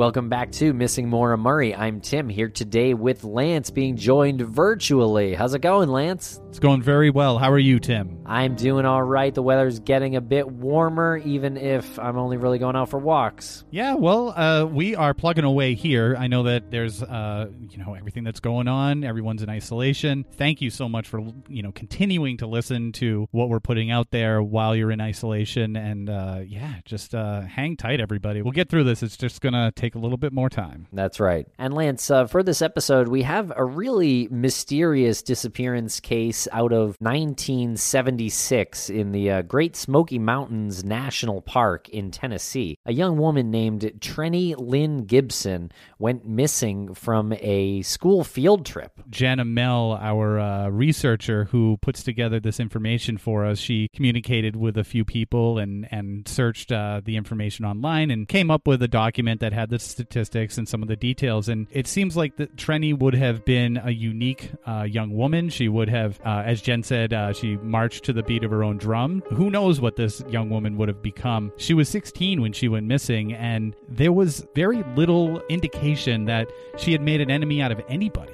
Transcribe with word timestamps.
Welcome 0.00 0.30
back 0.30 0.50
to 0.52 0.72
Missing 0.72 1.10
Maura 1.10 1.36
Murray. 1.36 1.74
I'm 1.74 2.00
Tim 2.00 2.30
here 2.30 2.48
today 2.48 2.94
with 2.94 3.22
Lance 3.22 3.68
being 3.68 3.98
joined 3.98 4.40
virtually. 4.40 5.34
How's 5.34 5.52
it 5.52 5.58
going, 5.58 5.90
Lance? 5.90 6.40
It's 6.50 6.58
going 6.58 6.82
very 6.82 7.10
well. 7.10 7.38
How 7.38 7.52
are 7.52 7.60
you, 7.60 7.78
Tim? 7.78 8.18
I'm 8.26 8.56
doing 8.56 8.84
all 8.84 9.04
right. 9.04 9.32
The 9.32 9.42
weather's 9.42 9.78
getting 9.78 10.16
a 10.16 10.20
bit 10.20 10.48
warmer, 10.50 11.16
even 11.18 11.56
if 11.56 11.96
I'm 11.96 12.18
only 12.18 12.38
really 12.38 12.58
going 12.58 12.74
out 12.74 12.88
for 12.90 12.98
walks. 12.98 13.64
Yeah, 13.70 13.94
well, 13.94 14.30
uh, 14.30 14.64
we 14.66 14.96
are 14.96 15.14
plugging 15.14 15.44
away 15.44 15.74
here. 15.74 16.16
I 16.18 16.26
know 16.26 16.42
that 16.44 16.72
there's, 16.72 17.04
uh, 17.04 17.50
you 17.70 17.78
know, 17.78 17.94
everything 17.94 18.24
that's 18.24 18.40
going 18.40 18.66
on. 18.66 19.04
Everyone's 19.04 19.44
in 19.44 19.48
isolation. 19.48 20.24
Thank 20.32 20.60
you 20.60 20.70
so 20.70 20.88
much 20.88 21.06
for, 21.06 21.20
you 21.48 21.62
know, 21.62 21.70
continuing 21.70 22.36
to 22.38 22.48
listen 22.48 22.90
to 22.94 23.28
what 23.30 23.48
we're 23.48 23.60
putting 23.60 23.92
out 23.92 24.10
there 24.10 24.42
while 24.42 24.74
you're 24.74 24.90
in 24.90 25.00
isolation. 25.00 25.76
And 25.76 26.10
uh, 26.10 26.40
yeah, 26.44 26.80
just 26.84 27.14
uh, 27.14 27.42
hang 27.42 27.76
tight, 27.76 28.00
everybody. 28.00 28.42
We'll 28.42 28.50
get 28.50 28.68
through 28.68 28.84
this. 28.84 29.04
It's 29.04 29.16
just 29.16 29.40
gonna 29.40 29.70
take 29.76 29.94
a 29.94 29.98
little 29.98 30.18
bit 30.18 30.32
more 30.32 30.50
time. 30.50 30.88
That's 30.92 31.20
right. 31.20 31.46
And 31.58 31.74
Lance, 31.74 32.10
uh, 32.10 32.26
for 32.26 32.42
this 32.42 32.60
episode, 32.60 33.06
we 33.06 33.22
have 33.22 33.52
a 33.54 33.64
really 33.64 34.26
mysterious 34.32 35.22
disappearance 35.22 36.00
case 36.00 36.39
out 36.52 36.72
of 36.72 36.96
1976 37.00 38.90
in 38.90 39.12
the 39.12 39.30
uh, 39.30 39.42
Great 39.42 39.76
Smoky 39.76 40.18
Mountains 40.18 40.84
National 40.84 41.40
Park 41.40 41.88
in 41.88 42.10
Tennessee. 42.10 42.78
A 42.86 42.92
young 42.92 43.18
woman 43.18 43.50
named 43.50 43.82
Trenny 44.00 44.54
Lynn 44.56 45.04
Gibson 45.04 45.72
went 45.98 46.26
missing 46.26 46.94
from 46.94 47.32
a 47.40 47.82
school 47.82 48.24
field 48.24 48.64
trip. 48.66 49.00
Jenna 49.08 49.44
Mell, 49.44 49.98
our 50.00 50.38
uh, 50.38 50.68
researcher 50.68 51.44
who 51.44 51.78
puts 51.82 52.02
together 52.02 52.40
this 52.40 52.60
information 52.60 53.18
for 53.18 53.44
us, 53.44 53.58
she 53.58 53.88
communicated 53.94 54.56
with 54.56 54.76
a 54.76 54.84
few 54.84 55.04
people 55.04 55.58
and 55.58 55.88
and 55.90 56.26
searched 56.26 56.72
uh, 56.72 57.00
the 57.04 57.16
information 57.16 57.64
online 57.64 58.10
and 58.10 58.28
came 58.28 58.50
up 58.50 58.66
with 58.66 58.82
a 58.82 58.88
document 58.88 59.40
that 59.40 59.52
had 59.52 59.70
the 59.70 59.78
statistics 59.78 60.58
and 60.58 60.68
some 60.68 60.82
of 60.82 60.88
the 60.88 60.96
details. 60.96 61.48
And 61.48 61.66
it 61.70 61.86
seems 61.86 62.16
like 62.16 62.36
that 62.36 62.56
Trenny 62.56 62.96
would 62.96 63.14
have 63.14 63.44
been 63.44 63.80
a 63.82 63.90
unique 63.90 64.52
uh, 64.66 64.82
young 64.82 65.12
woman. 65.12 65.48
She 65.48 65.68
would 65.68 65.88
have, 65.88 66.20
uh, 66.30 66.42
as 66.42 66.60
Jen 66.60 66.82
said, 66.82 67.12
uh, 67.12 67.32
she 67.32 67.56
marched 67.56 68.04
to 68.04 68.12
the 68.12 68.22
beat 68.22 68.44
of 68.44 68.50
her 68.50 68.62
own 68.62 68.76
drum. 68.76 69.22
Who 69.32 69.50
knows 69.50 69.80
what 69.80 69.96
this 69.96 70.22
young 70.28 70.48
woman 70.48 70.76
would 70.76 70.88
have 70.88 71.02
become? 71.02 71.52
She 71.56 71.74
was 71.74 71.88
16 71.88 72.40
when 72.40 72.52
she 72.52 72.68
went 72.68 72.86
missing, 72.86 73.32
and 73.32 73.74
there 73.88 74.12
was 74.12 74.46
very 74.54 74.84
little 74.94 75.40
indication 75.48 76.26
that 76.26 76.48
she 76.76 76.92
had 76.92 77.00
made 77.00 77.20
an 77.20 77.30
enemy 77.30 77.60
out 77.60 77.72
of 77.72 77.80
anybody 77.88 78.32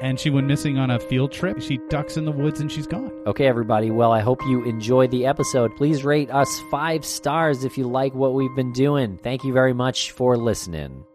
and 0.00 0.18
she 0.18 0.28
went 0.28 0.46
missing 0.46 0.76
on 0.76 0.90
a 0.90 0.98
field 0.98 1.30
trip. 1.30 1.60
She 1.62 1.78
ducks 1.88 2.16
in 2.16 2.24
the 2.24 2.32
woods 2.32 2.60
and 2.60 2.70
she's 2.70 2.86
gone. 2.86 3.12
Okay, 3.26 3.46
everybody. 3.46 3.90
Well, 3.90 4.12
I 4.12 4.20
hope 4.20 4.42
you 4.42 4.64
enjoyed 4.64 5.10
the 5.10 5.24
episode. 5.24 5.76
Please 5.76 6.04
rate 6.04 6.30
us 6.30 6.60
five 6.70 7.04
stars 7.04 7.64
if 7.64 7.78
you 7.78 7.88
like 7.88 8.14
what 8.14 8.34
we've 8.34 8.54
been 8.56 8.72
doing. 8.72 9.18
Thank 9.18 9.44
you 9.44 9.52
very 9.52 9.72
much 9.72 10.10
for 10.10 10.36
listening. 10.36 11.06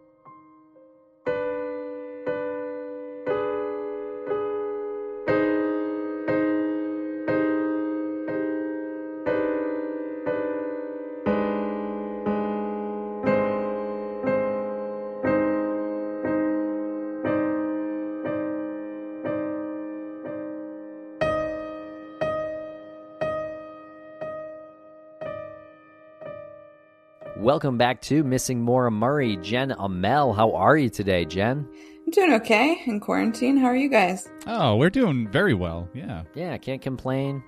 Welcome 27.50 27.78
back 27.78 28.00
to 28.02 28.22
Missing 28.22 28.62
Maura 28.62 28.92
Murray. 28.92 29.36
Jen 29.38 29.72
Amel, 29.72 30.32
how 30.32 30.54
are 30.54 30.76
you 30.76 30.88
today, 30.88 31.24
Jen? 31.24 31.68
I'm 32.06 32.12
doing 32.12 32.32
okay 32.34 32.80
in 32.86 33.00
quarantine. 33.00 33.56
How 33.56 33.66
are 33.66 33.76
you 33.76 33.88
guys? 33.88 34.28
Oh, 34.46 34.76
we're 34.76 34.88
doing 34.88 35.26
very 35.26 35.52
well. 35.52 35.88
Yeah. 35.92 36.22
Yeah, 36.36 36.56
can't 36.58 36.80
complain. 36.80 37.42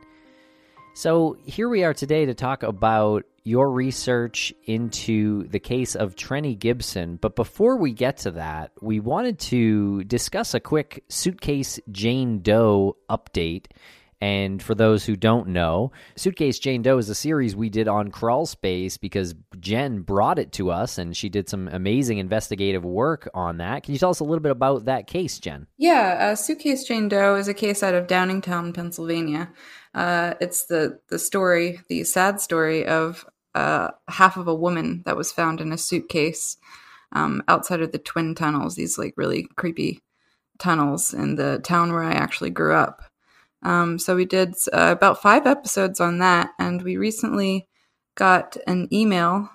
So, 0.94 1.36
here 1.44 1.68
we 1.68 1.84
are 1.84 1.94
today 1.94 2.26
to 2.26 2.34
talk 2.34 2.64
about 2.64 3.26
your 3.44 3.70
research 3.70 4.52
into 4.64 5.46
the 5.46 5.60
case 5.60 5.94
of 5.94 6.16
Trenny 6.16 6.58
Gibson. 6.58 7.14
But 7.14 7.36
before 7.36 7.76
we 7.76 7.92
get 7.92 8.16
to 8.18 8.32
that, 8.32 8.72
we 8.80 8.98
wanted 8.98 9.38
to 9.38 10.02
discuss 10.02 10.52
a 10.52 10.58
quick 10.58 11.04
Suitcase 11.10 11.78
Jane 11.92 12.40
Doe 12.40 12.96
update. 13.08 13.66
And 14.22 14.62
for 14.62 14.76
those 14.76 15.04
who 15.04 15.16
don't 15.16 15.48
know, 15.48 15.90
Suitcase 16.14 16.60
Jane 16.60 16.82
Doe 16.82 16.96
is 16.96 17.08
a 17.08 17.14
series 17.14 17.56
we 17.56 17.68
did 17.68 17.88
on 17.88 18.12
Crawl 18.12 18.46
Space 18.46 18.96
because 18.96 19.34
Jen 19.58 20.02
brought 20.02 20.38
it 20.38 20.52
to 20.52 20.70
us 20.70 20.96
and 20.96 21.16
she 21.16 21.28
did 21.28 21.48
some 21.48 21.66
amazing 21.66 22.18
investigative 22.18 22.84
work 22.84 23.28
on 23.34 23.56
that. 23.56 23.82
Can 23.82 23.94
you 23.94 23.98
tell 23.98 24.10
us 24.10 24.20
a 24.20 24.24
little 24.24 24.38
bit 24.38 24.52
about 24.52 24.84
that 24.84 25.08
case, 25.08 25.40
Jen? 25.40 25.66
Yeah, 25.76 26.18
uh, 26.20 26.36
Suitcase 26.36 26.84
Jane 26.84 27.08
Doe 27.08 27.34
is 27.34 27.48
a 27.48 27.52
case 27.52 27.82
out 27.82 27.96
of 27.96 28.06
Downingtown, 28.06 28.72
Pennsylvania. 28.72 29.50
Uh, 29.92 30.34
it's 30.40 30.66
the 30.66 31.00
the 31.08 31.18
story, 31.18 31.80
the 31.88 32.04
sad 32.04 32.40
story 32.40 32.86
of 32.86 33.26
uh, 33.56 33.88
half 34.06 34.36
of 34.36 34.46
a 34.46 34.54
woman 34.54 35.02
that 35.04 35.16
was 35.16 35.32
found 35.32 35.60
in 35.60 35.72
a 35.72 35.78
suitcase 35.78 36.58
um, 37.10 37.42
outside 37.48 37.80
of 37.80 37.90
the 37.90 37.98
Twin 37.98 38.36
Tunnels. 38.36 38.76
These 38.76 38.98
like 38.98 39.14
really 39.16 39.48
creepy 39.56 39.98
tunnels 40.60 41.12
in 41.12 41.34
the 41.34 41.58
town 41.64 41.92
where 41.92 42.04
I 42.04 42.12
actually 42.12 42.50
grew 42.50 42.76
up. 42.76 43.02
Um, 43.62 43.98
so 43.98 44.16
we 44.16 44.24
did 44.24 44.54
uh, 44.72 44.92
about 44.92 45.22
five 45.22 45.46
episodes 45.46 46.00
on 46.00 46.18
that, 46.18 46.50
and 46.58 46.82
we 46.82 46.96
recently 46.96 47.68
got 48.14 48.56
an 48.66 48.88
email 48.92 49.48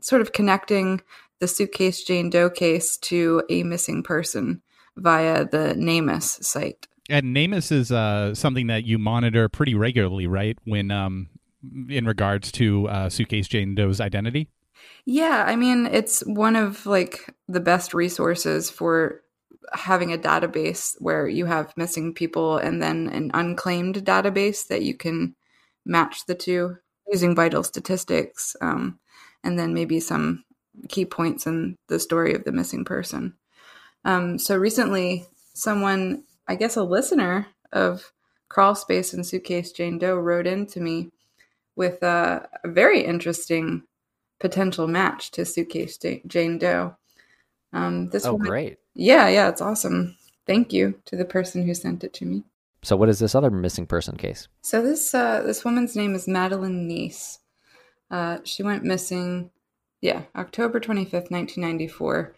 sort 0.00 0.20
of 0.20 0.32
connecting 0.32 1.00
the 1.40 1.48
suitcase 1.48 2.02
Jane 2.02 2.30
Doe 2.30 2.50
case 2.50 2.96
to 2.98 3.42
a 3.48 3.62
missing 3.62 4.02
person 4.02 4.62
via 4.96 5.44
the 5.44 5.74
NamUs 5.76 6.44
site. 6.44 6.86
And 7.08 7.34
NamUs 7.34 7.72
is 7.72 7.90
uh, 7.90 8.34
something 8.34 8.68
that 8.68 8.84
you 8.84 8.98
monitor 8.98 9.48
pretty 9.48 9.74
regularly, 9.74 10.26
right? 10.26 10.56
When 10.64 10.90
um, 10.90 11.28
in 11.88 12.06
regards 12.06 12.52
to 12.52 12.88
uh, 12.88 13.08
Suitcase 13.08 13.48
Jane 13.48 13.74
Doe's 13.74 14.00
identity. 14.00 14.48
Yeah, 15.04 15.44
I 15.46 15.56
mean, 15.56 15.86
it's 15.86 16.20
one 16.26 16.56
of 16.56 16.86
like 16.86 17.34
the 17.48 17.60
best 17.60 17.94
resources 17.94 18.70
for 18.70 19.21
having 19.72 20.12
a 20.12 20.18
database 20.18 20.94
where 21.00 21.26
you 21.28 21.46
have 21.46 21.76
missing 21.76 22.14
people 22.14 22.56
and 22.58 22.82
then 22.82 23.08
an 23.08 23.30
unclaimed 23.34 23.96
database 24.04 24.66
that 24.68 24.82
you 24.82 24.94
can 24.94 25.34
match 25.84 26.26
the 26.26 26.34
two 26.34 26.76
using 27.10 27.34
vital 27.34 27.62
statistics 27.62 28.54
um, 28.60 28.98
and 29.44 29.58
then 29.58 29.74
maybe 29.74 30.00
some 30.00 30.44
key 30.88 31.04
points 31.04 31.46
in 31.46 31.76
the 31.88 31.98
story 31.98 32.34
of 32.34 32.44
the 32.44 32.52
missing 32.52 32.84
person. 32.84 33.34
Um, 34.04 34.38
so 34.38 34.56
recently, 34.56 35.26
someone, 35.54 36.24
I 36.48 36.54
guess 36.54 36.76
a 36.76 36.82
listener 36.82 37.46
of 37.72 38.12
Crawl 38.48 38.74
Space 38.74 39.12
and 39.12 39.26
Suitcase 39.26 39.72
Jane 39.72 39.98
Doe, 39.98 40.16
wrote 40.16 40.46
in 40.46 40.66
to 40.68 40.80
me 40.80 41.10
with 41.76 42.02
a, 42.02 42.48
a 42.64 42.68
very 42.68 43.02
interesting 43.04 43.82
potential 44.40 44.86
match 44.88 45.30
to 45.32 45.44
Suitcase 45.44 45.98
Jane 46.26 46.58
Doe. 46.58 46.96
Um, 47.72 48.08
this 48.10 48.26
Oh, 48.26 48.32
woman- 48.32 48.48
great. 48.48 48.78
Yeah, 48.94 49.28
yeah, 49.28 49.48
it's 49.48 49.60
awesome. 49.60 50.16
Thank 50.46 50.72
you 50.72 51.00
to 51.06 51.16
the 51.16 51.24
person 51.24 51.66
who 51.66 51.74
sent 51.74 52.04
it 52.04 52.12
to 52.14 52.26
me. 52.26 52.44
So, 52.82 52.96
what 52.96 53.08
is 53.08 53.20
this 53.20 53.34
other 53.34 53.50
missing 53.50 53.86
person 53.86 54.16
case? 54.16 54.48
So 54.60 54.82
this 54.82 55.14
uh, 55.14 55.42
this 55.42 55.64
woman's 55.64 55.94
name 55.94 56.14
is 56.14 56.26
Madeline 56.26 56.88
Neese. 56.88 57.38
Uh, 58.10 58.38
she 58.44 58.62
went 58.62 58.84
missing, 58.84 59.50
yeah, 60.00 60.22
October 60.34 60.80
twenty 60.80 61.04
fifth, 61.04 61.30
nineteen 61.30 61.62
ninety 61.62 61.86
four, 61.86 62.34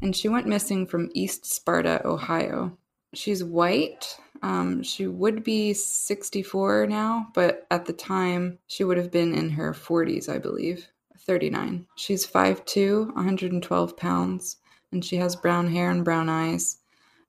and 0.00 0.16
she 0.16 0.28
went 0.28 0.46
missing 0.46 0.86
from 0.86 1.10
East 1.12 1.44
Sparta, 1.44 2.00
Ohio. 2.06 2.76
She's 3.12 3.44
white. 3.44 4.16
Um, 4.42 4.82
she 4.82 5.06
would 5.06 5.44
be 5.44 5.74
sixty 5.74 6.42
four 6.42 6.86
now, 6.86 7.28
but 7.34 7.66
at 7.70 7.84
the 7.84 7.92
time 7.92 8.58
she 8.66 8.84
would 8.84 8.96
have 8.96 9.10
been 9.10 9.34
in 9.34 9.50
her 9.50 9.74
forties, 9.74 10.30
I 10.30 10.38
believe, 10.38 10.88
thirty 11.18 11.50
nine. 11.50 11.86
She's 11.96 12.26
5'2", 12.26 13.14
112 13.14 13.96
pounds, 13.98 14.56
and 14.94 15.04
she 15.04 15.16
has 15.16 15.36
brown 15.36 15.70
hair 15.70 15.90
and 15.90 16.04
brown 16.04 16.30
eyes. 16.30 16.78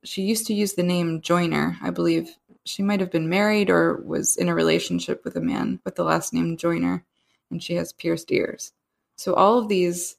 She 0.04 0.22
used 0.22 0.48
to 0.48 0.54
use 0.54 0.74
the 0.74 0.84
name 0.84 1.20
Joyner, 1.22 1.78
I 1.82 1.90
believe, 1.90 2.30
she 2.64 2.82
might 2.82 3.00
have 3.00 3.12
been 3.12 3.30
married 3.30 3.70
or 3.70 3.98
was 4.04 4.38
in 4.38 4.50
a 4.50 4.56
relationship 4.56 5.24
with 5.24 5.36
a 5.36 5.42
man 5.42 5.80
with 5.84 5.96
the 5.96 6.04
last 6.04 6.34
name 6.34 6.58
Joyner, 6.58 7.04
and 7.52 7.62
she 7.62 7.76
has 7.76 7.92
pierced 7.94 8.32
ears. 8.32 8.72
So 9.18 9.34
all 9.34 9.58
of 9.58 9.68
these 9.68 10.16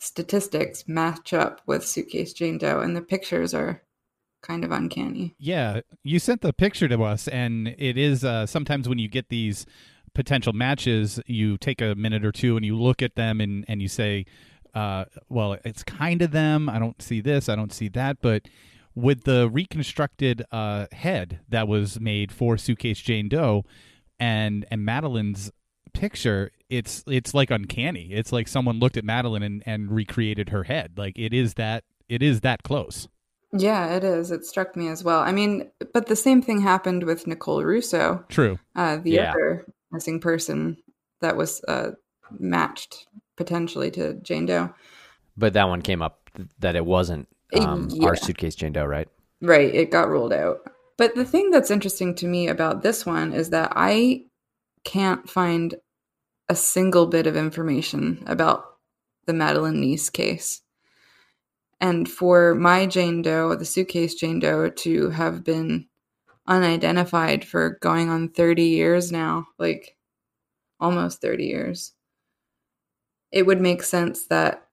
statistics 0.00 0.84
match 0.88 1.32
up 1.32 1.60
with 1.66 1.86
Suitcase 1.86 2.32
Jane 2.32 2.58
Doe, 2.58 2.80
and 2.80 2.96
the 2.96 3.02
pictures 3.02 3.54
are 3.54 3.82
kind 4.42 4.64
of 4.64 4.70
uncanny. 4.70 5.34
Yeah, 5.38 5.80
you 6.02 6.18
sent 6.18 6.42
the 6.42 6.52
picture 6.52 6.88
to 6.88 7.02
us, 7.04 7.28
and 7.28 7.74
it 7.78 7.96
is 7.96 8.24
uh, 8.24 8.46
sometimes 8.46 8.88
when 8.88 8.98
you 8.98 9.08
get 9.08 9.28
these 9.28 9.66
potential 10.14 10.52
matches, 10.52 11.20
you 11.26 11.56
take 11.58 11.80
a 11.80 11.94
minute 11.94 12.24
or 12.24 12.32
two 12.32 12.56
and 12.56 12.64
you 12.64 12.76
look 12.76 13.02
at 13.02 13.16
them 13.16 13.40
and, 13.40 13.64
and 13.66 13.82
you 13.82 13.88
say, 13.88 14.26
uh, 14.74 15.04
well, 15.28 15.56
it's 15.64 15.82
kind 15.82 16.22
of 16.22 16.30
them. 16.32 16.68
I 16.68 16.78
don't 16.78 17.00
see 17.00 17.20
this, 17.20 17.48
I 17.48 17.56
don't 17.56 17.72
see 17.72 17.88
that. 17.88 18.18
But 18.20 18.48
with 18.94 19.24
the 19.24 19.48
reconstructed 19.50 20.44
uh, 20.52 20.86
head 20.92 21.40
that 21.48 21.66
was 21.68 21.98
made 22.00 22.30
for 22.32 22.56
Suitcase 22.56 23.00
Jane 23.00 23.28
Doe 23.28 23.64
and, 24.18 24.64
and 24.70 24.84
Madeline's 24.84 25.50
picture, 25.92 26.50
it's 26.68 27.04
it's 27.06 27.34
like 27.34 27.50
uncanny. 27.50 28.12
It's 28.12 28.32
like 28.32 28.48
someone 28.48 28.78
looked 28.80 28.96
at 28.96 29.04
Madeline 29.04 29.42
and, 29.42 29.62
and 29.66 29.90
recreated 29.90 30.48
her 30.50 30.64
head. 30.64 30.92
Like 30.96 31.18
it 31.18 31.32
is 31.32 31.54
that 31.54 31.84
it 32.08 32.22
is 32.22 32.40
that 32.42 32.62
close. 32.62 33.08
Yeah, 33.56 33.94
it 33.94 34.02
is. 34.02 34.32
It 34.32 34.44
struck 34.44 34.74
me 34.74 34.88
as 34.88 35.04
well. 35.04 35.20
I 35.20 35.30
mean, 35.30 35.70
but 35.92 36.06
the 36.06 36.16
same 36.16 36.42
thing 36.42 36.60
happened 36.60 37.04
with 37.04 37.28
Nicole 37.28 37.62
Russo, 37.62 38.24
True. 38.28 38.58
uh, 38.74 38.96
the 38.96 39.12
Yeah. 39.12 39.30
other 39.30 39.64
missing 39.92 40.18
person 40.18 40.76
that 41.20 41.36
was 41.36 41.62
uh, 41.68 41.92
matched 42.40 43.06
potentially 43.36 43.90
to 43.92 44.14
Jane 44.14 44.46
Doe. 44.46 44.74
But 45.36 45.54
that 45.54 45.68
one 45.68 45.82
came 45.82 46.02
up 46.02 46.30
that 46.58 46.76
it 46.76 46.84
wasn't 46.84 47.28
um, 47.56 47.88
yeah. 47.90 48.08
our 48.08 48.16
suitcase 48.16 48.54
Jane 48.54 48.72
Doe, 48.72 48.84
right? 48.84 49.08
Right, 49.40 49.74
it 49.74 49.90
got 49.90 50.08
ruled 50.08 50.32
out. 50.32 50.60
But 50.96 51.14
the 51.14 51.24
thing 51.24 51.50
that's 51.50 51.70
interesting 51.70 52.14
to 52.16 52.26
me 52.26 52.48
about 52.48 52.82
this 52.82 53.04
one 53.04 53.32
is 53.32 53.50
that 53.50 53.72
I 53.74 54.24
can't 54.84 55.28
find 55.28 55.74
a 56.48 56.54
single 56.54 57.06
bit 57.06 57.26
of 57.26 57.36
information 57.36 58.22
about 58.26 58.64
the 59.26 59.32
Madeline 59.32 59.80
Neese 59.80 60.12
case. 60.12 60.60
And 61.80 62.08
for 62.08 62.54
my 62.54 62.86
Jane 62.86 63.22
Doe, 63.22 63.54
the 63.56 63.64
suitcase 63.64 64.14
Jane 64.14 64.38
Doe, 64.38 64.70
to 64.70 65.10
have 65.10 65.42
been 65.42 65.86
unidentified 66.46 67.44
for 67.44 67.78
going 67.80 68.08
on 68.08 68.28
30 68.28 68.62
years 68.62 69.10
now, 69.10 69.46
like 69.58 69.96
almost 70.78 71.20
30 71.20 71.44
years, 71.44 71.93
it 73.34 73.44
would 73.46 73.60
make 73.60 73.82
sense 73.82 74.26
that 74.26 74.68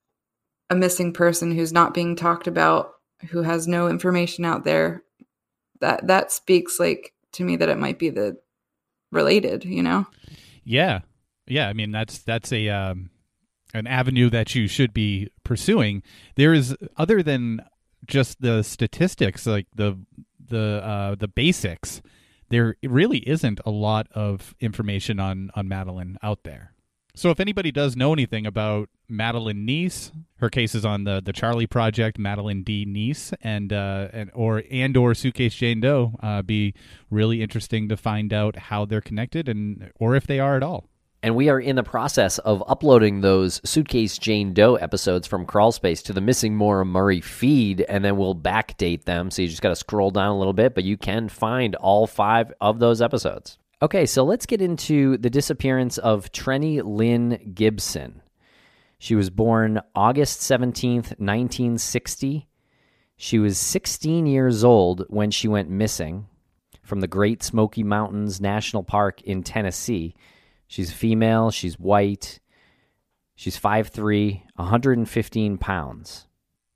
a 0.69 0.75
missing 0.75 1.12
person 1.12 1.52
who's 1.52 1.74
not 1.74 1.96
being 1.96 2.16
talked 2.16 2.46
about, 2.46 2.94
who 3.31 3.42
has 3.42 3.68
no 3.68 3.88
information 3.90 4.46
out 4.46 4.63
there, 4.63 5.04
that 5.80 6.06
that 6.08 6.31
speaks 6.31 6.80
like 6.80 7.13
to 7.34 7.44
me 7.44 7.56
that 7.56 7.69
it 7.69 7.80
might 7.80 7.98
be 7.98 8.12
the 8.12 8.38
related, 9.12 9.66
you 9.66 9.81
know? 9.81 10.06
Yeah, 10.63 11.00
yeah. 11.48 11.68
I 11.68 11.74
mean, 11.74 11.92
that's 11.92 12.19
that's 12.19 12.54
a 12.54 12.69
um, 12.69 13.10
an 13.74 13.88
avenue 13.88 14.30
that 14.30 14.54
you 14.54 14.68
should 14.68 14.94
be 14.94 15.30
pursuing. 15.44 16.04
There 16.36 16.54
is 16.54 16.78
other 16.98 17.24
than 17.24 17.62
just 18.06 18.42
the 18.42 18.62
statistics, 18.62 19.48
like 19.48 19.66
the 19.74 19.98
the 20.40 20.81
uh, 20.86 21.16
the 21.16 21.28
basics. 21.28 22.04
There 22.50 22.75
really 22.84 23.28
isn't 23.28 23.60
a 23.66 23.72
lot 23.72 24.08
of 24.12 24.54
information 24.60 25.19
on 25.19 25.50
on 25.56 25.68
Madeline 25.68 26.19
out 26.22 26.44
there. 26.44 26.71
So 27.13 27.30
if 27.30 27.40
anybody 27.40 27.72
does 27.72 27.96
know 27.98 28.13
anything 28.13 28.46
about 28.46 28.90
Madeline 29.10 29.68
Neese, 29.68 30.12
her 30.38 30.50
case 30.50 30.74
is 30.74 30.86
on 30.86 31.04
the 31.04 31.22
the 31.24 31.34
Charlie 31.34 31.68
Project, 31.68 32.18
Madeline 32.18 32.63
D. 32.63 32.86
Neese, 32.86 33.34
and 33.42 33.74
uh, 33.74 34.08
and 34.13 34.31
or 34.34 34.63
and 34.72 34.96
or 34.96 35.13
Suitcase 35.13 35.54
Jane 35.54 35.81
Doe, 35.81 36.16
uh, 36.22 36.42
be 36.42 36.74
really 37.10 37.42
interesting 37.42 37.90
to 37.90 37.98
find 37.98 38.31
out 38.31 38.56
how 38.56 38.86
they're 38.86 39.02
connected 39.02 39.50
and 39.50 39.92
or 40.00 40.16
if 40.16 40.25
they 40.25 40.40
are 40.40 40.56
at 40.56 40.63
all. 40.63 40.86
And 41.24 41.36
we 41.36 41.50
are 41.50 41.60
in 41.60 41.75
the 41.75 41.84
process 41.84 42.40
of 42.40 42.63
uploading 42.68 43.22
those 43.22 43.62
Suitcase 43.63 44.18
Jane 44.18 44.54
Doe 44.54 44.75
episodes 44.75 45.28
from 45.28 45.46
Crawlspace 45.46 46.02
to 46.06 46.13
the 46.13 46.22
Missing 46.22 46.56
Maura 46.56 46.84
Murray 46.84 47.22
feed, 47.22 47.81
and 47.81 48.04
then 48.04 48.18
we'll 48.18 48.34
backdate 48.34 49.04
them. 49.04 49.30
So 49.30 49.44
you 49.44 49.48
just 49.48 49.62
got 49.62 49.69
to 49.69 49.75
scroll 49.75 50.10
down 50.10 50.31
a 50.31 50.38
little 50.38 50.54
bit, 50.54 50.74
but 50.74 50.84
you 50.84 50.98
can 50.98 51.30
find 51.30 51.75
all 51.75 52.08
five 52.08 52.52
of 52.60 52.80
those 52.80 53.04
episodes. 53.04 53.60
Okay, 53.83 54.06
so 54.06 54.24
let's 54.24 54.45
get 54.45 54.62
into 54.62 55.18
the 55.18 55.31
disappearance 55.31 55.98
of 55.98 56.31
Trenny 56.31 56.83
Lynn 56.83 57.51
Gibson. 57.56 58.22
She 59.00 59.15
was 59.15 59.32
born 59.32 59.82
August 59.96 60.41
17th, 60.41 61.17
1960. 61.17 62.48
She 63.17 63.39
was 63.39 63.58
16 63.58 64.27
years 64.27 64.63
old 64.63 65.06
when 65.10 65.32
she 65.32 65.48
went 65.48 65.72
missing 65.72 66.27
from 66.84 67.00
the 67.00 67.08
Great 67.08 67.41
Smoky 67.41 67.84
Mountains 67.84 68.39
National 68.39 68.84
Park 68.84 69.24
in 69.24 69.41
Tennessee. 69.41 70.13
She's 70.67 70.94
female, 70.94 71.50
she's 71.50 71.79
white, 71.79 72.39
she's 73.34 73.60
5'3, 73.60 74.44
115 74.58 75.58
pounds. 75.58 76.27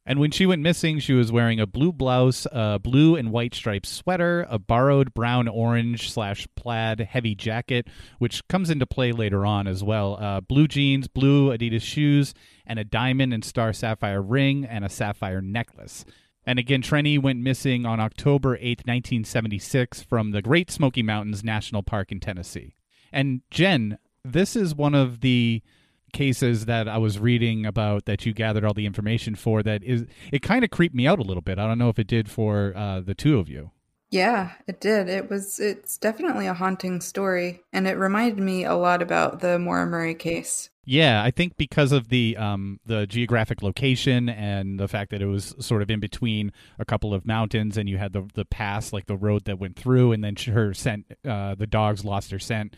And 0.08 0.20
when 0.20 0.30
she 0.30 0.46
went 0.46 0.62
missing, 0.62 1.00
she 1.00 1.14
was 1.14 1.32
wearing 1.32 1.60
a 1.60 1.66
blue 1.66 1.92
blouse, 1.92 2.46
a 2.52 2.78
blue 2.78 3.16
and 3.16 3.32
white 3.32 3.56
striped 3.56 3.88
sweater, 3.88 4.46
a 4.50 4.60
borrowed 4.60 5.16
brown 5.16 5.48
orange 5.48 6.12
slash 6.12 6.48
plaid 6.56 7.00
heavy 7.00 7.34
jacket, 7.34 7.88
which 8.20 8.48
comes 8.48 8.70
into 8.70 8.86
play 8.86 9.12
later 9.12 9.48
on 9.48 9.68
as 9.68 9.84
well. 9.84 10.18
Uh, 10.22 10.42
blue 10.42 10.68
jeans, 10.68 11.08
blue 11.08 11.50
Adidas 11.50 11.82
shoes, 11.82 12.36
and 12.68 12.78
a 12.78 12.84
diamond 12.84 13.34
and 13.34 13.44
star 13.44 13.74
sapphire 13.74 14.22
ring 14.22 14.64
and 14.64 14.86
a 14.86 14.90
sapphire 14.90 15.42
necklace. 15.42 16.06
And 16.46 16.60
again, 16.60 16.84
Trenny 16.84 17.20
went 17.20 17.40
missing 17.40 17.88
on 17.88 18.00
October 18.00 18.56
8th, 18.58 18.86
1976, 18.86 20.04
from 20.04 20.30
the 20.30 20.44
Great 20.44 20.70
Smoky 20.70 21.02
Mountains 21.02 21.44
National 21.44 21.82
Park 21.82 22.12
in 22.12 22.20
Tennessee. 22.20 22.76
And 23.12 23.42
Jen, 23.50 23.98
this 24.24 24.56
is 24.56 24.76
one 24.76 24.94
of 24.94 25.22
the 25.22 25.64
cases 26.15 26.65
that 26.65 26.88
I 26.88 26.98
was 26.98 27.19
reading 27.19 27.65
about 27.65 28.05
that 28.05 28.25
you 28.25 28.34
gathered 28.34 28.63
all 28.63 28.74
the 28.74 28.86
information 28.86 29.36
for 29.36 29.62
that 29.63 29.84
is 29.84 30.05
it 30.31 30.41
kind 30.41 30.63
of 30.63 30.72
creeped 30.72 30.95
me 30.95 31.05
out 31.05 31.19
a 31.19 31.24
little 31.24 31.41
bit. 31.41 31.60
I 31.60 31.67
don't 31.67 31.77
know 31.77 31.89
if 31.89 32.00
it 32.00 32.07
did 32.07 32.31
for 32.31 32.74
uh, 32.75 33.01
the 33.01 33.13
two 33.13 33.38
of 33.38 33.50
you. 33.50 33.72
Yeah, 34.10 34.53
it 34.65 34.79
did. 34.79 35.10
It 35.10 35.29
was 35.29 35.60
it's 35.60 35.98
definitely 35.98 36.48
a 36.48 36.53
haunting 36.53 37.01
story 37.01 37.62
and 37.74 37.86
it 37.86 37.98
reminded 37.98 38.39
me 38.39 38.63
a 38.63 38.75
lot 38.75 39.01
about 39.01 39.41
the 39.41 39.60
Maura 39.60 39.86
Murray 39.86 40.15
case. 40.15 40.69
Yeah, 40.86 41.22
I 41.22 41.31
think 41.31 41.57
because 41.57 41.91
of 41.91 42.10
the 42.10 42.38
um, 42.38 42.79
the 42.86 43.07
geographic 43.07 43.62
location 43.62 44.29
and 44.29 44.79
the 44.79 44.88
fact 44.88 45.12
that 45.12 45.22
it 45.22 45.25
was 45.25 45.53
sort 45.60 45.81
of 45.81 45.89
in 45.89 46.00
between 46.00 46.53
a 46.79 46.86
couple 46.86 47.13
of 47.13 47.25
mountains, 47.25 47.75
and 47.75 47.89
you 47.89 47.98
had 47.98 48.13
the 48.13 48.29
the 48.36 48.45
pass, 48.45 48.93
like 48.93 49.07
the 49.07 49.17
road 49.17 49.45
that 49.45 49.60
went 49.60 49.75
through, 49.75 50.12
and 50.12 50.24
then 50.24 50.36
her 50.53 50.75
scent, 50.75 51.07
uh, 51.27 51.55
the 51.55 51.65
dogs 51.65 52.05
lost 52.05 52.29
their 52.29 52.39
scent, 52.39 52.75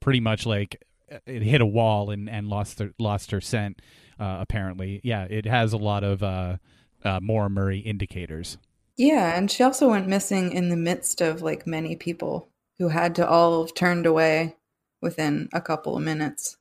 pretty 0.00 0.18
much 0.18 0.46
like 0.46 0.82
it 1.26 1.42
hit 1.42 1.60
a 1.60 1.66
wall 1.66 2.10
and, 2.10 2.28
and 2.28 2.48
lost 2.48 2.78
their, 2.78 2.92
lost 2.98 3.30
her 3.30 3.40
scent. 3.40 3.80
Uh, 4.18 4.38
apparently, 4.40 5.00
yeah, 5.02 5.24
it 5.24 5.44
has 5.46 5.72
a 5.72 5.78
lot 5.78 6.04
of 6.04 6.22
uh, 6.22 6.56
uh, 7.04 7.20
Maura 7.20 7.50
Murray 7.50 7.78
indicators. 7.78 8.58
Yeah, 8.96 9.36
and 9.36 9.50
she 9.50 9.62
also 9.62 9.90
went 9.90 10.08
missing 10.08 10.52
in 10.52 10.68
the 10.68 10.76
midst 10.76 11.20
of 11.20 11.42
like 11.42 11.66
many 11.66 11.96
people 11.96 12.48
who 12.78 12.88
had 12.88 13.14
to 13.16 13.28
all 13.28 13.64
have 13.64 13.74
turned 13.74 14.06
away 14.06 14.56
within 15.02 15.48
a 15.52 15.60
couple 15.60 15.96
of 15.96 16.02
minutes. 16.02 16.56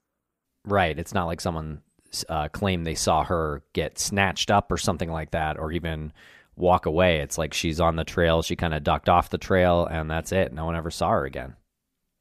Right. 0.66 0.98
It's 0.98 1.14
not 1.14 1.26
like 1.26 1.42
someone 1.42 1.82
uh, 2.30 2.48
claimed 2.50 2.86
they 2.86 2.96
saw 2.96 3.24
her 3.24 3.64
get 3.74 4.00
snatched 4.00 4.52
up 4.52 4.72
or 4.72 4.78
something 4.78 5.12
like 5.12 5.32
that, 5.32 5.58
or 5.60 5.72
even 5.72 6.14
walk 6.56 6.86
away. 6.86 7.20
It's 7.20 7.38
like 7.38 7.54
she's 7.54 7.80
on 7.80 7.96
the 7.96 8.04
trail. 8.04 8.42
She 8.42 8.56
kind 8.56 8.74
of 8.74 8.84
ducked 8.84 9.10
off 9.10 9.30
the 9.30 9.38
trail, 9.38 9.86
and 9.86 10.10
that's 10.10 10.32
it. 10.32 10.54
No 10.54 10.66
one 10.66 10.76
ever 10.76 10.92
saw 10.92 11.10
her 11.10 11.26
again. 11.26 11.56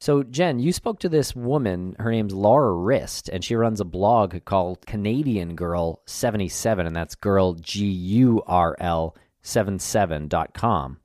So, 0.03 0.21
Jen, 0.21 0.59
you 0.59 0.73
spoke 0.73 0.99
to 0.99 1.07
this 1.07 1.33
woman. 1.33 1.95
Her 1.97 2.11
name's 2.11 2.33
Laura 2.33 2.73
Rist, 2.73 3.29
and 3.29 3.41
she 3.41 3.55
runs 3.55 3.79
a 3.79 3.85
blog 3.85 4.43
called 4.43 4.85
Canadian 4.85 5.55
Girl 5.55 6.01
77, 6.07 6.85
and 6.85 6.93
that's 6.93 7.15
girl, 7.15 7.53
G 7.53 7.85
U 7.85 8.43
R 8.45 8.75
L 8.81 9.15
77.com. 9.45 10.97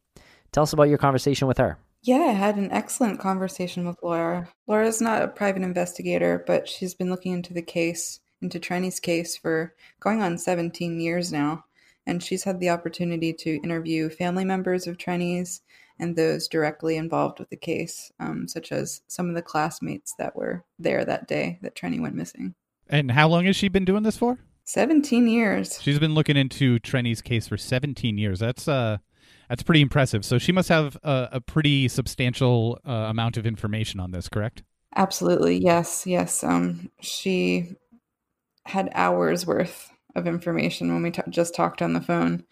Tell 0.50 0.62
us 0.64 0.72
about 0.72 0.88
your 0.88 0.98
conversation 0.98 1.46
with 1.46 1.58
her. 1.58 1.78
Yeah, 2.02 2.16
I 2.16 2.32
had 2.32 2.56
an 2.56 2.72
excellent 2.72 3.20
conversation 3.20 3.86
with 3.86 4.02
Laura. 4.02 4.48
Laura's 4.66 5.00
not 5.00 5.22
a 5.22 5.28
private 5.28 5.62
investigator, 5.62 6.42
but 6.44 6.68
she's 6.68 6.94
been 6.96 7.08
looking 7.08 7.34
into 7.34 7.54
the 7.54 7.62
case, 7.62 8.18
into 8.42 8.58
Trenny's 8.58 8.98
case, 8.98 9.36
for 9.36 9.76
going 10.00 10.22
on 10.22 10.38
17 10.38 10.98
years 10.98 11.32
now. 11.32 11.64
and 12.04 12.20
she's 12.20 12.42
had 12.42 12.58
the 12.58 12.70
opportunity 12.70 13.32
to 13.34 13.60
interview 13.62 14.10
family 14.10 14.44
members 14.44 14.88
of 14.88 14.98
Trenny's 14.98 15.60
and 15.98 16.16
those 16.16 16.48
directly 16.48 16.96
involved 16.96 17.38
with 17.38 17.50
the 17.50 17.56
case, 17.56 18.12
um, 18.20 18.46
such 18.48 18.72
as 18.72 19.02
some 19.08 19.28
of 19.28 19.34
the 19.34 19.42
classmates 19.42 20.14
that 20.18 20.36
were 20.36 20.64
there 20.78 21.04
that 21.04 21.26
day 21.26 21.58
that 21.62 21.74
Trenny 21.74 22.00
went 22.00 22.14
missing. 22.14 22.54
And 22.88 23.10
how 23.10 23.28
long 23.28 23.44
has 23.44 23.56
she 23.56 23.68
been 23.68 23.84
doing 23.84 24.02
this 24.02 24.16
for? 24.16 24.38
17 24.64 25.26
years. 25.28 25.80
She's 25.80 25.98
been 25.98 26.14
looking 26.14 26.36
into 26.36 26.78
Trenny's 26.80 27.22
case 27.22 27.48
for 27.48 27.56
17 27.56 28.18
years. 28.18 28.38
That's 28.38 28.68
uh 28.68 28.98
that's 29.48 29.62
pretty 29.62 29.80
impressive. 29.80 30.26
So 30.26 30.36
she 30.36 30.52
must 30.52 30.68
have 30.68 30.96
a, 31.02 31.28
a 31.32 31.40
pretty 31.40 31.88
substantial 31.88 32.78
uh, 32.86 32.92
amount 32.92 33.38
of 33.38 33.46
information 33.46 33.98
on 33.98 34.10
this, 34.10 34.28
correct? 34.28 34.62
Absolutely. 34.94 35.56
Yes. 35.56 36.06
Yes. 36.06 36.44
Um 36.44 36.90
she 37.00 37.76
had 38.66 38.90
hours 38.94 39.46
worth 39.46 39.90
of 40.14 40.26
information 40.26 40.92
when 40.92 41.02
we 41.02 41.10
t- 41.12 41.22
just 41.30 41.54
talked 41.54 41.80
on 41.80 41.94
the 41.94 42.02
phone. 42.02 42.44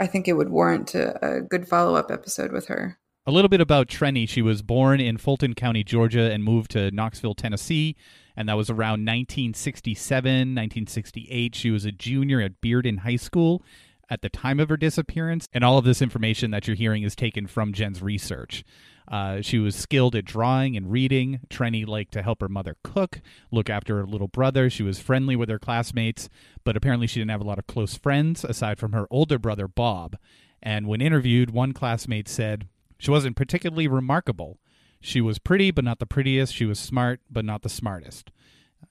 I 0.00 0.06
think 0.06 0.28
it 0.28 0.34
would 0.34 0.48
warrant 0.48 0.94
a, 0.94 1.36
a 1.36 1.40
good 1.40 1.68
follow 1.68 1.96
up 1.96 2.10
episode 2.10 2.52
with 2.52 2.66
her. 2.66 2.98
A 3.26 3.32
little 3.32 3.48
bit 3.48 3.60
about 3.60 3.88
Trenny. 3.88 4.28
She 4.28 4.42
was 4.42 4.60
born 4.60 5.00
in 5.00 5.16
Fulton 5.16 5.54
County, 5.54 5.82
Georgia, 5.82 6.30
and 6.30 6.44
moved 6.44 6.72
to 6.72 6.90
Knoxville, 6.90 7.34
Tennessee. 7.34 7.96
And 8.36 8.48
that 8.48 8.56
was 8.56 8.68
around 8.68 9.00
1967, 9.06 10.24
1968. 10.24 11.54
She 11.54 11.70
was 11.70 11.86
a 11.86 11.92
junior 11.92 12.40
at 12.42 12.60
Bearden 12.60 12.98
High 12.98 13.16
School 13.16 13.62
at 14.10 14.22
the 14.22 14.28
time 14.28 14.60
of 14.60 14.68
her 14.68 14.76
disappearance. 14.76 15.48
And 15.52 15.64
all 15.64 15.78
of 15.78 15.84
this 15.84 16.02
information 16.02 16.50
that 16.50 16.66
you're 16.66 16.76
hearing 16.76 17.02
is 17.02 17.16
taken 17.16 17.46
from 17.46 17.72
Jen's 17.72 18.02
research. 18.02 18.64
Uh, 19.06 19.42
she 19.42 19.58
was 19.58 19.74
skilled 19.76 20.14
at 20.14 20.24
drawing 20.24 20.76
and 20.76 20.90
reading. 20.90 21.40
Trenny 21.50 21.86
liked 21.86 22.12
to 22.12 22.22
help 22.22 22.40
her 22.40 22.48
mother 22.48 22.76
cook, 22.82 23.20
look 23.50 23.68
after 23.68 23.98
her 23.98 24.06
little 24.06 24.28
brother. 24.28 24.70
She 24.70 24.82
was 24.82 24.98
friendly 24.98 25.36
with 25.36 25.50
her 25.50 25.58
classmates, 25.58 26.30
but 26.64 26.76
apparently 26.76 27.06
she 27.06 27.20
didn't 27.20 27.30
have 27.30 27.42
a 27.42 27.46
lot 27.46 27.58
of 27.58 27.66
close 27.66 27.96
friends 27.96 28.44
aside 28.44 28.78
from 28.78 28.92
her 28.92 29.06
older 29.10 29.38
brother, 29.38 29.68
Bob. 29.68 30.16
And 30.62 30.86
when 30.86 31.02
interviewed, 31.02 31.50
one 31.50 31.72
classmate 31.72 32.28
said 32.28 32.68
she 32.98 33.10
wasn't 33.10 33.36
particularly 33.36 33.86
remarkable. 33.86 34.58
She 35.00 35.20
was 35.20 35.38
pretty, 35.38 35.70
but 35.70 35.84
not 35.84 35.98
the 35.98 36.06
prettiest. 36.06 36.54
She 36.54 36.64
was 36.64 36.78
smart, 36.78 37.20
but 37.30 37.44
not 37.44 37.60
the 37.60 37.68
smartest. 37.68 38.30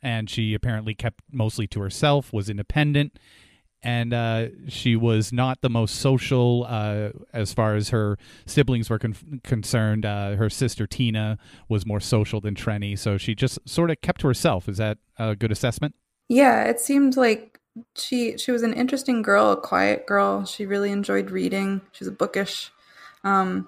And 0.01 0.29
she 0.29 0.53
apparently 0.53 0.93
kept 0.93 1.23
mostly 1.31 1.65
to 1.67 1.81
herself, 1.81 2.31
was 2.31 2.49
independent, 2.49 3.17
and 3.83 4.13
uh, 4.13 4.47
she 4.67 4.95
was 4.95 5.33
not 5.33 5.61
the 5.61 5.69
most 5.69 5.95
social 5.95 6.65
uh, 6.69 7.09
as 7.33 7.53
far 7.53 7.75
as 7.75 7.89
her 7.89 8.17
siblings 8.45 8.89
were 8.89 8.99
con- 8.99 9.41
concerned. 9.43 10.05
Uh, 10.05 10.35
her 10.35 10.49
sister 10.49 10.87
Tina 10.87 11.37
was 11.67 11.85
more 11.85 11.99
social 11.99 12.39
than 12.39 12.55
Trenny, 12.55 12.97
so 12.97 13.17
she 13.17 13.35
just 13.35 13.59
sort 13.67 13.91
of 13.91 13.99
kept 14.01 14.21
to 14.21 14.27
herself. 14.27 14.69
Is 14.69 14.77
that 14.77 14.99
a 15.19 15.35
good 15.35 15.51
assessment? 15.51 15.95
Yeah, 16.29 16.63
it 16.63 16.79
seemed 16.79 17.17
like 17.17 17.59
she 17.95 18.37
she 18.37 18.51
was 18.51 18.63
an 18.63 18.73
interesting 18.73 19.21
girl, 19.21 19.51
a 19.51 19.57
quiet 19.57 20.05
girl. 20.07 20.45
She 20.45 20.65
really 20.65 20.91
enjoyed 20.91 21.29
reading. 21.29 21.81
She 21.91 22.05
was 22.05 22.13
bookish. 22.13 22.71
Um, 23.23 23.67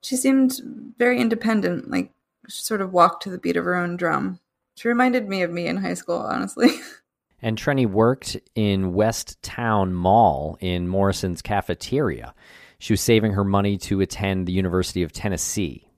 she 0.00 0.16
seemed 0.16 0.94
very 0.98 1.20
independent, 1.20 1.90
like 1.90 2.12
she 2.48 2.62
sort 2.62 2.80
of 2.80 2.92
walked 2.92 3.22
to 3.24 3.30
the 3.30 3.38
beat 3.38 3.56
of 3.56 3.64
her 3.64 3.74
own 3.74 3.96
drum. 3.96 4.40
She 4.76 4.88
reminded 4.88 5.28
me 5.28 5.42
of 5.42 5.50
me 5.50 5.66
in 5.66 5.78
high 5.78 5.94
school, 5.94 6.18
honestly. 6.18 6.68
And 7.46 7.56
Trenny 7.56 7.86
worked 7.86 8.36
in 8.56 8.92
West 8.92 9.40
Town 9.40 9.94
Mall 9.94 10.58
in 10.58 10.88
Morrison's 10.88 11.42
cafeteria. 11.42 12.34
She 12.80 12.92
was 12.92 13.00
saving 13.00 13.34
her 13.34 13.44
money 13.44 13.78
to 13.78 14.00
attend 14.00 14.48
the 14.48 14.52
University 14.52 15.04
of 15.04 15.12
Tennessee. 15.12 15.88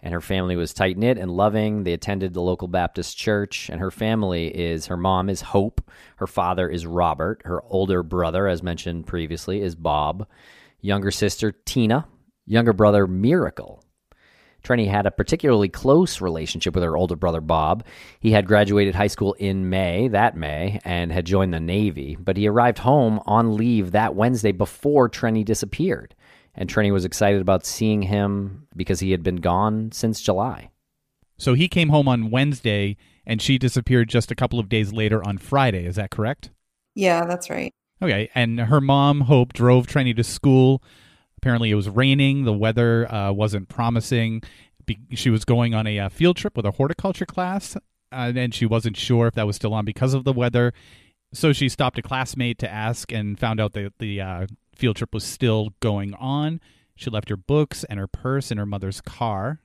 And 0.00 0.14
her 0.14 0.22
family 0.22 0.56
was 0.56 0.72
tight 0.72 0.96
knit 0.96 1.18
and 1.18 1.30
loving. 1.30 1.84
They 1.84 1.92
attended 1.92 2.32
the 2.32 2.40
local 2.40 2.68
Baptist 2.68 3.18
church. 3.18 3.68
And 3.68 3.80
her 3.82 3.90
family 3.90 4.46
is 4.48 4.86
her 4.86 4.96
mom 4.96 5.28
is 5.28 5.42
Hope. 5.42 5.82
Her 6.16 6.26
father 6.26 6.70
is 6.70 6.86
Robert. 6.86 7.42
Her 7.44 7.62
older 7.64 8.02
brother, 8.02 8.48
as 8.48 8.62
mentioned 8.62 9.06
previously, 9.06 9.60
is 9.60 9.74
Bob. 9.74 10.26
Younger 10.80 11.10
sister, 11.10 11.52
Tina. 11.52 12.06
Younger 12.46 12.72
brother, 12.72 13.06
Miracle. 13.06 13.84
Trenny 14.62 14.88
had 14.88 15.06
a 15.06 15.10
particularly 15.10 15.68
close 15.68 16.20
relationship 16.20 16.74
with 16.74 16.84
her 16.84 16.96
older 16.96 17.16
brother 17.16 17.40
Bob. 17.40 17.84
He 18.20 18.32
had 18.32 18.46
graduated 18.46 18.94
high 18.94 19.06
school 19.06 19.34
in 19.34 19.70
May, 19.70 20.08
that 20.08 20.36
May, 20.36 20.80
and 20.84 21.12
had 21.12 21.26
joined 21.26 21.54
the 21.54 21.60
Navy, 21.60 22.16
but 22.18 22.36
he 22.36 22.48
arrived 22.48 22.78
home 22.78 23.20
on 23.26 23.56
leave 23.56 23.92
that 23.92 24.14
Wednesday 24.14 24.52
before 24.52 25.08
Trenny 25.08 25.44
disappeared. 25.44 26.14
And 26.54 26.68
Trenny 26.68 26.92
was 26.92 27.04
excited 27.04 27.40
about 27.40 27.64
seeing 27.64 28.02
him 28.02 28.66
because 28.74 29.00
he 29.00 29.12
had 29.12 29.22
been 29.22 29.36
gone 29.36 29.92
since 29.92 30.20
July. 30.20 30.70
So 31.38 31.54
he 31.54 31.68
came 31.68 31.90
home 31.90 32.08
on 32.08 32.30
Wednesday 32.30 32.96
and 33.24 33.40
she 33.40 33.58
disappeared 33.58 34.08
just 34.08 34.32
a 34.32 34.34
couple 34.34 34.58
of 34.58 34.68
days 34.68 34.92
later 34.92 35.24
on 35.24 35.38
Friday. 35.38 35.86
Is 35.86 35.96
that 35.96 36.10
correct? 36.10 36.50
Yeah, 36.96 37.24
that's 37.26 37.48
right. 37.48 37.72
Okay. 38.02 38.28
And 38.34 38.58
her 38.58 38.80
mom, 38.80 39.22
Hope, 39.22 39.52
drove 39.52 39.86
Trenny 39.86 40.16
to 40.16 40.24
school. 40.24 40.82
Apparently, 41.38 41.70
it 41.70 41.74
was 41.74 41.88
raining. 41.88 42.44
The 42.44 42.52
weather 42.52 43.10
uh, 43.12 43.32
wasn't 43.32 43.68
promising. 43.68 44.42
Be- 44.86 44.98
she 45.14 45.30
was 45.30 45.44
going 45.44 45.74
on 45.74 45.86
a 45.86 45.98
uh, 45.98 46.08
field 46.08 46.36
trip 46.36 46.56
with 46.56 46.66
a 46.66 46.72
horticulture 46.72 47.26
class, 47.26 47.76
uh, 48.12 48.32
and 48.36 48.52
she 48.54 48.66
wasn't 48.66 48.96
sure 48.96 49.26
if 49.28 49.34
that 49.34 49.46
was 49.46 49.56
still 49.56 49.72
on 49.72 49.84
because 49.84 50.14
of 50.14 50.24
the 50.24 50.32
weather. 50.32 50.72
So 51.32 51.52
she 51.52 51.68
stopped 51.68 51.98
a 51.98 52.02
classmate 52.02 52.58
to 52.58 52.70
ask 52.70 53.12
and 53.12 53.38
found 53.38 53.60
out 53.60 53.72
that 53.74 53.92
the 53.98 54.20
uh, 54.20 54.46
field 54.74 54.96
trip 54.96 55.14
was 55.14 55.24
still 55.24 55.74
going 55.80 56.14
on. 56.14 56.60
She 56.96 57.10
left 57.10 57.28
her 57.28 57.36
books 57.36 57.84
and 57.84 58.00
her 58.00 58.06
purse 58.08 58.50
in 58.50 58.58
her 58.58 58.66
mother's 58.66 59.00
car. 59.00 59.60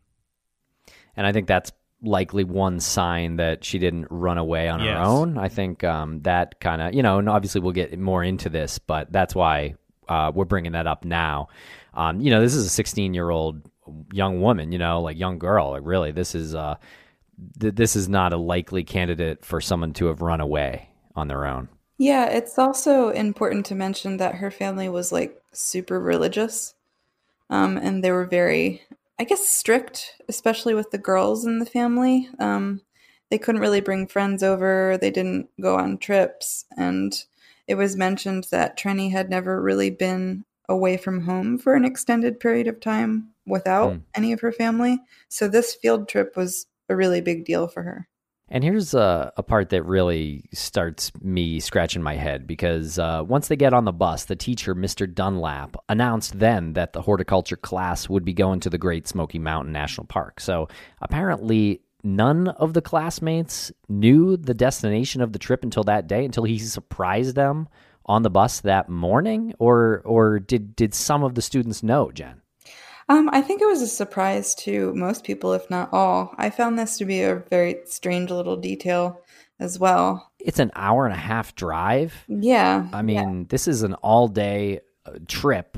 And 1.16 1.26
I 1.26 1.32
think 1.32 1.48
that's 1.48 1.72
likely 2.02 2.44
one 2.44 2.80
sign 2.82 3.38
that 3.38 3.64
she 3.64 3.80
didn't 3.80 4.08
run 4.10 4.38
away 4.38 4.68
on 4.68 4.82
Yes. 4.84 4.98
her 4.98 5.04
own. 5.04 5.38
I 5.38 5.48
think 5.48 5.84
um, 5.86 6.20
that 6.24 6.60
kind 6.60 6.82
of, 6.82 6.94
you 6.94 7.02
know, 7.02 7.18
and 7.20 7.30
obviously 7.30 7.62
we'll 7.62 7.72
get 7.72 7.98
more 7.98 8.24
into 8.24 8.50
this, 8.50 8.78
but 8.78 9.12
that's 9.12 9.34
why 9.34 9.76
uh, 10.10 10.32
we're 10.34 10.46
bringing 10.46 10.74
that 10.74 10.88
up 10.88 11.06
now. 11.06 11.50
Um, 11.94 12.22
you 12.22 12.32
know, 12.32 12.42
this 12.42 12.56
is 12.56 12.66
a 12.66 12.70
16 12.70 13.14
year 13.14 13.30
old 13.30 13.62
young 14.12 14.42
woman, 14.42 14.72
you 14.72 14.80
know, 14.80 15.02
like 15.02 15.18
young 15.18 15.40
girl. 15.40 15.72
Like 15.72 15.84
really, 15.86 16.12
this 16.12 16.36
is 16.36 16.56
uh, 16.56 16.76
th- 17.60 17.76
this 17.76 17.96
is 17.96 18.10
not 18.10 18.34
a 18.34 18.38
likely 18.38 18.84
candidate 18.84 19.44
for 19.44 19.62
someone 19.62 19.94
to 19.94 20.08
have 20.08 20.22
run 20.22 20.42
away 20.42 20.90
on 21.16 21.28
their 21.28 21.46
own. 21.46 21.70
Yeah, 21.98 22.26
it's 22.26 22.58
also 22.58 23.10
important 23.10 23.66
to 23.68 23.76
mention 23.76 24.18
that 24.18 24.36
her 24.36 24.52
family 24.52 24.90
was 24.90 25.12
like 25.12 25.42
super 25.52 26.00
religious. 26.00 26.74
Um, 27.50 27.78
and 27.78 28.04
they 28.04 28.12
were 28.12 28.26
very, 28.26 28.82
I 29.20 29.26
guess, 29.26 29.48
strict, 29.48 30.14
especially 30.28 30.74
with 30.74 30.92
the 30.92 30.98
girls 30.98 31.46
in 31.46 31.60
the 31.60 31.66
family. 31.66 32.30
Um, 32.40 32.82
they 33.30 33.38
couldn't 33.38 33.62
really 33.62 33.82
bring 33.82 34.08
friends 34.08 34.44
over, 34.44 34.98
they 35.00 35.12
didn't 35.12 35.50
go 35.62 35.76
on 35.78 35.98
trips. 35.98 36.66
And 36.78 37.14
it 37.68 37.76
was 37.76 37.96
mentioned 37.96 38.48
that 38.52 38.78
Trenny 38.78 39.12
had 39.12 39.30
never 39.30 39.62
really 39.62 39.90
been 39.90 40.46
away 40.70 40.98
from 40.98 41.22
home 41.26 41.58
for 41.58 41.76
an 41.76 41.86
extended 41.86 42.40
period 42.40 42.68
of 42.68 42.80
time 42.80 43.30
without 43.46 43.94
Hmm. 43.94 44.00
any 44.16 44.32
of 44.32 44.40
her 44.42 44.52
family. 44.52 45.00
So 45.30 45.48
this 45.48 45.76
field 45.76 46.08
trip 46.08 46.36
was 46.38 46.68
a 46.90 46.96
really 46.96 47.22
big 47.22 47.46
deal 47.46 47.68
for 47.68 47.84
her. 47.84 48.08
And 48.50 48.64
here's 48.64 48.94
a, 48.94 49.32
a 49.36 49.42
part 49.42 49.70
that 49.70 49.84
really 49.84 50.48
starts 50.54 51.12
me 51.22 51.60
scratching 51.60 52.04
my 52.04 52.16
head 52.16 52.46
because 52.46 53.00
uh, 53.00 53.24
once 53.26 53.48
they 53.48 53.56
get 53.56 53.74
on 53.74 53.86
the 53.86 53.92
bus, 53.94 54.26
the 54.26 54.36
teacher, 54.36 54.76
Mr. 54.76 55.12
Dunlap, 55.12 55.76
announced 55.90 56.38
then 56.40 56.74
that 56.74 56.94
the 56.94 57.02
horticulture 57.02 57.56
class 57.56 58.10
would 58.10 58.24
be 58.24 58.34
going 58.34 58.60
to 58.60 58.70
the 58.70 58.78
Great 58.78 59.08
Smoky 59.08 59.40
Mountain 59.40 59.72
National 59.72 60.06
Park. 60.06 60.40
So 60.40 60.68
apparently, 61.02 61.82
none 62.04 62.50
of 62.50 62.74
the 62.74 62.82
classmates 62.82 63.72
knew 63.88 64.38
the 64.38 64.54
destination 64.54 65.22
of 65.22 65.34
the 65.34 65.40
trip 65.40 65.64
until 65.64 65.84
that 65.84 66.08
day, 66.08 66.26
until 66.26 66.44
he 66.44 66.60
surprised 66.60 67.36
them 67.36 67.68
on 68.06 68.24
the 68.24 68.30
bus 68.30 68.62
that 68.62 68.90
morning, 68.90 69.54
or 69.60 70.02
or 70.06 70.40
did 70.40 70.76
did 70.76 70.94
some 70.94 71.24
of 71.24 71.36
the 71.36 71.42
students 71.42 71.84
know, 71.84 72.12
Jen? 72.12 72.42
Um, 73.10 73.30
I 73.34 73.42
think 73.42 73.62
it 73.62 73.68
was 73.68 73.82
a 73.82 73.88
surprise 73.88 74.56
to 74.56 74.94
most 74.96 75.24
people, 75.24 75.54
if 75.54 75.70
not 75.70 75.90
all. 75.92 76.34
I 76.38 76.50
found 76.50 76.80
this 76.80 76.98
to 76.98 77.06
be 77.06 77.22
a 77.22 77.44
very 77.50 77.78
strange 77.86 78.32
little 78.32 78.56
detail 78.56 79.22
as 79.60 79.78
well. 79.78 80.32
It's 80.40 80.60
an 80.60 80.72
hour 80.76 81.06
and 81.06 81.14
a 81.14 81.18
half 81.18 81.56
drive. 81.56 82.14
Yeah. 82.28 82.88
I 82.94 83.02
mean, 83.02 83.48
this 83.50 83.68
is 83.68 83.84
an 83.84 83.94
all 83.96 84.28
day 84.28 84.82
trip 85.28 85.78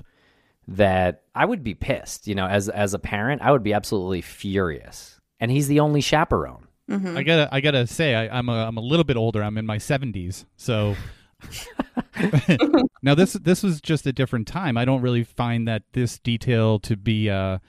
that 0.68 1.24
I 1.34 1.46
would 1.46 1.64
be 1.64 1.74
pissed. 1.74 2.28
You 2.28 2.36
know, 2.36 2.48
as 2.48 2.70
as 2.70 2.94
a 2.94 3.00
parent, 3.00 3.42
I 3.42 3.52
would 3.52 3.64
be 3.64 3.74
absolutely 3.74 4.22
furious. 4.22 5.15
And 5.40 5.52
he's 5.52 5.68
the 5.68 5.80
only 5.80 6.02
chaperone. 6.02 6.68
hmm 6.90 7.18
I 7.18 7.24
gotta, 7.24 7.50
I 7.52 7.62
gotta 7.62 7.88
say, 7.88 8.16
I, 8.16 8.38
I'm 8.38 8.50
a, 8.50 8.66
I'm 8.66 8.78
a 8.78 8.82
little 8.82 9.04
bit 9.04 9.18
older. 9.18 9.44
I'm 9.44 9.58
in 9.58 9.66
my 9.66 9.78
70s, 9.78 10.46
so 10.56 10.96
now 13.04 13.16
this 13.16 13.34
this 13.34 13.64
was 13.64 13.82
just 13.82 14.06
a 14.08 14.14
different 14.14 14.48
time. 14.48 14.78
I 14.78 14.86
don't 14.86 15.02
really 15.02 15.24
find 15.24 15.68
that 15.68 15.84
this 15.94 16.20
detail 16.20 16.80
to 16.80 16.96
be 16.96 17.30
uh, 17.30 17.60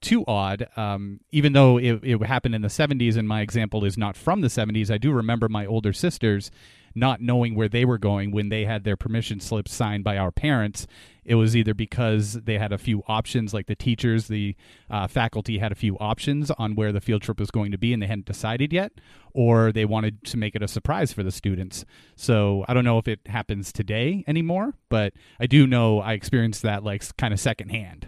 too 0.00 0.24
odd. 0.26 0.68
Um, 0.76 1.20
even 1.32 1.52
though 1.52 1.78
it, 1.78 2.00
it 2.02 2.22
happened 2.22 2.54
in 2.54 2.62
the 2.62 2.68
70s, 2.68 3.16
and 3.16 3.26
my 3.28 3.40
example 3.40 3.84
is 3.84 3.98
not 3.98 4.16
from 4.16 4.40
the 4.40 4.48
70s, 4.48 4.90
I 4.90 4.98
do 4.98 5.12
remember 5.12 5.48
my 5.48 5.66
older 5.66 5.92
sisters 5.92 6.50
not 6.94 7.20
knowing 7.20 7.54
where 7.54 7.68
they 7.68 7.84
were 7.84 7.98
going 7.98 8.30
when 8.30 8.48
they 8.48 8.64
had 8.64 8.84
their 8.84 8.96
permission 8.96 9.40
slips 9.40 9.72
signed 9.72 10.04
by 10.04 10.16
our 10.16 10.30
parents. 10.30 10.86
It 11.24 11.34
was 11.34 11.54
either 11.54 11.74
because 11.74 12.34
they 12.34 12.58
had 12.58 12.72
a 12.72 12.78
few 12.78 13.02
options, 13.06 13.52
like 13.52 13.66
the 13.66 13.74
teachers, 13.74 14.28
the 14.28 14.56
uh, 14.90 15.06
faculty 15.06 15.58
had 15.58 15.72
a 15.72 15.74
few 15.74 15.98
options 15.98 16.50
on 16.52 16.74
where 16.74 16.90
the 16.90 17.02
field 17.02 17.22
trip 17.22 17.38
was 17.38 17.50
going 17.50 17.70
to 17.72 17.78
be 17.78 17.92
and 17.92 18.02
they 18.02 18.06
hadn't 18.06 18.26
decided 18.26 18.72
yet, 18.72 18.92
or 19.34 19.70
they 19.70 19.84
wanted 19.84 20.24
to 20.24 20.38
make 20.38 20.54
it 20.54 20.62
a 20.62 20.68
surprise 20.68 21.12
for 21.12 21.22
the 21.22 21.30
students. 21.30 21.84
So 22.16 22.64
I 22.66 22.74
don't 22.74 22.84
know 22.84 22.98
if 22.98 23.08
it 23.08 23.20
happens 23.26 23.72
today 23.72 24.24
anymore, 24.26 24.72
but 24.88 25.12
I 25.38 25.46
do 25.46 25.66
know 25.66 26.00
I 26.00 26.14
experienced 26.14 26.62
that 26.62 26.82
like 26.82 27.16
kind 27.18 27.34
of 27.34 27.40
secondhand. 27.40 28.06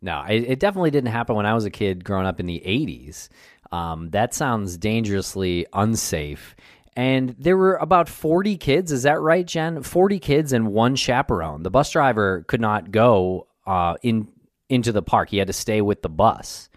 No, 0.00 0.22
it, 0.28 0.44
it, 0.44 0.60
definitely 0.60 0.92
didn't 0.92 1.10
happen 1.10 1.34
when 1.34 1.46
I 1.46 1.54
was 1.54 1.64
a 1.64 1.70
kid 1.70 2.04
growing 2.04 2.26
up 2.26 2.38
in 2.38 2.46
the 2.46 2.62
80s. 2.64 3.28
Um, 3.72 4.10
that 4.10 4.32
sounds 4.32 4.76
dangerously 4.76 5.66
unsafe. 5.72 6.54
And 6.98 7.36
there 7.38 7.56
were 7.56 7.76
about 7.76 8.08
40 8.08 8.56
kids. 8.56 8.90
Is 8.90 9.04
that 9.04 9.20
right, 9.20 9.46
Jen? 9.46 9.84
40 9.84 10.18
kids 10.18 10.52
and 10.52 10.72
one 10.72 10.96
chaperone. 10.96 11.62
The 11.62 11.70
bus 11.70 11.92
driver 11.92 12.42
could 12.48 12.60
not 12.60 12.90
go 12.90 13.46
uh, 13.68 13.94
in 14.02 14.26
into 14.68 14.90
the 14.90 15.00
park. 15.00 15.30
He 15.30 15.38
had 15.38 15.46
to 15.46 15.52
stay 15.52 15.80
with 15.80 16.02
the 16.02 16.08
bus. 16.08 16.68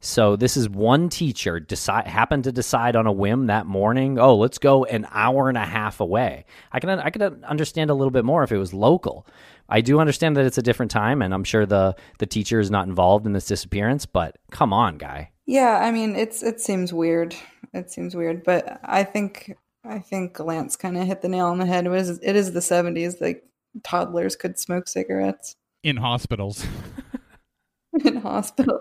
So 0.00 0.36
this 0.36 0.56
is 0.56 0.70
one 0.70 1.10
teacher 1.10 1.60
decide 1.60 2.06
happened 2.06 2.44
to 2.44 2.52
decide 2.52 2.96
on 2.96 3.06
a 3.06 3.12
whim 3.12 3.48
that 3.48 3.66
morning. 3.66 4.18
Oh, 4.18 4.36
let's 4.36 4.56
go 4.56 4.86
an 4.86 5.06
hour 5.10 5.50
and 5.50 5.58
a 5.58 5.66
half 5.66 6.00
away. 6.00 6.46
I 6.72 6.80
can 6.80 6.88
I 6.88 7.10
can 7.10 7.44
understand 7.44 7.90
a 7.90 7.94
little 7.94 8.10
bit 8.10 8.24
more 8.24 8.42
if 8.44 8.52
it 8.52 8.58
was 8.58 8.72
local. 8.72 9.26
I 9.68 9.80
do 9.80 10.00
understand 10.00 10.36
that 10.36 10.46
it's 10.46 10.58
a 10.58 10.62
different 10.62 10.90
time, 10.90 11.20
and 11.22 11.34
I'm 11.34 11.44
sure 11.44 11.66
the 11.66 11.94
the 12.18 12.26
teacher 12.26 12.60
is 12.60 12.70
not 12.70 12.86
involved 12.86 13.26
in 13.26 13.32
this 13.32 13.46
disappearance. 13.46 14.06
But 14.06 14.36
come 14.50 14.72
on, 14.72 14.98
guy. 14.98 15.30
Yeah, 15.46 15.78
I 15.82 15.90
mean 15.90 16.16
it's 16.16 16.42
it 16.42 16.60
seems 16.60 16.92
weird. 16.92 17.34
It 17.74 17.90
seems 17.90 18.16
weird, 18.16 18.44
but 18.44 18.80
I 18.82 19.04
think 19.04 19.56
I 19.84 19.98
think 19.98 20.38
Lance 20.40 20.76
kind 20.76 20.96
of 20.96 21.06
hit 21.06 21.22
the 21.22 21.28
nail 21.28 21.46
on 21.46 21.58
the 21.58 21.66
head. 21.66 21.86
It 21.86 21.90
was 21.90 22.18
it 22.18 22.36
is 22.36 22.52
the 22.52 22.60
70s. 22.60 23.20
Like 23.20 23.44
toddlers 23.82 24.36
could 24.36 24.58
smoke 24.58 24.88
cigarettes 24.88 25.54
in 25.82 25.96
hospitals. 25.96 26.66
in 28.04 28.16
hospital. 28.16 28.78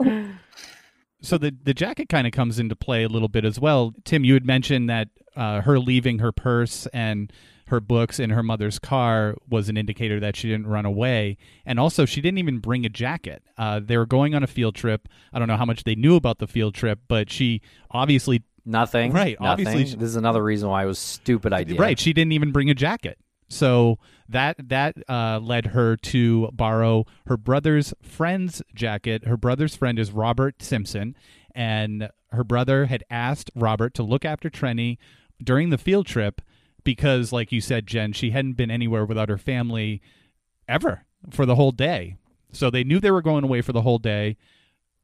So 1.21 1.37
the 1.37 1.55
the 1.63 1.73
jacket 1.73 2.09
kind 2.09 2.27
of 2.27 2.33
comes 2.33 2.59
into 2.59 2.75
play 2.75 3.03
a 3.03 3.09
little 3.09 3.27
bit 3.27 3.45
as 3.45 3.59
well. 3.59 3.93
Tim, 4.05 4.23
you 4.23 4.33
had 4.33 4.45
mentioned 4.45 4.89
that 4.89 5.09
uh, 5.35 5.61
her 5.61 5.79
leaving 5.79 6.19
her 6.19 6.31
purse 6.31 6.87
and 6.93 7.31
her 7.67 7.79
books 7.79 8.19
in 8.19 8.29
her 8.29 8.43
mother's 8.43 8.79
car 8.79 9.35
was 9.49 9.69
an 9.69 9.77
indicator 9.77 10.19
that 10.19 10.35
she 10.35 10.47
didn't 10.47 10.67
run 10.67 10.85
away. 10.85 11.37
And 11.65 11.79
also, 11.79 12.05
she 12.05 12.21
didn't 12.21 12.37
even 12.37 12.59
bring 12.59 12.85
a 12.85 12.89
jacket. 12.89 13.43
Uh, 13.57 13.79
they 13.83 13.97
were 13.97 14.05
going 14.05 14.33
on 14.35 14.43
a 14.43 14.47
field 14.47 14.75
trip. 14.75 15.07
I 15.33 15.39
don't 15.39 15.47
know 15.47 15.57
how 15.57 15.65
much 15.65 15.83
they 15.83 15.95
knew 15.95 16.15
about 16.15 16.39
the 16.39 16.47
field 16.47 16.75
trip, 16.75 16.99
but 17.07 17.29
she 17.29 17.61
obviously. 17.91 18.43
Nothing. 18.65 19.13
Right. 19.13 19.39
Nothing. 19.39 19.67
Obviously. 19.67 19.97
This 19.97 20.09
is 20.09 20.15
another 20.17 20.43
reason 20.43 20.67
why 20.67 20.83
it 20.83 20.87
was 20.87 20.99
stupid 20.99 21.53
idea. 21.53 21.79
Right. 21.79 21.97
She 21.97 22.11
didn't 22.11 22.33
even 22.33 22.51
bring 22.51 22.69
a 22.69 22.73
jacket. 22.73 23.17
So 23.49 23.97
that 24.27 24.57
that 24.69 24.97
uh, 25.07 25.39
led 25.41 25.67
her 25.67 25.95
to 25.95 26.49
borrow 26.51 27.05
her 27.27 27.37
brother's 27.37 27.93
friend's 28.01 28.61
jacket. 28.73 29.25
Her 29.25 29.37
brother's 29.37 29.75
friend 29.75 29.97
is 29.97 30.11
Robert 30.11 30.61
Simpson, 30.61 31.15
and 31.55 32.09
her 32.31 32.43
brother 32.43 32.85
had 32.85 33.03
asked 33.09 33.49
Robert 33.55 33.93
to 33.95 34.03
look 34.03 34.25
after 34.25 34.49
Trenny 34.49 34.97
during 35.41 35.69
the 35.69 35.77
field 35.77 36.07
trip 36.07 36.41
because, 36.87 37.33
like 37.33 37.51
you 37.51 37.59
said, 37.59 37.85
Jen, 37.85 38.13
she 38.13 38.31
hadn't 38.31 38.53
been 38.53 38.71
anywhere 38.71 39.05
without 39.05 39.27
her 39.27 39.37
family 39.37 40.01
ever 40.69 41.03
for 41.29 41.45
the 41.45 41.55
whole 41.55 41.73
day. 41.73 42.15
So 42.53 42.69
they 42.69 42.85
knew 42.85 43.01
they 43.01 43.11
were 43.11 43.21
going 43.21 43.43
away 43.43 43.59
for 43.59 43.73
the 43.73 43.81
whole 43.81 43.97
day. 43.97 44.37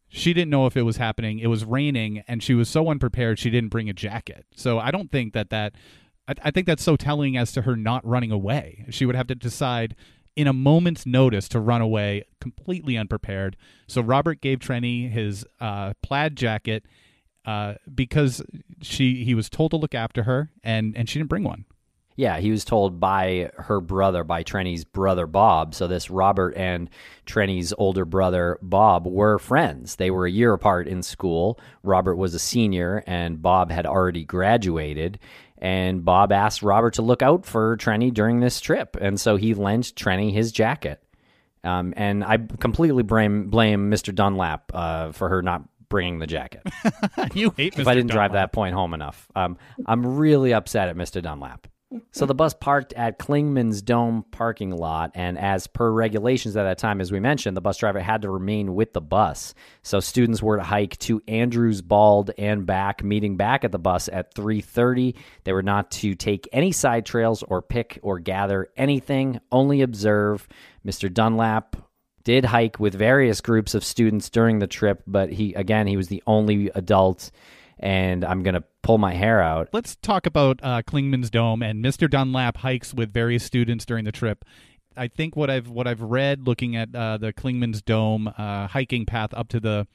She 0.08 0.34
didn't 0.34 0.50
know 0.50 0.66
if 0.66 0.78
it 0.78 0.84
was 0.84 0.96
happening. 0.96 1.40
It 1.40 1.48
was 1.48 1.66
raining, 1.66 2.24
and 2.26 2.42
she 2.42 2.54
was 2.54 2.70
so 2.70 2.90
unprepared 2.90 3.38
she 3.38 3.50
didn't 3.50 3.70
bring 3.70 3.90
a 3.90 3.94
jacket. 3.94 4.46
So 4.56 4.80
I 4.80 4.92
don't 4.92 5.12
think 5.12 5.34
that 5.34 5.50
that 5.50 5.74
I, 6.26 6.36
I 6.44 6.52
think 6.52 6.68
that's 6.68 6.82
so 6.84 6.96
telling 6.96 7.36
as 7.36 7.52
to 7.52 7.64
her 7.64 7.76
not 7.76 8.08
running 8.08 8.32
away. 8.32 8.86
She 8.90 9.06
would 9.06 9.18
have 9.18 9.28
to 9.28 9.36
decide 9.36 9.94
in 10.38 10.48
a 10.48 10.54
moment's 10.54 11.06
notice 11.06 11.50
to 11.50 11.60
run 11.60 11.82
away 11.82 12.24
completely 12.40 12.96
unprepared. 12.96 13.58
So 13.88 14.02
Robert 14.02 14.40
gave 14.40 14.60
Trenny 14.60 15.12
his 15.12 15.46
uh, 15.60 15.96
plaid 16.02 16.38
jacket 16.38 16.86
uh, 17.44 17.74
because 17.94 18.42
she 18.82 19.26
he 19.26 19.36
was 19.36 19.50
told 19.50 19.72
to 19.72 19.78
look 19.78 19.94
after 19.94 20.24
her 20.24 20.50
and 20.64 20.96
and 20.96 21.10
she 21.10 21.20
didn't 21.20 21.30
bring 21.30 21.44
one. 21.44 21.66
Yeah, 22.16 22.38
he 22.40 22.52
was 22.52 22.64
told 22.64 23.00
by 23.00 23.52
her 23.58 23.82
brother, 23.82 24.24
by 24.24 24.44
Trenny's 24.44 24.86
brother 24.86 25.26
Bob. 25.26 25.74
So 25.74 25.88
this 25.88 26.10
Robert 26.10 26.56
and 26.56 26.90
Trenny's 27.26 27.74
older 27.78 28.06
brother 28.06 28.60
Bob 28.62 29.08
were 29.08 29.40
friends. 29.40 29.96
They 29.96 30.12
were 30.12 30.26
a 30.26 30.32
year 30.32 30.54
apart 30.54 30.88
in 30.88 31.02
school. 31.02 31.60
Robert 31.82 32.16
was 32.16 32.36
a 32.36 32.40
senior 32.40 33.04
and 33.08 33.42
Bob 33.42 33.72
had 33.72 33.86
already 33.86 34.26
graduated. 34.26 35.20
And 35.58 36.04
Bob 36.04 36.32
asked 36.32 36.62
Robert 36.62 36.96
to 36.96 37.02
look 37.02 37.22
out 37.22 37.46
for 37.46 37.78
Trenny 37.78 38.14
during 38.14 38.42
this 38.42 38.60
trip. 38.60 38.98
And 39.00 39.20
so 39.20 39.38
he 39.38 39.54
lent 39.54 39.96
Trenny 39.96 40.32
his 40.34 40.52
jacket. 40.52 41.02
Um, 41.64 41.94
and 41.96 42.24
I 42.24 42.38
completely 42.60 43.04
blame, 43.04 43.50
blame 43.50 43.90
Mr. 43.90 44.14
Dunlap 44.14 44.72
uh, 44.74 45.14
for 45.14 45.30
her 45.30 45.42
not 45.42 45.64
bringing 45.88 46.20
the 46.20 46.28
jacket. 46.28 46.62
you 47.34 47.52
hate 47.56 47.76
Mr. 47.76 47.80
If 47.80 47.88
I 47.88 47.96
didn't 47.96 48.10
Dunlap. 48.10 48.32
drive 48.32 48.32
that 48.34 48.52
point 48.52 48.76
home 48.76 48.94
enough. 48.94 49.30
Um, 49.36 49.58
I'm 49.86 50.18
really 50.18 50.54
upset 50.54 50.90
at 50.90 50.98
Mr. 50.98 51.22
Dunlap. 51.22 51.68
So 52.12 52.26
the 52.26 52.36
bus 52.36 52.54
parked 52.54 52.94
at 52.94 53.20
Clingman's 53.20 53.82
Dome 53.82 54.26
parking 54.32 54.72
lot, 54.72 55.12
and 55.16 55.38
as 55.38 55.68
per 55.68 55.92
regulations 55.92 56.56
at 56.56 56.64
that 56.64 56.78
time, 56.78 57.02
as 57.02 57.12
we 57.12 57.20
mentioned, 57.20 57.58
the 57.58 57.62
bus 57.62 57.78
driver 57.78 58.00
had 58.00 58.22
to 58.24 58.30
remain 58.30 58.76
with 58.76 58.94
the 58.94 59.02
bus. 59.02 59.54
So 59.82 60.00
students 60.00 60.42
were 60.42 60.58
to 60.58 60.64
hike 60.64 60.98
to 61.00 61.22
Andrews 61.28 61.82
Bald 61.82 62.32
and 62.38 62.66
back, 62.66 63.04
meeting 63.04 63.38
back 63.38 63.64
at 63.64 63.72
the 63.72 63.80
bus 63.80 64.10
at 64.12 64.34
3:30. 64.34 65.16
They 65.44 65.54
were 65.54 65.64
not 65.64 65.92
to 65.92 66.16
take 66.16 66.48
any 66.52 66.72
side 66.72 67.06
trails 67.06 67.44
or 67.44 67.62
pick 67.62 68.00
or 68.02 68.20
gather 68.20 68.70
anything, 68.78 69.40
only 69.52 69.82
observe. 69.82 70.48
Mr. 70.86 71.14
Dunlap 71.14 71.76
did 72.24 72.46
hike 72.46 72.80
with 72.80 72.96
various 72.96 73.42
groups 73.42 73.76
of 73.76 73.84
students 73.84 74.30
during 74.30 74.60
the 74.60 74.68
trip, 74.68 75.04
but 75.06 75.32
he 75.32 75.54
again 75.54 75.88
he 75.88 75.98
was 75.98 76.08
the 76.08 76.24
only 76.26 76.70
adult 76.74 77.32
and 77.84 78.24
I'm 78.24 78.44
going 78.44 78.56
to 78.56 78.64
pull 78.82 78.98
my 78.98 79.14
hair 79.14 79.42
out. 79.42 79.68
Let's 79.74 79.98
talk 79.98 80.26
about 80.26 80.62
uh, 80.64 80.82
Clingman's 80.84 81.30
Dome 81.30 81.62
and 81.62 81.84
Mr. 81.84 82.10
Dunlap 82.10 82.58
hikes 82.58 82.94
with 82.94 83.12
various 83.12 83.44
students 83.44 83.86
during 83.86 84.06
the 84.06 84.12
trip. 84.12 84.46
I 84.96 85.10
think 85.10 85.36
what 85.36 85.50
I've 85.50 85.70
what 85.70 85.86
I've 85.86 86.02
read 86.02 86.48
looking 86.48 86.76
at 86.78 86.96
uh, 86.96 87.18
the 87.18 87.34
Clingman's 87.34 87.82
Dome 87.82 88.34
uh, 88.38 88.68
hiking 88.68 89.06
path 89.06 89.34
up 89.34 89.50
to 89.50 89.60
the 89.60 89.86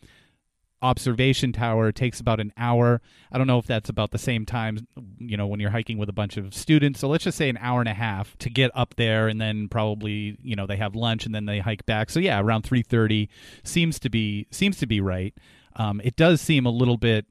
observation 0.83 1.53
tower 1.53 1.91
takes 1.91 2.21
about 2.21 2.41
an 2.41 2.53
hour. 2.59 3.01
I 3.33 3.39
don't 3.39 3.47
know 3.47 3.59
if 3.59 3.67
that's 3.67 3.89
about 3.89 4.11
the 4.11 4.19
same 4.19 4.45
time, 4.45 4.87
you 5.19 5.37
know, 5.37 5.47
when 5.47 5.59
you're 5.59 5.71
hiking 5.71 5.99
with 5.99 6.09
a 6.09 6.13
bunch 6.13 6.37
of 6.37 6.55
students. 6.55 7.01
So 7.01 7.09
let's 7.09 7.25
just 7.25 7.39
say 7.39 7.49
an 7.49 7.59
hour 7.59 7.81
and 7.81 7.89
a 7.89 7.95
half 7.95 8.37
to 8.39 8.51
get 8.51 8.71
up 8.75 8.97
there, 8.97 9.29
and 9.29 9.41
then 9.41 9.69
probably 9.69 10.37
you 10.43 10.57
know 10.57 10.67
they 10.67 10.77
have 10.77 10.95
lunch 10.95 11.25
and 11.25 11.35
then 11.35 11.47
they 11.47 11.61
hike 11.61 11.87
back. 11.87 12.11
So 12.11 12.21
yeah, 12.21 12.39
around 12.39 12.63
three 12.63 12.83
thirty 12.83 13.31
seems 13.65 13.99
to 14.01 14.11
be 14.11 14.47
seems 14.51 14.77
to 14.79 14.87
be 14.87 15.01
right. 15.01 15.33
Um, 15.77 16.03
it 16.05 16.17
does 16.17 16.43
seem 16.43 16.67
a 16.67 16.71
little 16.71 16.99
bit 16.99 17.25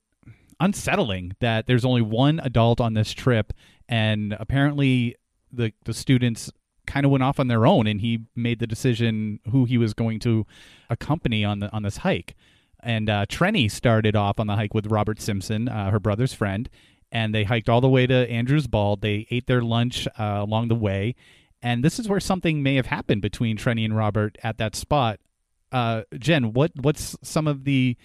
unsettling 0.59 1.35
that 1.39 1.67
there's 1.67 1.85
only 1.85 2.01
one 2.01 2.39
adult 2.39 2.81
on 2.81 2.93
this 2.93 3.13
trip, 3.13 3.53
and 3.87 4.35
apparently 4.39 5.15
the 5.51 5.73
the 5.85 5.93
students 5.93 6.51
kind 6.85 7.05
of 7.05 7.11
went 7.11 7.23
off 7.23 7.39
on 7.39 7.47
their 7.47 7.65
own, 7.65 7.85
and 7.87 8.01
he 8.01 8.21
made 8.35 8.59
the 8.59 8.67
decision 8.67 9.39
who 9.51 9.65
he 9.65 9.77
was 9.77 9.93
going 9.93 10.19
to 10.19 10.45
accompany 10.89 11.43
on 11.45 11.59
the 11.59 11.71
on 11.71 11.83
this 11.83 11.97
hike. 11.97 12.35
And 12.81 13.09
uh, 13.09 13.25
Trenny 13.25 13.69
started 13.69 14.15
off 14.15 14.39
on 14.39 14.47
the 14.47 14.55
hike 14.55 14.73
with 14.73 14.87
Robert 14.87 15.19
Simpson, 15.19 15.67
uh, 15.67 15.91
her 15.91 15.99
brother's 15.99 16.33
friend, 16.33 16.69
and 17.11 17.33
they 17.33 17.43
hiked 17.43 17.69
all 17.69 17.81
the 17.81 17.89
way 17.89 18.07
to 18.07 18.29
Andrews 18.29 18.67
Bald. 18.67 19.01
They 19.01 19.27
ate 19.29 19.47
their 19.47 19.61
lunch 19.61 20.07
uh, 20.17 20.37
along 20.39 20.69
the 20.69 20.75
way, 20.75 21.15
and 21.61 21.83
this 21.83 21.99
is 21.99 22.07
where 22.07 22.19
something 22.19 22.63
may 22.63 22.75
have 22.75 22.85
happened 22.87 23.21
between 23.21 23.57
Trenny 23.57 23.83
and 23.83 23.95
Robert 23.95 24.37
at 24.43 24.57
that 24.57 24.75
spot. 24.75 25.19
Uh, 25.71 26.03
Jen, 26.17 26.53
what 26.53 26.71
what's 26.75 27.15
some 27.21 27.47
of 27.47 27.65
the 27.65 27.97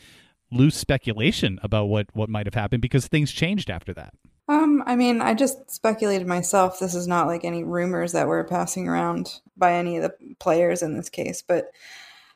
loose 0.52 0.76
speculation 0.76 1.58
about 1.62 1.86
what 1.86 2.06
what 2.14 2.28
might 2.28 2.46
have 2.46 2.54
happened 2.54 2.82
because 2.82 3.06
things 3.06 3.32
changed 3.32 3.70
after 3.70 3.92
that. 3.94 4.14
Um, 4.48 4.82
I 4.86 4.96
mean, 4.96 5.20
I 5.20 5.34
just 5.34 5.70
speculated 5.70 6.26
myself. 6.26 6.78
This 6.78 6.94
is 6.94 7.06
not 7.06 7.26
like 7.26 7.44
any 7.44 7.64
rumors 7.64 8.12
that 8.12 8.26
were 8.26 8.44
passing 8.44 8.88
around 8.88 9.40
by 9.56 9.74
any 9.74 9.96
of 9.96 10.02
the 10.02 10.34
players 10.38 10.82
in 10.82 10.96
this 10.96 11.08
case, 11.08 11.42
but 11.42 11.70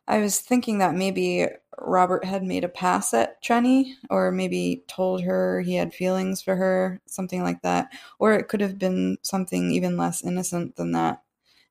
I 0.09 0.18
was 0.18 0.38
thinking 0.38 0.79
that 0.79 0.94
maybe 0.94 1.46
Robert 1.79 2.24
had 2.24 2.44
made 2.44 2.62
a 2.62 2.68
pass 2.68 3.12
at 3.12 3.42
Trenny, 3.42 3.94
or 4.09 4.31
maybe 4.31 4.85
told 4.87 5.22
her 5.22 5.61
he 5.61 5.74
had 5.74 5.92
feelings 5.92 6.40
for 6.40 6.55
her, 6.55 7.00
something 7.07 7.42
like 7.42 7.62
that. 7.62 7.92
Or 8.18 8.33
it 8.33 8.48
could 8.48 8.61
have 8.61 8.79
been 8.79 9.18
something 9.22 9.72
even 9.72 9.96
less 9.96 10.24
innocent 10.24 10.76
than 10.76 10.92
that, 10.92 11.22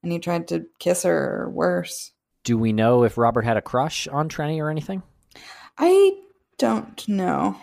and 0.03 0.11
he 0.11 0.19
tried 0.19 0.49
to 0.49 0.65
kiss 0.79 1.03
her 1.03 1.43
or 1.43 1.49
worse. 1.49 2.11
Do 2.43 2.57
we 2.57 2.73
know 2.73 3.03
if 3.03 3.17
Robert 3.17 3.45
had 3.45 3.57
a 3.57 3.61
crush 3.61 4.07
on 4.07 4.27
Trenny 4.27 4.59
or 4.59 4.69
anything? 4.69 5.01
I 5.77 6.11
don't 6.57 7.07
know. 7.07 7.57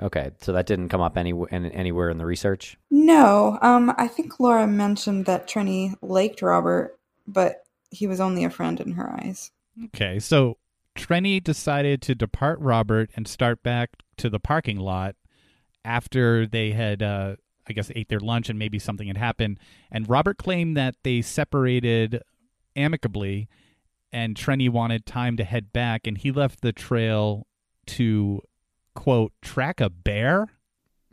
Okay, 0.00 0.30
so 0.40 0.52
that 0.52 0.66
didn't 0.66 0.90
come 0.90 1.00
up 1.00 1.16
any, 1.16 1.32
anywhere 1.50 2.08
in 2.08 2.18
the 2.18 2.26
research? 2.26 2.78
No. 2.90 3.58
Um, 3.62 3.92
I 3.98 4.06
think 4.06 4.38
Laura 4.38 4.66
mentioned 4.66 5.26
that 5.26 5.48
Trenny 5.48 5.94
liked 6.02 6.40
Robert, 6.40 6.98
but 7.26 7.64
he 7.90 8.06
was 8.06 8.20
only 8.20 8.44
a 8.44 8.50
friend 8.50 8.80
in 8.80 8.92
her 8.92 9.10
eyes. 9.10 9.50
Okay, 9.86 10.20
so 10.20 10.58
Trenny 10.96 11.42
decided 11.42 12.00
to 12.02 12.14
depart 12.14 12.60
Robert 12.60 13.10
and 13.16 13.26
start 13.26 13.62
back 13.62 13.90
to 14.18 14.30
the 14.30 14.40
parking 14.40 14.78
lot 14.78 15.16
after 15.84 16.46
they 16.46 16.72
had 16.72 17.02
uh, 17.02 17.36
I 17.68 17.72
guess, 17.72 17.90
ate 17.94 18.08
their 18.08 18.20
lunch 18.20 18.48
and 18.48 18.58
maybe 18.58 18.78
something 18.78 19.06
had 19.06 19.16
happened. 19.16 19.60
And 19.90 20.08
Robert 20.08 20.38
claimed 20.38 20.76
that 20.76 20.94
they 21.04 21.20
separated 21.20 22.22
amicably 22.74 23.48
and 24.12 24.34
Trenny 24.34 24.70
wanted 24.70 25.04
time 25.04 25.36
to 25.36 25.44
head 25.44 25.72
back 25.72 26.06
and 26.06 26.16
he 26.16 26.32
left 26.32 26.62
the 26.62 26.72
trail 26.72 27.46
to, 27.88 28.42
quote, 28.94 29.32
track 29.42 29.80
a 29.80 29.90
bear? 29.90 30.48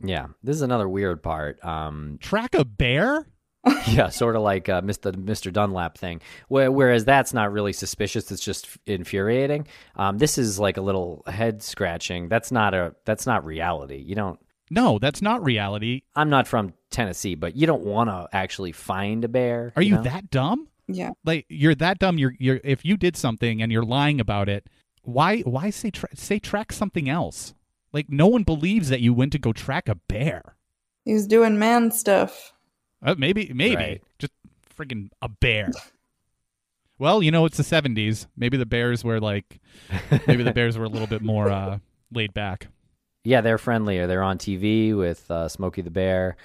Yeah, 0.02 0.26
this 0.42 0.56
is 0.56 0.62
another 0.62 0.88
weird 0.88 1.22
part. 1.22 1.64
Um, 1.64 2.18
track 2.20 2.54
a 2.54 2.64
bear? 2.64 3.26
yeah, 3.88 4.08
sort 4.10 4.36
of 4.36 4.42
like 4.42 4.68
uh, 4.68 4.80
Mr. 4.80 5.12
Mr. 5.12 5.52
Dunlap 5.52 5.98
thing. 5.98 6.20
Whereas 6.48 7.04
that's 7.04 7.34
not 7.34 7.52
really 7.52 7.72
suspicious; 7.72 8.30
it's 8.30 8.44
just 8.44 8.68
infuriating. 8.86 9.66
Um, 9.96 10.18
this 10.18 10.38
is 10.38 10.60
like 10.60 10.76
a 10.76 10.80
little 10.80 11.24
head 11.26 11.62
scratching. 11.62 12.28
That's 12.28 12.52
not 12.52 12.74
a 12.74 12.94
that's 13.04 13.26
not 13.26 13.44
reality. 13.44 13.96
You 13.96 14.14
don't. 14.14 14.38
No, 14.70 14.98
that's 14.98 15.22
not 15.22 15.44
reality. 15.44 16.02
I'm 16.14 16.30
not 16.30 16.46
from 16.46 16.74
Tennessee, 16.90 17.34
but 17.34 17.56
you 17.56 17.66
don't 17.66 17.84
want 17.84 18.10
to 18.10 18.28
actually 18.32 18.72
find 18.72 19.24
a 19.24 19.28
bear. 19.28 19.72
Are 19.76 19.82
you, 19.82 19.90
you 19.90 19.94
know? 19.96 20.02
that 20.02 20.30
dumb? 20.30 20.68
Yeah. 20.88 21.10
Like 21.24 21.46
you're 21.48 21.74
that 21.76 21.98
dumb. 21.98 22.18
You're 22.18 22.34
you're 22.38 22.60
if 22.62 22.84
you 22.84 22.96
did 22.96 23.16
something 23.16 23.62
and 23.62 23.72
you're 23.72 23.84
lying 23.84 24.20
about 24.20 24.48
it, 24.48 24.68
why 25.06 25.40
why 25.40 25.70
say 25.70 25.90
tra- 25.90 26.14
say 26.14 26.38
track 26.38 26.72
something 26.72 27.08
else? 27.08 27.54
Like 27.92 28.10
no 28.10 28.26
one 28.26 28.42
believes 28.42 28.88
that 28.90 29.00
you 29.00 29.14
went 29.14 29.32
to 29.32 29.38
go 29.38 29.52
track 29.52 29.88
a 29.88 29.94
bear. 29.94 30.56
He's 31.04 31.26
doing 31.26 31.58
man 31.58 31.90
stuff. 31.92 32.52
Uh, 33.02 33.14
maybe, 33.16 33.52
maybe 33.54 33.76
Right. 33.76 34.02
just 34.18 34.32
friggin' 34.76 35.10
a 35.22 35.28
bear. 35.28 35.70
well, 36.98 37.22
you 37.22 37.30
know, 37.30 37.44
it's 37.44 37.56
the 37.56 37.62
'70s. 37.62 38.26
Maybe 38.36 38.56
the 38.56 38.66
Bears 38.66 39.04
were 39.04 39.20
like, 39.20 39.60
maybe 40.26 40.42
the 40.42 40.52
Bears 40.52 40.76
were 40.78 40.84
a 40.84 40.88
little 40.88 41.06
bit 41.06 41.22
more 41.22 41.50
uh, 41.50 41.78
laid 42.12 42.34
back. 42.34 42.68
Yeah, 43.24 43.40
they're 43.40 43.58
friendlier. 43.58 44.06
They're 44.06 44.22
on 44.22 44.38
TV 44.38 44.96
with 44.96 45.30
uh, 45.30 45.48
Smokey 45.48 45.82
the 45.82 45.90
Bear, 45.90 46.36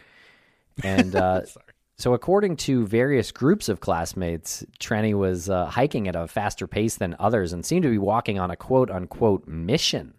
and 0.84 1.16
uh, 1.16 1.46
Sorry. 1.46 1.66
So 2.02 2.14
according 2.14 2.58
to 2.58 2.86
various 2.88 3.32
groups 3.32 3.70
of 3.70 3.80
classmates, 3.80 4.66
Trenny 4.80 5.14
was 5.14 5.50
uh, 5.50 5.66
hiking 5.66 6.08
at 6.08 6.16
a 6.16 6.28
faster 6.28 6.68
pace 6.68 6.96
than 6.96 7.16
others 7.20 7.54
and 7.54 7.66
seemed 7.66 7.84
to 7.84 7.90
be 7.90 7.98
walking 7.98 8.40
on 8.40 8.52
a 8.52 8.56
quote 8.56 8.90
unquote 8.90 9.48
mission. 9.48 10.14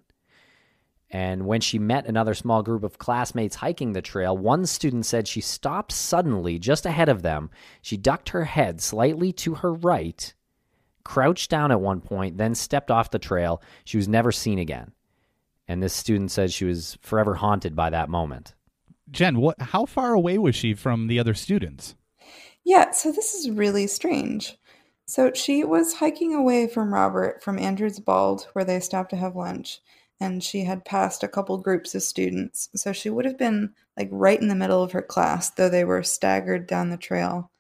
And 1.10 1.46
when 1.46 1.60
she 1.60 1.78
met 1.78 2.06
another 2.06 2.32
small 2.32 2.62
group 2.62 2.84
of 2.84 2.98
classmates 2.98 3.56
hiking 3.56 3.92
the 3.92 4.00
trail, 4.00 4.36
one 4.36 4.64
student 4.64 5.04
said 5.04 5.28
she 5.28 5.42
stopped 5.42 5.92
suddenly 5.92 6.58
just 6.58 6.86
ahead 6.86 7.10
of 7.10 7.22
them. 7.22 7.50
She 7.82 7.98
ducked 7.98 8.30
her 8.30 8.44
head 8.44 8.80
slightly 8.80 9.30
to 9.34 9.56
her 9.56 9.74
right, 9.74 10.32
crouched 11.04 11.50
down 11.50 11.70
at 11.70 11.82
one 11.82 12.00
point, 12.00 12.38
then 12.38 12.54
stepped 12.54 12.90
off 12.90 13.10
the 13.10 13.18
trail. 13.18 13.60
She 13.84 13.98
was 13.98 14.08
never 14.08 14.32
seen 14.32 14.58
again. 14.58 14.92
And 15.68 15.82
this 15.82 15.92
student 15.92 16.30
said 16.30 16.50
she 16.50 16.64
was 16.64 16.96
forever 17.02 17.34
haunted 17.34 17.76
by 17.76 17.90
that 17.90 18.08
moment. 18.08 18.54
Jen, 19.12 19.40
what? 19.40 19.60
How 19.60 19.84
far 19.84 20.14
away 20.14 20.38
was 20.38 20.54
she 20.54 20.74
from 20.74 21.06
the 21.06 21.18
other 21.20 21.34
students? 21.34 21.94
Yeah, 22.64 22.90
so 22.92 23.12
this 23.12 23.34
is 23.34 23.50
really 23.50 23.86
strange. 23.86 24.56
So 25.04 25.32
she 25.34 25.64
was 25.64 25.94
hiking 25.94 26.34
away 26.34 26.66
from 26.66 26.94
Robert 26.94 27.42
from 27.42 27.58
Andrews 27.58 28.00
Bald, 28.00 28.48
where 28.54 28.64
they 28.64 28.80
stopped 28.80 29.10
to 29.10 29.16
have 29.16 29.36
lunch, 29.36 29.80
and 30.18 30.42
she 30.42 30.64
had 30.64 30.84
passed 30.84 31.22
a 31.22 31.28
couple 31.28 31.58
groups 31.58 31.94
of 31.94 32.02
students. 32.02 32.70
So 32.74 32.92
she 32.92 33.10
would 33.10 33.26
have 33.26 33.36
been 33.36 33.74
like 33.98 34.08
right 34.10 34.40
in 34.40 34.48
the 34.48 34.54
middle 34.54 34.82
of 34.82 34.92
her 34.92 35.02
class, 35.02 35.50
though 35.50 35.68
they 35.68 35.84
were 35.84 36.02
staggered 36.02 36.66
down 36.66 36.88
the 36.88 36.96
trail. 36.96 37.50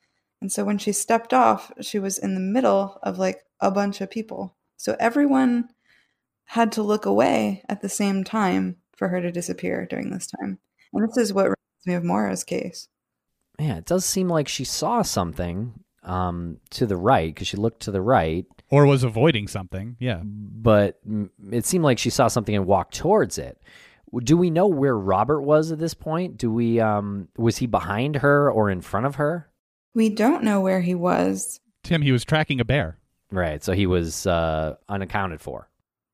And 0.40 0.50
so 0.50 0.64
when 0.64 0.78
she 0.78 0.92
stepped 0.92 1.34
off, 1.34 1.70
she 1.80 1.98
was 1.98 2.18
in 2.18 2.34
the 2.34 2.40
middle 2.40 2.98
of 3.02 3.18
like 3.18 3.42
a 3.60 3.70
bunch 3.70 4.00
of 4.00 4.10
people. 4.10 4.56
So 4.76 4.96
everyone 4.98 5.68
had 6.46 6.72
to 6.72 6.82
look 6.82 7.04
away 7.04 7.62
at 7.68 7.82
the 7.82 7.88
same 7.88 8.24
time 8.24 8.76
for 8.96 9.08
her 9.08 9.20
to 9.20 9.30
disappear 9.30 9.86
during 9.86 10.10
this 10.10 10.26
time. 10.26 10.58
And 10.92 11.08
this 11.08 11.16
is 11.16 11.32
what 11.32 11.44
reminds 11.44 11.86
me 11.86 11.94
of 11.94 12.04
Maura's 12.04 12.44
case. 12.44 12.88
Yeah, 13.58 13.76
it 13.76 13.84
does 13.86 14.04
seem 14.04 14.28
like 14.28 14.48
she 14.48 14.64
saw 14.64 15.02
something 15.02 15.74
um, 16.02 16.58
to 16.70 16.86
the 16.86 16.96
right 16.96 17.32
because 17.32 17.46
she 17.48 17.56
looked 17.56 17.82
to 17.82 17.90
the 17.90 18.00
right, 18.00 18.44
Or 18.70 18.86
was 18.86 19.04
avoiding 19.04 19.46
something? 19.48 19.96
Yeah. 20.00 20.20
but 20.24 20.98
it 21.50 21.64
seemed 21.64 21.84
like 21.84 21.98
she 21.98 22.10
saw 22.10 22.28
something 22.28 22.54
and 22.54 22.66
walked 22.66 22.94
towards 22.96 23.38
it. 23.38 23.60
Do 24.24 24.36
we 24.36 24.50
know 24.50 24.66
where 24.66 24.96
Robert 24.98 25.40
was 25.42 25.72
at 25.72 25.78
this 25.78 25.94
point? 25.94 26.36
Do 26.36 26.50
we 26.52 26.80
um 26.80 27.28
was 27.36 27.56
he 27.58 27.66
behind 27.66 28.16
her 28.16 28.50
or 28.50 28.68
in 28.70 28.80
front 28.82 29.06
of 29.06 29.14
her? 29.16 29.48
We 29.94 30.08
don't 30.10 30.42
know 30.44 30.60
where 30.60 30.80
he 30.82 30.94
was. 30.94 31.60
Tim, 31.82 32.02
he 32.02 32.12
was 32.12 32.24
tracking 32.24 32.60
a 32.60 32.64
bear. 32.64 32.98
Right, 33.30 33.62
so 33.64 33.72
he 33.72 33.86
was 33.86 34.26
uh 34.26 34.74
unaccounted 34.88 35.40
for. 35.40 35.68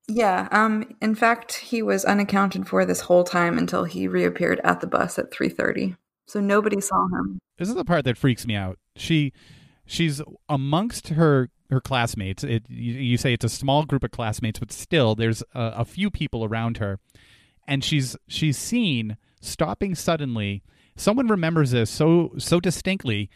Yeah, 0.08 0.48
um 0.50 0.96
in 1.00 1.14
fact, 1.14 1.54
he 1.56 1.82
was 1.82 2.04
unaccounted 2.04 2.66
for 2.66 2.84
this 2.84 3.00
whole 3.00 3.24
time 3.24 3.58
until 3.58 3.84
he 3.84 4.08
reappeared 4.08 4.60
at 4.64 4.80
the 4.80 4.86
bus 4.86 5.18
at 5.18 5.30
3:30. 5.30 5.96
So 6.26 6.40
nobody 6.40 6.80
saw 6.80 7.06
him. 7.06 7.38
This 7.58 7.68
is 7.68 7.74
the 7.74 7.84
part 7.84 8.04
that 8.04 8.18
freaks 8.18 8.46
me 8.46 8.54
out. 8.54 8.78
She, 8.96 9.32
she's 9.86 10.20
amongst 10.48 11.08
her 11.08 11.50
her 11.70 11.80
classmates. 11.80 12.44
It 12.44 12.64
you, 12.68 12.94
you 12.94 13.16
say 13.16 13.32
it's 13.32 13.44
a 13.44 13.48
small 13.48 13.84
group 13.84 14.04
of 14.04 14.10
classmates, 14.10 14.58
but 14.58 14.72
still, 14.72 15.14
there's 15.14 15.42
a, 15.54 15.72
a 15.78 15.84
few 15.84 16.10
people 16.10 16.44
around 16.44 16.78
her, 16.78 16.98
and 17.66 17.84
she's 17.84 18.16
she's 18.26 18.56
seen 18.56 19.16
stopping 19.40 19.94
suddenly. 19.94 20.62
Someone 20.96 21.28
remembers 21.28 21.70
this 21.70 21.90
so 21.90 22.32
so 22.38 22.60
distinctly. 22.60 23.30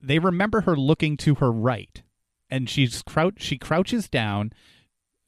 They 0.00 0.18
remember 0.18 0.62
her 0.62 0.76
looking 0.76 1.16
to 1.18 1.36
her 1.36 1.50
right, 1.50 2.02
and 2.50 2.68
she's 2.68 3.02
crouch. 3.02 3.36
She 3.38 3.58
crouches 3.58 4.08
down. 4.08 4.52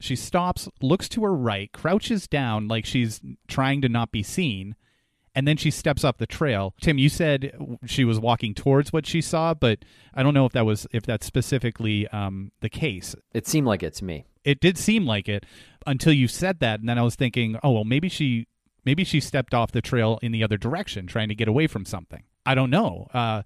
She 0.01 0.17
stops, 0.17 0.69
looks 0.81 1.09
to 1.11 1.23
her 1.25 1.35
right, 1.35 1.71
crouches 1.73 2.27
down 2.27 2.69
like 2.69 2.87
she's 2.87 3.21
trying 3.49 3.83
to 3.83 3.89
not 3.89 4.11
be 4.11 4.23
seen, 4.23 4.75
and 5.35 5.47
then 5.47 5.57
she 5.57 5.71
steps 5.71 6.05
up 6.05 6.19
the 6.19 6.27
trail. 6.27 6.75
Tim, 6.81 6.99
you 6.99 7.09
said 7.09 7.53
she 7.87 8.05
was 8.05 8.19
walking 8.19 8.55
towards 8.55 8.93
what 8.93 9.07
she 9.07 9.21
saw, 9.21 9.55
but 9.55 9.85
I 10.15 10.23
don't 10.23 10.35
know 10.35 10.47
if 10.47 10.53
that 10.53 10.67
was 10.67 10.87
if 10.93 11.05
that's 11.05 11.27
specifically 11.27 12.09
um, 12.09 12.51
the 12.61 12.69
case. 12.71 13.15
It 13.33 13.47
seemed 13.47 13.67
like 13.67 13.83
it 13.83 13.95
to 13.95 14.05
me. 14.05 14.25
It 14.43 14.61
did 14.61 14.79
seem 14.79 15.07
like 15.07 15.29
it 15.29 15.45
until 15.87 16.13
you 16.15 16.27
said 16.27 16.61
that, 16.61 16.81
and 16.81 16.89
then 16.89 16.99
I 16.99 17.03
was 17.03 17.15
thinking, 17.15 17.59
oh 17.63 17.73
well, 17.73 17.85
maybe 17.85 18.09
she 18.09 18.49
maybe 18.85 19.05
she 19.05 19.21
stepped 19.21 19.55
off 19.55 19.71
the 19.71 19.83
trail 19.83 20.19
in 20.23 20.33
the 20.33 20.43
other 20.43 20.57
direction, 20.57 21.07
trying 21.07 21.29
to 21.29 21.35
get 21.35 21.47
away 21.47 21.67
from 21.67 21.85
something. 21.85 22.23
I 22.47 22.55
don't 22.55 22.71
know. 22.71 23.09
Uh, 23.13 23.43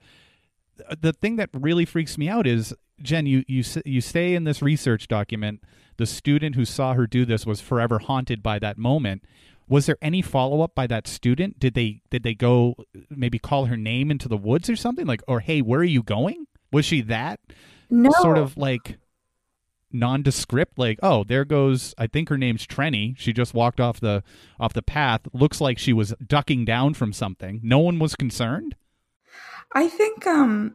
the 1.01 1.12
thing 1.12 1.37
that 1.37 1.51
really 1.53 1.85
freaks 1.85 2.17
me 2.17 2.29
out 2.29 2.47
is 2.47 2.75
Jen. 3.02 3.26
You 3.26 3.44
you 3.46 3.64
you 3.85 4.00
say 4.00 4.35
in 4.35 4.44
this 4.44 4.62
research 4.62 5.09
document 5.09 5.62
the 5.96 6.07
student 6.07 6.57
who 6.57 6.64
saw 6.64 6.94
her 6.94 7.07
do 7.07 7.24
this 7.24 7.46
was 7.46 7.61
forever 7.61 7.98
haunted 7.98 8.42
by 8.42 8.59
that 8.59 8.78
moment. 8.78 9.22
Was 9.68 9.87
there 9.87 9.96
any 10.02 10.20
follow 10.22 10.61
up 10.61 10.74
by 10.74 10.87
that 10.88 11.07
student? 11.07 11.59
Did 11.59 11.74
they 11.74 12.02
did 12.11 12.22
they 12.22 12.35
go 12.35 12.74
maybe 13.11 13.38
call 13.38 13.66
her 13.66 13.76
name 13.76 14.11
into 14.11 14.28
the 14.28 14.37
woods 14.37 14.68
or 14.68 14.76
something 14.76 15.07
like 15.07 15.22
or 15.28 15.40
hey 15.40 15.62
where 15.62 15.80
are 15.80 15.85
you 15.85 16.02
going? 16.02 16.46
Was 16.72 16.85
she 16.85 17.00
that 17.02 17.40
No. 17.90 18.11
sort 18.11 18.38
of 18.38 18.57
like 18.57 18.98
nondescript 19.92 20.76
like 20.76 20.98
oh 21.04 21.22
there 21.22 21.44
goes 21.44 21.94
I 21.96 22.09
think 22.09 22.28
her 22.28 22.37
name's 22.37 22.66
Trenny 22.66 23.14
she 23.16 23.33
just 23.33 23.54
walked 23.54 23.78
off 23.78 24.00
the 24.00 24.24
off 24.59 24.72
the 24.72 24.83
path 24.83 25.20
looks 25.33 25.61
like 25.61 25.78
she 25.78 25.92
was 25.92 26.12
ducking 26.26 26.64
down 26.64 26.94
from 26.94 27.12
something 27.12 27.61
no 27.62 27.78
one 27.78 28.00
was 28.00 28.16
concerned 28.16 28.74
I 29.72 29.88
think 29.88 30.26
um 30.26 30.74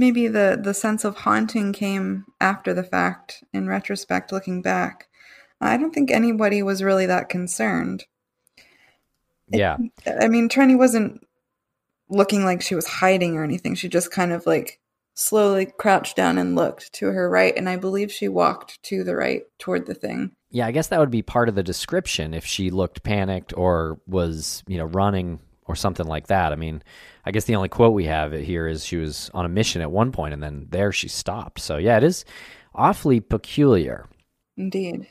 maybe 0.00 0.26
the 0.26 0.58
the 0.60 0.72
sense 0.72 1.04
of 1.04 1.14
haunting 1.14 1.74
came 1.74 2.24
after 2.40 2.72
the 2.72 2.82
fact 2.82 3.44
in 3.52 3.68
retrospect 3.68 4.32
looking 4.32 4.62
back. 4.62 5.08
I 5.60 5.76
don't 5.76 5.92
think 5.92 6.10
anybody 6.10 6.62
was 6.62 6.82
really 6.82 7.04
that 7.04 7.28
concerned. 7.28 8.06
Yeah. 9.48 9.76
I 10.06 10.28
mean, 10.28 10.48
Trenny 10.48 10.76
wasn't 10.76 11.26
looking 12.08 12.44
like 12.44 12.62
she 12.62 12.74
was 12.74 12.86
hiding 12.86 13.36
or 13.36 13.44
anything. 13.44 13.74
She 13.74 13.88
just 13.88 14.10
kind 14.10 14.32
of 14.32 14.46
like 14.46 14.80
slowly 15.12 15.66
crouched 15.66 16.16
down 16.16 16.38
and 16.38 16.56
looked 16.56 16.94
to 16.94 17.08
her 17.08 17.28
right, 17.28 17.54
and 17.54 17.68
I 17.68 17.76
believe 17.76 18.10
she 18.10 18.28
walked 18.28 18.82
to 18.84 19.04
the 19.04 19.14
right 19.14 19.42
toward 19.58 19.86
the 19.86 19.94
thing. 19.94 20.32
Yeah, 20.50 20.66
I 20.66 20.72
guess 20.72 20.88
that 20.88 20.98
would 20.98 21.10
be 21.10 21.22
part 21.22 21.50
of 21.50 21.54
the 21.54 21.62
description 21.62 22.32
if 22.32 22.46
she 22.46 22.70
looked 22.70 23.02
panicked 23.02 23.52
or 23.56 24.00
was, 24.06 24.64
you 24.66 24.78
know, 24.78 24.86
running 24.86 25.40
or 25.70 25.76
something 25.76 26.06
like 26.06 26.26
that. 26.26 26.52
I 26.52 26.56
mean, 26.56 26.82
I 27.24 27.30
guess 27.30 27.44
the 27.44 27.56
only 27.56 27.68
quote 27.68 27.94
we 27.94 28.04
have 28.04 28.32
here 28.32 28.66
is 28.66 28.84
she 28.84 28.96
was 28.96 29.30
on 29.32 29.44
a 29.44 29.48
mission 29.48 29.82
at 29.82 29.90
one 29.90 30.12
point 30.12 30.34
and 30.34 30.42
then 30.42 30.66
there 30.70 30.92
she 30.92 31.08
stopped. 31.08 31.60
So, 31.60 31.76
yeah, 31.76 31.96
it 31.96 32.04
is 32.04 32.24
awfully 32.74 33.20
peculiar. 33.20 34.06
Indeed. 34.56 35.08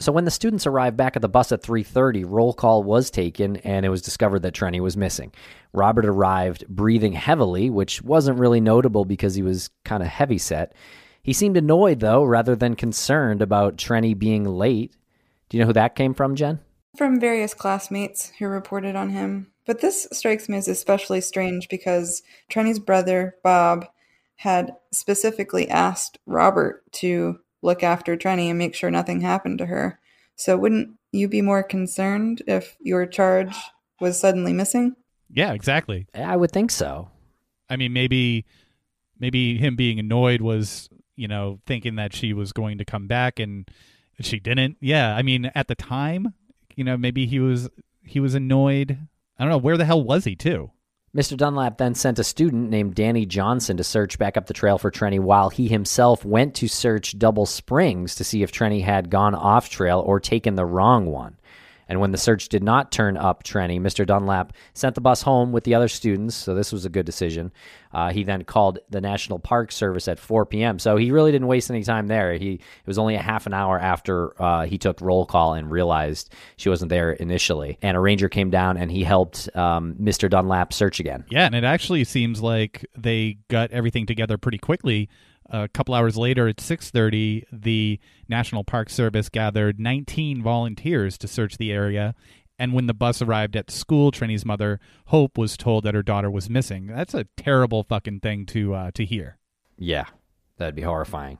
So 0.00 0.10
when 0.10 0.24
the 0.24 0.30
students 0.32 0.66
arrived 0.66 0.96
back 0.96 1.14
at 1.14 1.22
the 1.22 1.28
bus 1.28 1.52
at 1.52 1.62
3:30, 1.62 2.24
roll 2.26 2.52
call 2.52 2.82
was 2.82 3.10
taken 3.10 3.56
and 3.58 3.86
it 3.86 3.88
was 3.88 4.02
discovered 4.02 4.40
that 4.40 4.54
Trenny 4.54 4.80
was 4.80 4.96
missing. 4.96 5.32
Robert 5.72 6.04
arrived 6.04 6.66
breathing 6.68 7.12
heavily, 7.12 7.70
which 7.70 8.02
wasn't 8.02 8.38
really 8.38 8.60
notable 8.60 9.04
because 9.04 9.34
he 9.34 9.42
was 9.42 9.70
kind 9.84 10.02
of 10.02 10.08
heavy 10.08 10.38
set. 10.38 10.74
He 11.22 11.32
seemed 11.32 11.56
annoyed 11.56 12.00
though 12.00 12.24
rather 12.24 12.56
than 12.56 12.74
concerned 12.74 13.42
about 13.42 13.76
Trenny 13.76 14.18
being 14.18 14.44
late. 14.44 14.96
Do 15.48 15.56
you 15.56 15.62
know 15.62 15.68
who 15.68 15.74
that 15.74 15.94
came 15.94 16.14
from, 16.14 16.34
Jen? 16.34 16.58
From 16.96 17.20
various 17.20 17.54
classmates 17.54 18.32
who 18.38 18.46
reported 18.46 18.96
on 18.96 19.10
him. 19.10 19.48
But 19.64 19.80
this 19.80 20.08
strikes 20.12 20.48
me 20.48 20.58
as 20.58 20.68
especially 20.68 21.20
strange 21.20 21.68
because 21.68 22.22
Trenny's 22.50 22.78
brother, 22.78 23.36
Bob, 23.42 23.86
had 24.36 24.74
specifically 24.90 25.68
asked 25.68 26.18
Robert 26.26 26.82
to 26.92 27.38
look 27.62 27.82
after 27.82 28.16
Trenny 28.16 28.50
and 28.50 28.58
make 28.58 28.74
sure 28.74 28.90
nothing 28.90 29.20
happened 29.20 29.58
to 29.58 29.66
her. 29.66 30.00
So 30.34 30.56
wouldn't 30.56 30.98
you 31.12 31.28
be 31.28 31.42
more 31.42 31.62
concerned 31.62 32.42
if 32.46 32.76
your 32.80 33.06
charge 33.06 33.56
was 34.00 34.18
suddenly 34.18 34.52
missing? 34.52 34.96
Yeah, 35.30 35.52
exactly. 35.52 36.06
I 36.14 36.36
would 36.36 36.50
think 36.50 36.70
so. 36.70 37.08
I 37.70 37.76
mean, 37.76 37.92
maybe 37.92 38.44
maybe 39.18 39.56
him 39.56 39.76
being 39.76 39.98
annoyed 39.98 40.40
was, 40.40 40.88
you 41.16 41.28
know, 41.28 41.60
thinking 41.66 41.94
that 41.94 42.12
she 42.12 42.32
was 42.32 42.52
going 42.52 42.78
to 42.78 42.84
come 42.84 43.06
back 43.06 43.38
and 43.38 43.70
she 44.20 44.40
didn't. 44.40 44.76
Yeah, 44.80 45.14
I 45.14 45.22
mean, 45.22 45.50
at 45.54 45.68
the 45.68 45.74
time, 45.74 46.34
you 46.76 46.84
know, 46.84 46.96
maybe 46.96 47.26
he 47.26 47.38
was 47.38 47.68
he 48.04 48.20
was 48.20 48.34
annoyed. 48.34 48.98
I 49.38 49.44
don't 49.44 49.50
know 49.50 49.58
where 49.58 49.76
the 49.76 49.84
hell 49.84 50.02
was 50.02 50.24
he 50.24 50.36
too. 50.36 50.70
Mr. 51.14 51.36
Dunlap 51.36 51.76
then 51.76 51.94
sent 51.94 52.18
a 52.18 52.24
student 52.24 52.70
named 52.70 52.94
Danny 52.94 53.26
Johnson 53.26 53.76
to 53.76 53.84
search 53.84 54.18
back 54.18 54.38
up 54.38 54.46
the 54.46 54.54
trail 54.54 54.78
for 54.78 54.90
Trenny 54.90 55.20
while 55.20 55.50
he 55.50 55.68
himself 55.68 56.24
went 56.24 56.54
to 56.54 56.68
search 56.68 57.18
Double 57.18 57.44
Springs 57.44 58.14
to 58.14 58.24
see 58.24 58.42
if 58.42 58.50
Trenny 58.50 58.82
had 58.82 59.10
gone 59.10 59.34
off 59.34 59.68
trail 59.68 60.00
or 60.00 60.20
taken 60.20 60.54
the 60.54 60.64
wrong 60.64 61.04
one. 61.04 61.36
And 61.92 62.00
when 62.00 62.10
the 62.10 62.16
search 62.16 62.48
did 62.48 62.62
not 62.62 62.90
turn 62.90 63.18
up 63.18 63.44
Trenny, 63.44 63.78
Mr. 63.78 64.06
Dunlap 64.06 64.54
sent 64.72 64.94
the 64.94 65.02
bus 65.02 65.20
home 65.20 65.52
with 65.52 65.64
the 65.64 65.74
other 65.74 65.88
students, 65.88 66.34
so 66.34 66.54
this 66.54 66.72
was 66.72 66.86
a 66.86 66.88
good 66.88 67.04
decision. 67.04 67.52
Uh, 67.92 68.10
he 68.10 68.24
then 68.24 68.44
called 68.44 68.78
the 68.88 69.02
National 69.02 69.38
Park 69.38 69.70
Service 69.70 70.08
at 70.08 70.18
4 70.18 70.46
p.m., 70.46 70.78
so 70.78 70.96
he 70.96 71.10
really 71.10 71.32
didn't 71.32 71.48
waste 71.48 71.68
any 71.68 71.82
time 71.82 72.06
there. 72.06 72.32
He 72.32 72.54
It 72.54 72.86
was 72.86 72.96
only 72.96 73.14
a 73.14 73.20
half 73.20 73.46
an 73.46 73.52
hour 73.52 73.78
after 73.78 74.40
uh, 74.42 74.64
he 74.64 74.78
took 74.78 75.02
roll 75.02 75.26
call 75.26 75.52
and 75.52 75.70
realized 75.70 76.32
she 76.56 76.70
wasn't 76.70 76.88
there 76.88 77.12
initially. 77.12 77.76
And 77.82 77.94
a 77.94 78.00
ranger 78.00 78.30
came 78.30 78.48
down 78.48 78.78
and 78.78 78.90
he 78.90 79.04
helped 79.04 79.54
um, 79.54 79.94
Mr. 80.00 80.30
Dunlap 80.30 80.72
search 80.72 80.98
again. 80.98 81.26
Yeah, 81.28 81.44
and 81.44 81.54
it 81.54 81.64
actually 81.64 82.04
seems 82.04 82.40
like 82.40 82.86
they 82.96 83.36
got 83.48 83.70
everything 83.70 84.06
together 84.06 84.38
pretty 84.38 84.56
quickly 84.56 85.10
a 85.50 85.68
couple 85.68 85.94
hours 85.94 86.16
later 86.16 86.48
at 86.48 86.60
6:30 86.60 87.44
the 87.52 87.98
National 88.28 88.64
Park 88.64 88.90
Service 88.90 89.28
gathered 89.28 89.78
19 89.78 90.42
volunteers 90.42 91.18
to 91.18 91.28
search 91.28 91.58
the 91.58 91.72
area 91.72 92.14
and 92.58 92.72
when 92.72 92.86
the 92.86 92.94
bus 92.94 93.22
arrived 93.22 93.56
at 93.56 93.70
school 93.70 94.10
Trenny's 94.10 94.44
mother 94.44 94.80
Hope 95.06 95.38
was 95.38 95.56
told 95.56 95.84
that 95.84 95.94
her 95.94 96.02
daughter 96.02 96.30
was 96.30 96.50
missing 96.50 96.86
that's 96.86 97.14
a 97.14 97.24
terrible 97.36 97.82
fucking 97.82 98.20
thing 98.20 98.46
to 98.46 98.74
uh, 98.74 98.90
to 98.92 99.04
hear 99.04 99.38
yeah 99.78 100.06
that'd 100.58 100.74
be 100.74 100.82
horrifying 100.82 101.38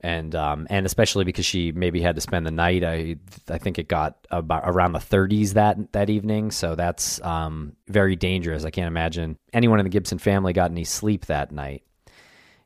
and 0.00 0.34
um, 0.34 0.66
and 0.70 0.86
especially 0.86 1.24
because 1.24 1.44
she 1.44 1.72
maybe 1.72 2.00
had 2.00 2.14
to 2.14 2.20
spend 2.20 2.46
the 2.46 2.50
night. 2.50 2.84
I 2.84 3.16
I 3.48 3.58
think 3.58 3.78
it 3.78 3.88
got 3.88 4.16
about 4.30 4.62
around 4.64 4.92
the 4.92 5.00
30s 5.00 5.54
that 5.54 5.92
that 5.92 6.10
evening, 6.10 6.50
so 6.50 6.74
that's 6.74 7.20
um, 7.22 7.74
very 7.88 8.16
dangerous. 8.16 8.64
I 8.64 8.70
can't 8.70 8.86
imagine 8.86 9.36
anyone 9.52 9.80
in 9.80 9.84
the 9.84 9.90
Gibson 9.90 10.18
family 10.18 10.52
got 10.52 10.70
any 10.70 10.84
sleep 10.84 11.26
that 11.26 11.50
night. 11.50 11.82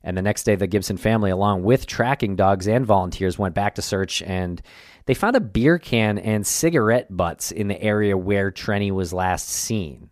And 0.05 0.17
the 0.17 0.23
next 0.23 0.45
day, 0.45 0.57
the 0.57 0.67
Gibson 0.67 0.97
family, 0.97 1.31
along 1.31 1.63
with 1.63 1.87
tracking 1.87 2.35
dogs 2.37 2.67
and 2.67 2.85
volunteers, 2.85 3.39
went 3.39 3.55
back 3.55 3.77
to 3.77 3.83
search 3.83 4.23
and 4.23 4.61
they 5.07 5.15
found 5.15 5.37
a 5.37 5.41
beer 5.41 5.79
can 5.79 6.19
and 6.19 6.47
cigarette 6.47 7.15
butts 7.15 7.51
in 7.51 7.69
the 7.69 7.81
area 7.81 8.17
where 8.17 8.51
Trenny 8.51 8.91
was 8.91 9.13
last 9.13 9.49
seen. 9.49 10.11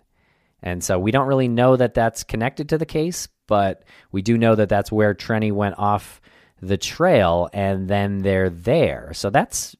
And 0.62 0.85
so 0.85 0.98
we 0.98 1.11
don't 1.11 1.29
really 1.29 1.48
know 1.48 1.76
that 1.76 1.94
that's 1.94 2.22
connected 2.22 2.68
to 2.68 2.79
the 2.79 2.87
case, 2.87 3.29
but 3.46 3.85
we 4.12 4.22
do 4.22 4.37
know 4.37 4.55
that 4.55 4.68
that's 4.68 4.92
where 4.92 5.14
Trenny 5.14 5.53
went 5.53 5.79
off 5.79 6.20
the 6.61 6.76
trail 6.76 7.48
and 7.53 7.88
then 7.88 8.18
they're 8.18 8.50
there. 8.50 9.12
So 9.14 9.31
that's, 9.31 9.74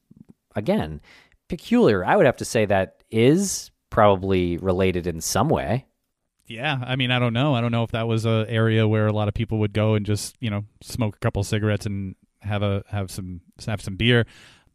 again, 0.55 1.01
peculiar. 1.47 2.03
I 2.03 2.15
would 2.15 2.25
have 2.25 2.37
to 2.37 2.45
say 2.45 2.65
that 2.65 3.03
is 3.11 3.69
probably 3.89 4.57
related 4.57 5.05
in 5.05 5.21
some 5.21 5.49
way. 5.49 5.85
Yeah, 6.51 6.79
I 6.85 6.95
mean, 6.97 7.11
I 7.11 7.19
don't 7.19 7.33
know. 7.33 7.55
I 7.55 7.61
don't 7.61 7.71
know 7.71 7.83
if 7.83 7.91
that 7.91 8.07
was 8.07 8.25
a 8.25 8.45
area 8.49 8.87
where 8.87 9.07
a 9.07 9.13
lot 9.13 9.27
of 9.27 9.33
people 9.33 9.59
would 9.59 9.73
go 9.73 9.95
and 9.95 10.05
just 10.05 10.35
you 10.39 10.49
know 10.49 10.65
smoke 10.81 11.15
a 11.15 11.19
couple 11.19 11.43
cigarettes 11.43 11.85
and 11.85 12.15
have 12.41 12.61
a 12.61 12.83
have 12.89 13.09
some 13.09 13.41
have 13.65 13.81
some 13.81 13.95
beer. 13.95 14.25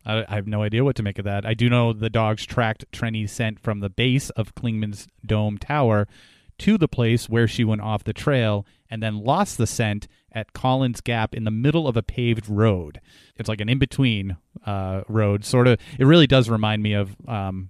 I, 0.05 0.25
I 0.29 0.37
have 0.37 0.47
no 0.47 0.63
idea 0.63 0.85
what 0.85 0.97
to 0.97 1.03
make 1.03 1.19
of 1.19 1.25
that. 1.27 1.45
I 1.45 1.55
do 1.55 1.69
know 1.69 1.93
the 1.93 2.09
dogs 2.09 2.47
tracked 2.47 2.91
Trenny's 2.93 3.33
scent 3.33 3.61
from 3.61 3.81
the 3.81 3.91
base 3.91 4.31
of 4.31 4.55
Clingman's 4.55 5.07
Dome 5.25 5.59
Tower 5.59 6.09
to 6.59 6.79
the 6.79 6.89
place 6.89 7.29
where 7.29 7.47
she 7.47 7.65
went 7.65 7.83
off 7.83 8.05
the 8.05 8.15
trail 8.15 8.65
and 8.89 9.03
then 9.03 9.23
lost 9.23 9.59
the 9.59 9.67
scent 9.67 10.09
at 10.33 10.55
Collins 10.55 11.01
Gap 11.03 11.35
in 11.35 11.45
the 11.45 11.51
middle 11.51 11.87
of 11.87 11.97
a 11.97 12.03
paved 12.03 12.49
road. 12.49 13.01
It's 13.37 13.49
like 13.49 13.61
an 13.61 13.69
in 13.69 13.79
between 13.79 14.37
uh, 14.65 15.03
road, 15.09 15.45
sort 15.45 15.67
of. 15.67 15.79
It 15.99 16.05
really 16.05 16.27
does 16.27 16.49
remind 16.49 16.83
me 16.83 16.95
of 16.95 17.15
um, 17.29 17.69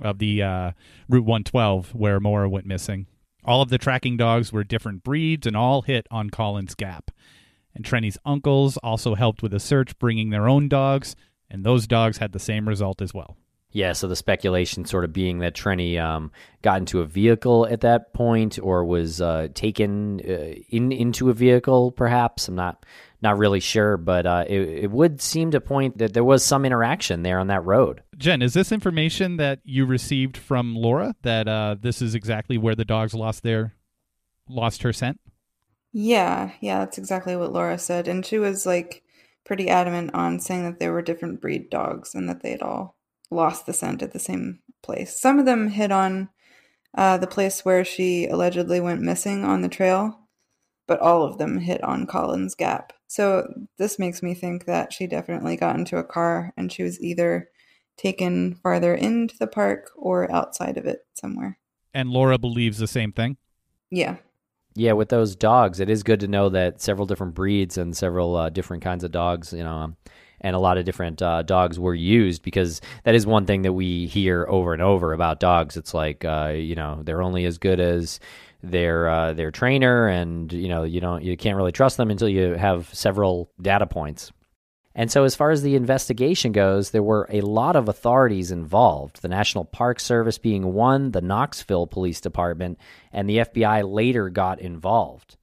of 0.00 0.18
the 0.18 0.42
uh, 0.42 0.72
Route 1.08 1.24
112 1.24 1.94
where 1.94 2.20
Maura 2.20 2.48
went 2.48 2.66
missing. 2.66 3.06
All 3.48 3.62
of 3.62 3.70
the 3.70 3.78
tracking 3.78 4.18
dogs 4.18 4.52
were 4.52 4.62
different 4.62 5.02
breeds 5.02 5.46
and 5.46 5.56
all 5.56 5.80
hit 5.80 6.06
on 6.10 6.28
Collins 6.28 6.74
Gap. 6.74 7.10
And 7.74 7.82
Trenny's 7.82 8.18
uncles 8.22 8.76
also 8.76 9.14
helped 9.14 9.42
with 9.42 9.52
the 9.52 9.58
search, 9.58 9.98
bringing 9.98 10.28
their 10.28 10.46
own 10.46 10.68
dogs, 10.68 11.16
and 11.50 11.64
those 11.64 11.86
dogs 11.86 12.18
had 12.18 12.32
the 12.32 12.38
same 12.38 12.68
result 12.68 13.00
as 13.00 13.14
well. 13.14 13.38
Yeah, 13.70 13.94
so 13.94 14.06
the 14.06 14.16
speculation 14.16 14.84
sort 14.84 15.04
of 15.04 15.14
being 15.14 15.38
that 15.38 15.54
Trenny 15.54 15.98
um, 15.98 16.30
got 16.60 16.76
into 16.76 17.00
a 17.00 17.06
vehicle 17.06 17.66
at 17.66 17.80
that 17.80 18.12
point 18.12 18.58
or 18.62 18.84
was 18.84 19.22
uh, 19.22 19.48
taken 19.54 20.20
uh, 20.20 20.60
in 20.68 20.92
into 20.92 21.30
a 21.30 21.32
vehicle, 21.32 21.92
perhaps. 21.92 22.48
I'm 22.48 22.54
not 22.54 22.84
not 23.20 23.38
really 23.38 23.60
sure, 23.60 23.96
but 23.96 24.26
uh, 24.26 24.44
it, 24.46 24.60
it 24.60 24.90
would 24.90 25.20
seem 25.20 25.50
to 25.50 25.60
point 25.60 25.98
that 25.98 26.14
there 26.14 26.24
was 26.24 26.44
some 26.44 26.64
interaction 26.64 27.22
there 27.22 27.38
on 27.38 27.48
that 27.48 27.64
road. 27.64 28.02
Jen, 28.16 28.42
is 28.42 28.54
this 28.54 28.70
information 28.70 29.36
that 29.38 29.60
you 29.64 29.86
received 29.86 30.36
from 30.36 30.74
Laura 30.74 31.14
that 31.22 31.48
uh, 31.48 31.76
this 31.80 32.00
is 32.00 32.14
exactly 32.14 32.58
where 32.58 32.74
the 32.74 32.84
dogs 32.84 33.14
lost 33.14 33.42
their 33.42 33.74
lost 34.48 34.82
her 34.82 34.92
scent? 34.92 35.20
Yeah, 35.92 36.52
yeah, 36.60 36.80
that's 36.80 36.98
exactly 36.98 37.34
what 37.36 37.52
Laura 37.52 37.78
said, 37.78 38.08
and 38.08 38.24
she 38.24 38.38
was 38.38 38.66
like 38.66 39.02
pretty 39.44 39.68
adamant 39.68 40.14
on 40.14 40.38
saying 40.38 40.64
that 40.64 40.78
there 40.78 40.92
were 40.92 41.02
different 41.02 41.40
breed 41.40 41.70
dogs 41.70 42.14
and 42.14 42.28
that 42.28 42.42
they 42.42 42.50
had 42.50 42.62
all 42.62 42.96
lost 43.30 43.66
the 43.66 43.72
scent 43.72 44.02
at 44.02 44.12
the 44.12 44.18
same 44.18 44.60
place. 44.82 45.18
Some 45.18 45.38
of 45.38 45.46
them 45.46 45.68
hit 45.68 45.90
on 45.90 46.28
uh, 46.96 47.16
the 47.18 47.26
place 47.26 47.64
where 47.64 47.84
she 47.84 48.26
allegedly 48.26 48.80
went 48.80 49.00
missing 49.00 49.44
on 49.44 49.62
the 49.62 49.68
trail, 49.68 50.27
but 50.88 50.98
all 51.00 51.22
of 51.22 51.38
them 51.38 51.58
hit 51.58 51.84
on 51.84 52.06
Collins 52.06 52.56
Gap. 52.56 52.92
So 53.06 53.46
this 53.76 53.98
makes 53.98 54.22
me 54.22 54.34
think 54.34 54.64
that 54.64 54.92
she 54.92 55.06
definitely 55.06 55.56
got 55.56 55.76
into 55.76 55.98
a 55.98 56.04
car 56.04 56.52
and 56.56 56.72
she 56.72 56.82
was 56.82 57.00
either 57.00 57.48
taken 57.96 58.54
farther 58.56 58.94
into 58.94 59.36
the 59.38 59.46
park 59.46 59.90
or 59.96 60.30
outside 60.32 60.76
of 60.76 60.86
it 60.86 61.06
somewhere. 61.14 61.58
And 61.94 62.10
Laura 62.10 62.38
believes 62.38 62.78
the 62.78 62.86
same 62.86 63.12
thing? 63.12 63.36
Yeah. 63.90 64.16
Yeah, 64.74 64.92
with 64.92 65.08
those 65.08 65.36
dogs, 65.36 65.80
it 65.80 65.90
is 65.90 66.02
good 66.02 66.20
to 66.20 66.28
know 66.28 66.48
that 66.50 66.80
several 66.80 67.06
different 67.06 67.34
breeds 67.34 67.76
and 67.76 67.96
several 67.96 68.36
uh, 68.36 68.48
different 68.50 68.82
kinds 68.82 69.04
of 69.04 69.10
dogs, 69.10 69.52
you 69.52 69.64
know, 69.64 69.72
um, 69.72 69.96
and 70.40 70.54
a 70.54 70.60
lot 70.60 70.78
of 70.78 70.84
different 70.84 71.20
uh, 71.20 71.42
dogs 71.42 71.80
were 71.80 71.94
used 71.94 72.42
because 72.42 72.80
that 73.04 73.14
is 73.16 73.26
one 73.26 73.44
thing 73.44 73.62
that 73.62 73.72
we 73.72 74.06
hear 74.06 74.46
over 74.48 74.72
and 74.72 74.82
over 74.82 75.12
about 75.12 75.40
dogs. 75.40 75.76
It's 75.76 75.94
like, 75.94 76.24
uh, 76.24 76.52
you 76.54 76.76
know, 76.76 77.00
they're 77.02 77.22
only 77.22 77.44
as 77.44 77.58
good 77.58 77.80
as 77.80 78.20
their 78.62 79.08
uh, 79.08 79.32
their 79.32 79.50
trainer, 79.50 80.08
and 80.08 80.52
you 80.52 80.68
know, 80.68 80.84
you 80.84 81.00
don't 81.00 81.22
you 81.22 81.36
can't 81.36 81.56
really 81.56 81.72
trust 81.72 81.96
them 81.96 82.10
until 82.10 82.28
you 82.28 82.54
have 82.54 82.92
several 82.94 83.50
data 83.60 83.86
points. 83.86 84.32
And 84.94 85.12
so, 85.12 85.22
as 85.22 85.36
far 85.36 85.50
as 85.50 85.62
the 85.62 85.76
investigation 85.76 86.50
goes, 86.50 86.90
there 86.90 87.02
were 87.02 87.28
a 87.30 87.40
lot 87.40 87.76
of 87.76 87.88
authorities 87.88 88.50
involved 88.50 89.22
the 89.22 89.28
National 89.28 89.64
Park 89.64 90.00
Service 90.00 90.38
being 90.38 90.72
one, 90.72 91.12
the 91.12 91.20
Knoxville 91.20 91.86
Police 91.86 92.20
Department, 92.20 92.78
and 93.12 93.28
the 93.28 93.38
FBI 93.38 93.88
later 93.88 94.28
got 94.28 94.60
involved. 94.60 95.36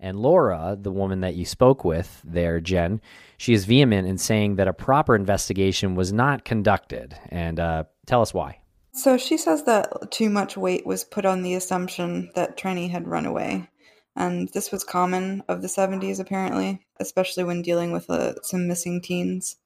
And 0.00 0.18
Laura, 0.18 0.76
the 0.80 0.90
woman 0.90 1.20
that 1.20 1.34
you 1.34 1.44
spoke 1.44 1.84
with 1.84 2.20
there, 2.24 2.58
Jen, 2.58 3.00
she 3.36 3.52
is 3.52 3.66
vehement 3.66 4.08
in 4.08 4.18
saying 4.18 4.56
that 4.56 4.66
a 4.66 4.72
proper 4.72 5.14
investigation 5.14 5.94
was 5.94 6.12
not 6.12 6.44
conducted. 6.44 7.16
And 7.28 7.60
uh, 7.60 7.84
tell 8.06 8.22
us 8.22 8.32
why. 8.32 8.59
So 8.92 9.16
she 9.16 9.36
says 9.36 9.64
that 9.64 10.10
too 10.10 10.28
much 10.30 10.56
weight 10.56 10.84
was 10.84 11.04
put 11.04 11.24
on 11.24 11.42
the 11.42 11.54
assumption 11.54 12.30
that 12.34 12.56
Trenny 12.56 12.90
had 12.90 13.06
run 13.06 13.26
away. 13.26 13.68
And 14.16 14.48
this 14.48 14.72
was 14.72 14.84
common 14.84 15.42
of 15.48 15.62
the 15.62 15.68
70s, 15.68 16.18
apparently, 16.18 16.84
especially 16.98 17.44
when 17.44 17.62
dealing 17.62 17.92
with 17.92 18.10
uh, 18.10 18.34
some 18.42 18.66
missing 18.66 19.00
teens. 19.00 19.56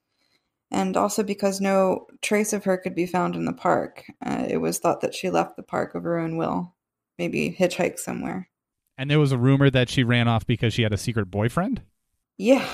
And 0.70 0.96
also 0.96 1.22
because 1.22 1.60
no 1.60 2.06
trace 2.20 2.52
of 2.52 2.64
her 2.64 2.76
could 2.76 2.94
be 2.94 3.06
found 3.06 3.36
in 3.36 3.44
the 3.44 3.52
park. 3.52 4.04
Uh, 4.24 4.44
it 4.48 4.58
was 4.58 4.78
thought 4.78 5.00
that 5.00 5.14
she 5.14 5.30
left 5.30 5.56
the 5.56 5.62
park 5.62 5.94
of 5.94 6.02
her 6.02 6.18
own 6.18 6.36
will, 6.36 6.74
maybe 7.18 7.56
hitchhiked 7.58 7.98
somewhere. 7.98 8.48
And 8.98 9.10
there 9.10 9.20
was 9.20 9.32
a 9.32 9.38
rumor 9.38 9.70
that 9.70 9.88
she 9.88 10.04
ran 10.04 10.28
off 10.28 10.46
because 10.46 10.74
she 10.74 10.82
had 10.82 10.92
a 10.92 10.98
secret 10.98 11.30
boyfriend? 11.30 11.82
Yeah. 12.36 12.68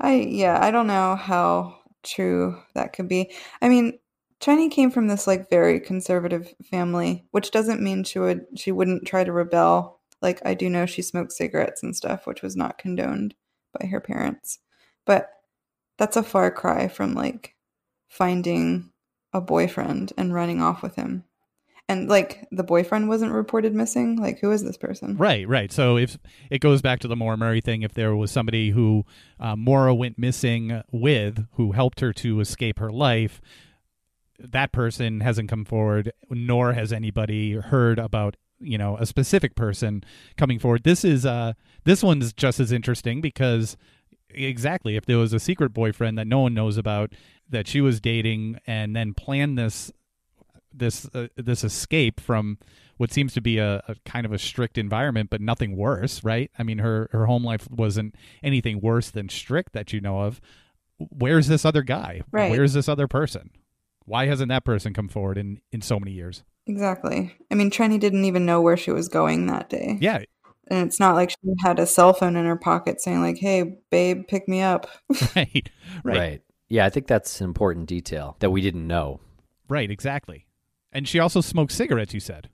I 0.00 0.14
yeah, 0.14 0.58
I 0.60 0.70
don't 0.70 0.86
know 0.86 1.16
how 1.16 1.78
true 2.02 2.58
that 2.74 2.92
could 2.92 3.08
be. 3.08 3.32
I 3.60 3.68
mean, 3.68 3.98
Trenny 4.42 4.68
came 4.68 4.90
from 4.90 5.06
this 5.06 5.26
like 5.26 5.48
very 5.48 5.78
conservative 5.78 6.52
family, 6.68 7.24
which 7.30 7.52
doesn't 7.52 7.80
mean 7.80 8.02
she 8.02 8.18
would 8.18 8.44
she 8.56 8.72
wouldn't 8.72 9.06
try 9.06 9.22
to 9.22 9.32
rebel. 9.32 10.00
Like 10.20 10.42
I 10.44 10.54
do 10.54 10.68
know 10.68 10.84
she 10.84 11.00
smoked 11.00 11.32
cigarettes 11.32 11.82
and 11.82 11.94
stuff, 11.94 12.26
which 12.26 12.42
was 12.42 12.56
not 12.56 12.76
condoned 12.76 13.34
by 13.78 13.86
her 13.86 14.00
parents. 14.00 14.58
But 15.06 15.30
that's 15.96 16.16
a 16.16 16.22
far 16.24 16.50
cry 16.50 16.88
from 16.88 17.14
like 17.14 17.54
finding 18.08 18.90
a 19.32 19.40
boyfriend 19.40 20.12
and 20.18 20.34
running 20.34 20.60
off 20.60 20.82
with 20.82 20.96
him 20.96 21.24
and 21.88 22.08
like 22.08 22.46
the 22.50 22.62
boyfriend 22.62 23.08
wasn't 23.08 23.32
reported 23.32 23.74
missing 23.74 24.16
like 24.16 24.38
who 24.40 24.50
is 24.50 24.62
this 24.62 24.76
person 24.76 25.16
right 25.16 25.48
right 25.48 25.72
so 25.72 25.96
if 25.96 26.18
it 26.50 26.60
goes 26.60 26.82
back 26.82 27.00
to 27.00 27.08
the 27.08 27.16
Maura 27.16 27.36
Murray 27.36 27.60
thing 27.60 27.82
if 27.82 27.94
there 27.94 28.14
was 28.14 28.30
somebody 28.30 28.70
who 28.70 29.04
uh, 29.40 29.54
went 29.56 30.18
missing 30.18 30.82
with 30.90 31.46
who 31.52 31.72
helped 31.72 32.00
her 32.00 32.12
to 32.12 32.40
escape 32.40 32.78
her 32.78 32.90
life 32.90 33.40
that 34.50 34.72
person 34.72 35.20
hasn't 35.20 35.48
come 35.48 35.64
forward, 35.64 36.12
nor 36.30 36.72
has 36.72 36.92
anybody 36.92 37.54
heard 37.54 37.98
about 37.98 38.36
you 38.60 38.78
know 38.78 38.96
a 38.98 39.06
specific 39.06 39.54
person 39.54 40.04
coming 40.36 40.58
forward. 40.58 40.84
This 40.84 41.04
is 41.04 41.26
uh 41.26 41.54
this 41.84 42.02
one's 42.02 42.32
just 42.32 42.60
as 42.60 42.72
interesting 42.72 43.20
because 43.20 43.76
exactly 44.30 44.96
if 44.96 45.06
there 45.06 45.18
was 45.18 45.32
a 45.32 45.40
secret 45.40 45.74
boyfriend 45.74 46.16
that 46.18 46.26
no 46.26 46.40
one 46.40 46.54
knows 46.54 46.76
about 46.76 47.12
that 47.48 47.68
she 47.68 47.80
was 47.80 48.00
dating 48.00 48.58
and 48.66 48.96
then 48.96 49.12
planned 49.12 49.58
this 49.58 49.92
this 50.72 51.08
uh, 51.14 51.28
this 51.36 51.64
escape 51.64 52.20
from 52.20 52.58
what 52.96 53.12
seems 53.12 53.34
to 53.34 53.40
be 53.40 53.58
a, 53.58 53.82
a, 53.88 53.96
kind 54.04 54.24
of 54.24 54.32
a 54.32 54.38
strict 54.38 54.78
environment, 54.78 55.28
but 55.28 55.40
nothing 55.40 55.76
worse, 55.76 56.22
right? 56.22 56.50
I 56.58 56.62
mean, 56.62 56.78
her 56.78 57.08
her 57.12 57.26
home 57.26 57.44
life 57.44 57.70
wasn't 57.70 58.14
anything 58.42 58.80
worse 58.80 59.10
than 59.10 59.28
strict 59.28 59.72
that 59.72 59.92
you 59.92 60.00
know 60.00 60.20
of. 60.20 60.40
Where's 60.98 61.48
this 61.48 61.64
other 61.64 61.82
guy? 61.82 62.22
Right. 62.30 62.50
Where's 62.50 62.74
this 62.74 62.88
other 62.88 63.08
person? 63.08 63.50
Why 64.04 64.26
hasn't 64.26 64.48
that 64.48 64.64
person 64.64 64.94
come 64.94 65.08
forward 65.08 65.38
in 65.38 65.60
in 65.70 65.80
so 65.80 65.98
many 65.98 66.12
years? 66.12 66.42
Exactly. 66.66 67.34
I 67.50 67.54
mean, 67.54 67.70
Trenny 67.70 67.98
didn't 67.98 68.24
even 68.24 68.46
know 68.46 68.60
where 68.60 68.76
she 68.76 68.92
was 68.92 69.08
going 69.08 69.46
that 69.46 69.68
day. 69.68 69.98
Yeah. 70.00 70.22
And 70.70 70.86
it's 70.86 71.00
not 71.00 71.16
like 71.16 71.30
she 71.30 71.36
had 71.60 71.78
a 71.78 71.86
cell 71.86 72.12
phone 72.12 72.36
in 72.36 72.46
her 72.46 72.56
pocket 72.56 73.00
saying 73.00 73.20
like, 73.20 73.38
"Hey, 73.38 73.78
babe, 73.90 74.28
pick 74.28 74.48
me 74.48 74.62
up." 74.62 74.88
right. 75.36 75.68
Right. 76.04 76.18
Right. 76.18 76.42
Yeah, 76.68 76.86
I 76.86 76.90
think 76.90 77.06
that's 77.06 77.40
an 77.42 77.44
important 77.44 77.86
detail 77.86 78.36
that 78.38 78.50
we 78.50 78.62
didn't 78.62 78.86
know. 78.86 79.20
Right, 79.68 79.90
exactly. 79.90 80.46
And 80.90 81.06
she 81.06 81.18
also 81.18 81.42
smoked 81.42 81.72
cigarettes, 81.72 82.14
you 82.14 82.20
said. 82.20 82.48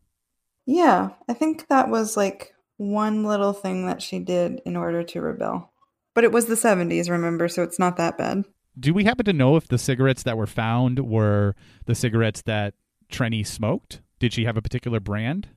Yeah, 0.67 1.11
I 1.29 1.35
think 1.35 1.69
that 1.69 1.89
was 1.89 2.17
like 2.17 2.53
one 2.79 3.25
little 3.25 3.53
thing 3.53 3.87
that 3.87 4.03
she 4.03 4.19
did 4.19 4.61
in 4.67 4.77
order 4.77 5.05
to 5.05 5.21
rebel. 5.21 5.73
But 6.15 6.25
it 6.25 6.33
was 6.33 6.47
the 6.47 6.57
70s, 6.57 7.09
remember, 7.09 7.47
so 7.49 7.63
it's 7.63 7.79
not 7.79 7.97
that 7.99 8.19
bad. 8.19 8.45
Do 8.79 8.95
we 8.95 9.05
happen 9.05 9.25
to 9.25 9.33
know 9.33 9.57
if 9.57 9.69
the 9.69 9.79
cigarettes 9.79 10.23
that 10.23 10.37
were 10.37 10.47
found 10.47 11.01
were 11.01 11.55
the 11.87 11.95
cigarettes 11.95 12.43
that 12.43 12.75
Trenny 13.11 13.47
smoked? 13.47 14.03
Did 14.19 14.33
she 14.33 14.45
have 14.45 14.57
a 14.57 14.63
particular 14.63 15.01
brand? 15.01 15.49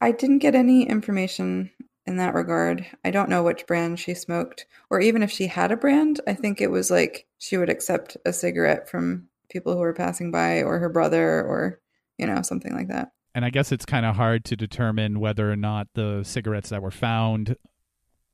I 0.00 0.12
didn't 0.12 0.38
get 0.38 0.54
any 0.54 0.82
information 0.82 1.70
in 2.04 2.16
that 2.18 2.34
regard. 2.34 2.86
I 3.04 3.10
don't 3.10 3.30
know 3.30 3.42
which 3.42 3.66
brand 3.66 3.98
she 3.98 4.14
smoked, 4.14 4.66
or 4.90 5.00
even 5.00 5.22
if 5.22 5.30
she 5.30 5.46
had 5.46 5.72
a 5.72 5.76
brand. 5.76 6.20
I 6.26 6.34
think 6.34 6.60
it 6.60 6.70
was 6.70 6.90
like 6.90 7.26
she 7.38 7.56
would 7.56 7.70
accept 7.70 8.16
a 8.26 8.32
cigarette 8.32 8.88
from 8.88 9.28
people 9.48 9.72
who 9.72 9.80
were 9.80 9.94
passing 9.94 10.30
by, 10.30 10.62
or 10.62 10.78
her 10.78 10.88
brother, 10.88 11.42
or, 11.42 11.80
you 12.18 12.26
know, 12.26 12.42
something 12.42 12.74
like 12.74 12.88
that. 12.88 13.12
And 13.34 13.44
I 13.44 13.50
guess 13.50 13.72
it's 13.72 13.86
kind 13.86 14.06
of 14.06 14.16
hard 14.16 14.44
to 14.46 14.56
determine 14.56 15.20
whether 15.20 15.50
or 15.50 15.56
not 15.56 15.88
the 15.94 16.22
cigarettes 16.24 16.70
that 16.70 16.82
were 16.82 16.90
found 16.90 17.56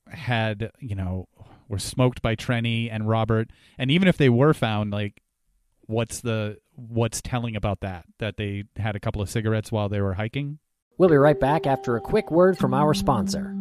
had, 0.08 0.70
you 0.80 0.94
know, 0.94 1.28
were 1.72 1.78
smoked 1.78 2.20
by 2.20 2.36
Trenny 2.36 2.92
and 2.92 3.08
Robert. 3.08 3.50
And 3.78 3.90
even 3.90 4.06
if 4.06 4.18
they 4.18 4.28
were 4.28 4.52
found, 4.52 4.92
like, 4.92 5.22
what's 5.86 6.20
the 6.20 6.58
what's 6.74 7.22
telling 7.22 7.56
about 7.56 7.80
that? 7.80 8.04
That 8.18 8.36
they 8.36 8.64
had 8.76 8.94
a 8.94 9.00
couple 9.00 9.22
of 9.22 9.30
cigarettes 9.30 9.72
while 9.72 9.88
they 9.88 10.00
were 10.00 10.12
hiking? 10.14 10.58
We'll 10.98 11.08
be 11.08 11.16
right 11.16 11.40
back 11.40 11.66
after 11.66 11.96
a 11.96 12.00
quick 12.00 12.30
word 12.30 12.58
from 12.58 12.74
our 12.74 12.92
sponsor. 12.92 13.56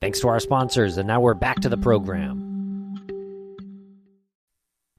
Thanks 0.00 0.20
to 0.20 0.28
our 0.28 0.40
sponsors, 0.40 0.96
and 0.96 1.06
now 1.06 1.20
we're 1.20 1.34
back 1.34 1.60
to 1.60 1.68
the 1.68 1.76
program. 1.76 2.46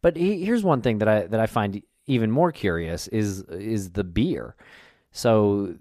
But 0.03 0.15
he, 0.15 0.45
here's 0.45 0.63
one 0.63 0.81
thing 0.83 0.99
that 0.99 1.07
I 1.07 1.25
that 1.25 1.39
I 1.39 1.47
find 1.47 1.81
even 2.05 2.29
more 2.29 2.51
curious 2.51 3.07
is 3.07 3.41
is 3.45 3.89
the 3.91 4.03
beer. 4.03 4.55
So 5.11 5.75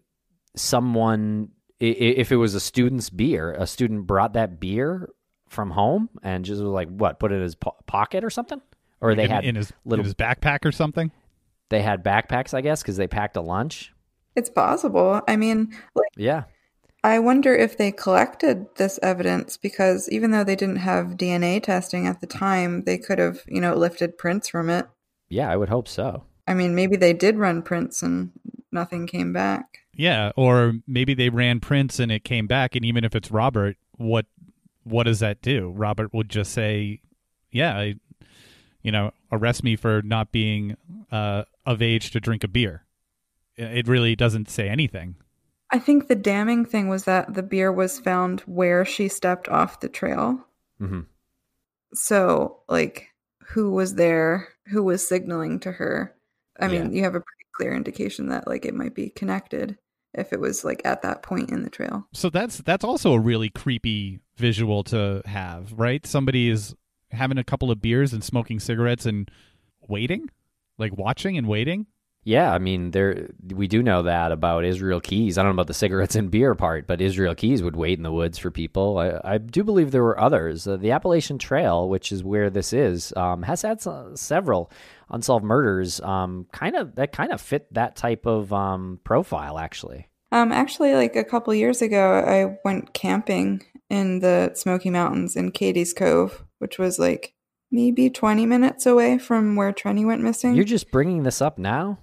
someone 0.57 1.51
if 1.81 2.31
it 2.31 2.37
was 2.37 2.55
a 2.55 2.61
student's 2.61 3.11
beer, 3.11 3.53
a 3.53 3.67
student 3.67 4.07
brought 4.07 4.35
that 4.35 4.61
beer 4.61 5.09
from 5.49 5.71
home 5.71 6.09
and 6.23 6.45
just 6.45 6.61
was 6.61 6.71
like 6.71 6.89
what, 6.89 7.19
put 7.19 7.33
it 7.33 7.37
in 7.37 7.43
his 7.43 7.55
po- 7.55 7.77
pocket 7.87 8.23
or 8.23 8.31
something? 8.31 8.61
Or 9.01 9.15
they 9.15 9.25
in, 9.25 9.31
had 9.31 9.45
in 9.45 9.55
his 9.57 9.73
little 9.85 10.03
in 10.03 10.05
his 10.05 10.15
backpack 10.15 10.65
or 10.65 10.73
something? 10.73 11.11
they 11.71 11.83
had 11.83 12.05
backpacks, 12.05 12.53
I 12.53 12.61
guess, 12.61 12.83
because 12.83 12.97
they 12.97 13.07
packed 13.07 13.37
a 13.37 13.41
lunch. 13.41 13.93
It's 14.37 14.51
possible. 14.51 15.23
I 15.27 15.37
mean, 15.37 15.75
like, 15.95 16.11
Yeah. 16.17 16.45
I 17.03 17.19
wonder 17.19 17.55
if 17.55 17.79
they 17.79 17.93
collected 17.93 18.67
this 18.77 18.99
evidence 19.03 19.57
because 19.57 20.07
even 20.11 20.33
though 20.33 20.45
they 20.45 20.57
didn't 20.57 20.77
have 20.77 21.17
DNA 21.17 21.63
testing 21.63 22.07
at 22.07 22.21
the 22.21 22.27
time, 22.27 22.85
they 22.85 22.99
could 22.99 23.19
have, 23.19 23.43
you 23.49 23.61
know, 23.61 23.75
lifted 23.75 24.19
prints 24.19 24.49
from 24.51 24.69
it. 24.69 24.87
Yeah, 25.31 25.51
I 25.51 25.57
would 25.57 25.71
hope 25.71 25.89
so. 25.89 26.25
I 26.47 26.53
mean, 26.53 26.75
maybe 26.75 26.97
they 26.97 27.15
did 27.15 27.39
run 27.39 27.63
prints 27.63 28.03
and 28.03 28.33
nothing 28.71 29.07
came 29.07 29.33
back. 29.33 29.79
Yeah, 30.01 30.33
or 30.35 30.73
maybe 30.87 31.13
they 31.13 31.29
ran 31.29 31.61
prints 31.61 31.99
and 31.99 32.11
it 32.11 32.25
came 32.25 32.47
back 32.47 32.75
and 32.75 32.87
even 32.87 33.05
if 33.05 33.15
it's 33.15 33.31
Robert, 33.31 33.77
what 33.99 34.25
what 34.83 35.03
does 35.03 35.21
that 35.21 35.43
do? 35.43 35.75
Robert 35.77 36.15
would 36.15 36.31
just 36.31 36.53
say, 36.53 37.03
"Yeah, 37.53 37.77
I, 37.77 37.97
you 38.81 38.93
know, 38.93 39.11
arrest 39.31 39.63
me 39.63 39.77
for 39.77 40.01
not 40.01 40.33
being 40.33 40.79
uh, 41.13 41.43
of 41.67 41.83
age 41.83 42.13
to 42.13 42.21
drink 42.21 42.43
a 42.45 42.49
beer." 42.49 42.87
It 43.57 43.87
really 43.87 44.17
doesn't 44.17 44.49
say 44.49 44.71
anything. 44.71 45.17
I 45.71 45.79
think 45.79 46.09
the 46.09 46.15
damning 46.15 46.65
thing 46.65 46.89
was 46.89 47.05
that 47.05 47.35
the 47.35 47.43
beer 47.43 47.71
was 47.71 48.01
found 48.01 48.41
where 48.47 48.87
she 48.87 49.07
stepped 49.07 49.51
off 49.51 49.81
the 49.81 49.91
trail. 49.91 50.43
hmm 50.79 51.01
So, 51.93 52.61
like, 52.71 53.09
who 53.49 53.71
was 53.71 53.97
there? 53.97 54.49
Who 54.69 54.83
was 54.83 55.07
signaling 55.07 55.61
to 55.61 55.73
her? 55.73 56.17
I 56.59 56.69
mean, 56.69 56.95
you 56.95 57.03
have 57.03 57.15
a 57.15 57.21
pretty 57.21 57.45
clear 57.55 57.75
indication 57.75 58.31
that, 58.31 58.47
like, 58.49 58.65
it 58.65 58.75
might 58.75 58.95
be 58.95 59.11
connected 59.11 59.77
if 60.15 60.33
it 60.33 60.41
was, 60.41 60.65
like, 60.65 60.83
at 60.85 61.03
that 61.03 61.23
point 61.23 61.51
in 61.51 61.63
the 61.63 61.71
trail. 61.71 62.07
So 62.13 62.31
that's 62.31 62.59
that's 62.59 62.85
also 62.85 63.13
a 63.13 63.21
really 63.21 63.51
creepy 63.51 64.21
visual 64.37 64.83
to 64.85 65.23
have, 65.25 65.73
right? 65.73 66.07
Somebody 66.07 66.49
is 66.51 66.75
having 67.11 67.39
a 67.39 67.45
couple 67.45 67.71
of 67.71 67.83
beers 67.83 68.13
and 68.13 68.23
smoking 68.23 68.61
cigarettes 68.61 69.07
and 69.07 69.31
waiting, 69.89 70.31
like 70.79 70.97
watching 70.97 71.37
and 71.37 71.47
waiting. 71.47 71.87
Yeah, 72.23 72.53
I 72.53 72.59
mean, 72.59 72.91
there 72.91 73.31
we 73.55 73.67
do 73.67 73.83
know 73.83 74.03
that 74.03 74.31
about 74.31 74.67
Israel 74.67 75.01
Keys. 75.01 75.39
I 75.39 75.43
don't 75.43 75.51
know 75.51 75.55
about 75.55 75.69
the 75.69 75.75
cigarettes 75.75 76.15
and 76.15 76.31
beer 76.31 76.55
part, 76.55 76.87
but 76.87 77.01
Israel 77.01 77.35
Keys 77.35 77.63
would 77.63 77.77
wait 77.77 77.99
in 77.99 78.03
the 78.03 78.13
woods 78.13 78.37
for 78.37 78.51
people. 78.51 78.99
I, 78.99 79.21
I 79.25 79.39
do 79.39 79.65
believe 79.65 79.91
there 79.91 80.05
were 80.05 80.21
others. 80.21 80.69
Uh, 80.69 80.77
the 80.77 80.91
Appalachian 80.91 81.39
Trail, 81.39 81.89
which 81.89 82.13
is 82.13 82.23
where 82.23 82.51
this 82.51 82.75
is, 82.75 83.15
um, 83.17 83.43
has 83.45 83.63
had 83.63 83.79
s- 83.79 83.89
several 84.21 84.71
unsolved 85.11 85.45
murders. 85.45 86.01
Um, 86.01 86.47
kind 86.53 86.77
of 86.77 86.95
that 86.97 87.13
kind 87.13 87.33
of 87.33 87.41
fit 87.41 87.73
that 87.75 87.97
type 87.97 88.27
of 88.27 88.53
um, 88.53 89.01
profile, 89.05 89.59
actually. 89.59 90.09
Um, 90.33 90.53
actually, 90.53 90.95
like 90.95 91.17
a 91.17 91.25
couple 91.25 91.53
years 91.55 91.83
ago, 91.83 92.15
I 92.15 92.57
went 92.65 92.95
camping 92.95 93.63
in 93.89 94.21
the 94.21 94.53
Smoky 94.55 94.91
Mountains 94.91 95.35
in 95.37 95.51
Cades 95.51 95.95
Cove, 95.95 96.45
which 96.59 96.79
was 96.79 96.99
like 96.99 97.35
maybe 97.71 98.11
20 98.11 98.47
minutes 98.47 98.87
away 98.87 99.19
from 99.19 99.57
where 99.57 99.73
Trenny 99.73 100.07
went 100.07 100.23
missing. 100.23 100.55
You're 100.55 100.65
just 100.65 100.91
bringing 100.91 101.25
this 101.25 101.43
up 101.43 101.59
now. 101.59 101.99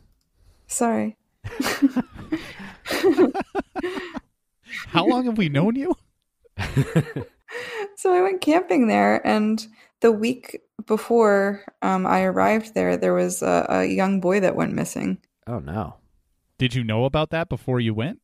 Sorry. 0.68 1.18
How 4.88 5.08
long 5.08 5.26
have 5.26 5.38
we 5.38 5.50
known 5.50 5.76
you? 5.76 5.96
So 7.98 8.14
I 8.14 8.22
went 8.22 8.42
camping 8.42 8.88
there, 8.88 9.26
and 9.26 9.66
the 10.02 10.12
week 10.12 10.62
before 10.86 11.64
um, 11.82 12.06
I 12.06 12.24
arrived 12.24 12.74
there, 12.74 12.98
there 12.98 13.14
was 13.14 13.42
a, 13.42 13.66
a 13.70 13.86
young 13.86 14.20
boy 14.20 14.40
that 14.40 14.56
went 14.56 14.74
missing. 14.74 15.18
Oh 15.48 15.60
no. 15.60 15.96
Did 16.58 16.74
you 16.74 16.84
know 16.84 17.06
about 17.06 17.30
that 17.32 17.50
before 17.50 17.80
you 17.80 17.94
went? 17.94 18.20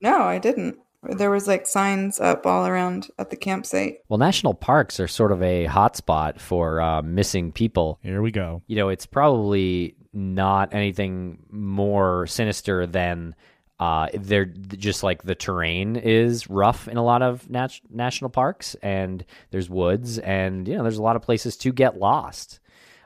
No, 0.00 0.22
I 0.22 0.38
didn't. 0.38 0.76
There 1.02 1.30
was 1.30 1.48
like 1.48 1.66
signs 1.66 2.20
up 2.20 2.46
all 2.46 2.66
around 2.66 3.08
at 3.18 3.30
the 3.30 3.36
campsite. 3.36 3.98
Well, 4.08 4.18
national 4.18 4.54
parks 4.54 5.00
are 5.00 5.08
sort 5.08 5.32
of 5.32 5.42
a 5.42 5.66
hotspot 5.66 6.38
for 6.38 6.80
uh, 6.80 7.02
missing 7.02 7.50
people. 7.50 7.98
Here 8.02 8.22
we 8.22 8.30
go. 8.30 8.62
you 8.66 8.76
know, 8.76 8.88
it's 8.88 9.06
probably 9.06 9.96
not 10.12 10.72
anything 10.74 11.38
more 11.50 12.26
sinister 12.26 12.86
than 12.86 13.34
uh, 13.82 14.06
they're 14.14 14.44
just 14.44 15.02
like 15.02 15.24
the 15.24 15.34
terrain 15.34 15.96
is 15.96 16.48
rough 16.48 16.86
in 16.86 16.96
a 16.96 17.02
lot 17.02 17.20
of 17.20 17.50
nat- 17.50 17.80
national 17.90 18.30
parks, 18.30 18.76
and 18.80 19.24
there's 19.50 19.68
woods, 19.68 20.18
and 20.20 20.68
you 20.68 20.76
know, 20.76 20.84
there's 20.84 20.98
a 20.98 21.02
lot 21.02 21.16
of 21.16 21.22
places 21.22 21.56
to 21.56 21.72
get 21.72 21.98
lost. 21.98 22.60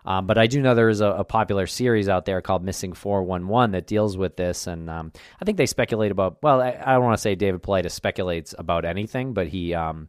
Um, 0.04 0.26
but 0.26 0.36
I 0.36 0.46
do 0.46 0.60
know 0.60 0.74
there 0.74 0.90
is 0.90 1.00
a, 1.00 1.06
a 1.06 1.24
popular 1.24 1.66
series 1.66 2.10
out 2.10 2.26
there 2.26 2.42
called 2.42 2.62
Missing 2.62 2.92
411 2.92 3.72
that 3.72 3.86
deals 3.86 4.18
with 4.18 4.36
this. 4.36 4.66
And 4.68 4.90
um, 4.90 5.12
I 5.40 5.44
think 5.44 5.56
they 5.56 5.66
speculate 5.66 6.12
about, 6.12 6.36
well, 6.42 6.60
I, 6.60 6.78
I 6.80 6.92
don't 6.92 7.02
want 7.04 7.16
to 7.16 7.22
say 7.22 7.34
David 7.34 7.62
Paulides 7.62 7.90
speculates 7.90 8.54
about 8.56 8.84
anything, 8.84 9.32
but 9.32 9.48
he 9.48 9.74
um, 9.74 10.08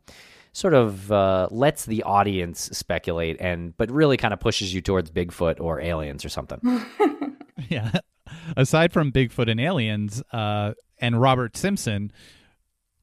sort 0.52 0.76
of 0.76 1.12
uh, 1.12 1.48
lets 1.50 1.86
the 1.86 2.04
audience 2.04 2.70
speculate 2.74 3.38
and, 3.40 3.76
but 3.76 3.90
really 3.90 4.18
kind 4.18 4.36
of 4.36 4.40
pushes 4.40 4.72
you 4.72 4.82
towards 4.82 5.10
Bigfoot 5.10 5.60
or 5.60 5.82
aliens 5.82 6.24
or 6.24 6.30
something. 6.30 6.60
Yeah. 7.70 7.92
Aside 8.56 8.94
from 8.94 9.12
Bigfoot 9.12 9.50
and 9.50 9.60
aliens 9.60 10.24
uh, 10.32 10.74
and 11.00 11.20
Robert 11.20 11.58
Simpson, 11.58 12.12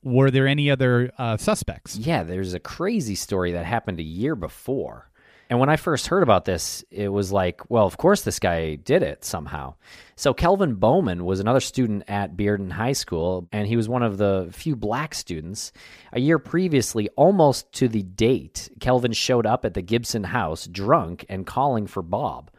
were 0.02 0.30
there 0.30 0.46
any 0.46 0.70
other 0.70 1.10
uh, 1.18 1.36
suspects? 1.36 1.96
Yeah, 1.96 2.22
there's 2.22 2.54
a 2.54 2.60
crazy 2.60 3.14
story 3.14 3.52
that 3.52 3.64
happened 3.64 4.00
a 4.00 4.04
year 4.04 4.36
before. 4.36 5.10
And 5.50 5.60
when 5.60 5.68
I 5.68 5.76
first 5.76 6.06
heard 6.06 6.22
about 6.22 6.46
this, 6.46 6.84
it 6.90 7.08
was 7.08 7.30
like, 7.30 7.60
well, 7.70 7.86
of 7.86 7.96
course 7.96 8.22
this 8.22 8.38
guy 8.38 8.76
did 8.76 9.02
it 9.02 9.24
somehow. 9.24 9.74
So 10.16 10.32
Kelvin 10.32 10.74
Bowman 10.74 11.24
was 11.24 11.40
another 11.40 11.60
student 11.60 12.04
at 12.08 12.36
Bearden 12.36 12.72
High 12.72 12.92
School, 12.92 13.48
and 13.52 13.66
he 13.66 13.76
was 13.76 13.88
one 13.88 14.02
of 14.02 14.16
the 14.16 14.48
few 14.52 14.74
black 14.74 15.14
students. 15.14 15.72
A 16.12 16.20
year 16.20 16.38
previously, 16.38 17.08
almost 17.10 17.70
to 17.74 17.88
the 17.88 18.02
date, 18.02 18.70
Kelvin 18.80 19.12
showed 19.12 19.46
up 19.46 19.64
at 19.64 19.74
the 19.74 19.82
Gibson 19.82 20.24
house 20.24 20.66
drunk 20.66 21.26
and 21.28 21.46
calling 21.46 21.86
for 21.86 22.02
Bob. 22.02 22.50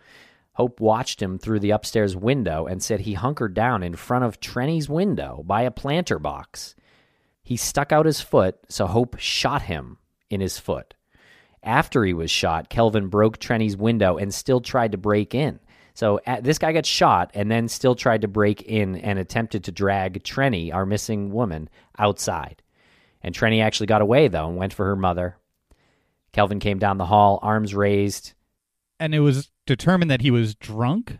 Hope 0.55 0.79
watched 0.79 1.21
him 1.21 1.37
through 1.37 1.59
the 1.59 1.71
upstairs 1.71 2.15
window 2.15 2.65
and 2.65 2.81
said 2.81 3.01
he 3.01 3.13
hunkered 3.13 3.53
down 3.53 3.83
in 3.83 3.95
front 3.95 4.23
of 4.23 4.39
Trenny's 4.39 4.87
window 4.87 5.43
by 5.45 5.63
a 5.63 5.71
planter 5.71 6.17
box. 6.17 6.75
He 7.43 7.57
stuck 7.57 7.91
out 7.91 8.05
his 8.05 8.21
foot, 8.21 8.57
so 8.69 8.87
Hope 8.87 9.17
shot 9.19 9.63
him 9.63 9.97
in 10.29 10.39
his 10.39 10.57
foot. 10.57 10.93
After 11.61 12.05
he 12.05 12.13
was 12.13 12.31
shot, 12.31 12.69
Kelvin 12.69 13.07
broke 13.07 13.37
Trenny's 13.37 13.75
window 13.75 14.17
and 14.17 14.33
still 14.33 14.61
tried 14.61 14.93
to 14.93 14.97
break 14.97 15.35
in. 15.35 15.59
So 15.93 16.21
uh, 16.25 16.39
this 16.41 16.57
guy 16.57 16.71
got 16.71 16.85
shot 16.85 17.31
and 17.33 17.51
then 17.51 17.67
still 17.67 17.95
tried 17.95 18.21
to 18.21 18.27
break 18.27 18.61
in 18.61 18.95
and 18.97 19.19
attempted 19.19 19.65
to 19.65 19.71
drag 19.71 20.23
Trenny, 20.23 20.73
our 20.73 20.85
missing 20.85 21.31
woman, 21.31 21.69
outside. 21.97 22.61
And 23.21 23.35
Trenny 23.35 23.61
actually 23.61 23.87
got 23.87 24.01
away, 24.01 24.29
though, 24.29 24.47
and 24.47 24.57
went 24.57 24.73
for 24.73 24.85
her 24.85 24.95
mother. 24.95 25.37
Kelvin 26.31 26.59
came 26.59 26.79
down 26.79 26.97
the 26.97 27.05
hall, 27.05 27.39
arms 27.41 27.73
raised. 27.73 28.33
And 28.99 29.15
it 29.15 29.19
was 29.19 29.49
determined 29.65 30.11
that 30.11 30.21
he 30.21 30.31
was 30.31 30.55
drunk. 30.55 31.19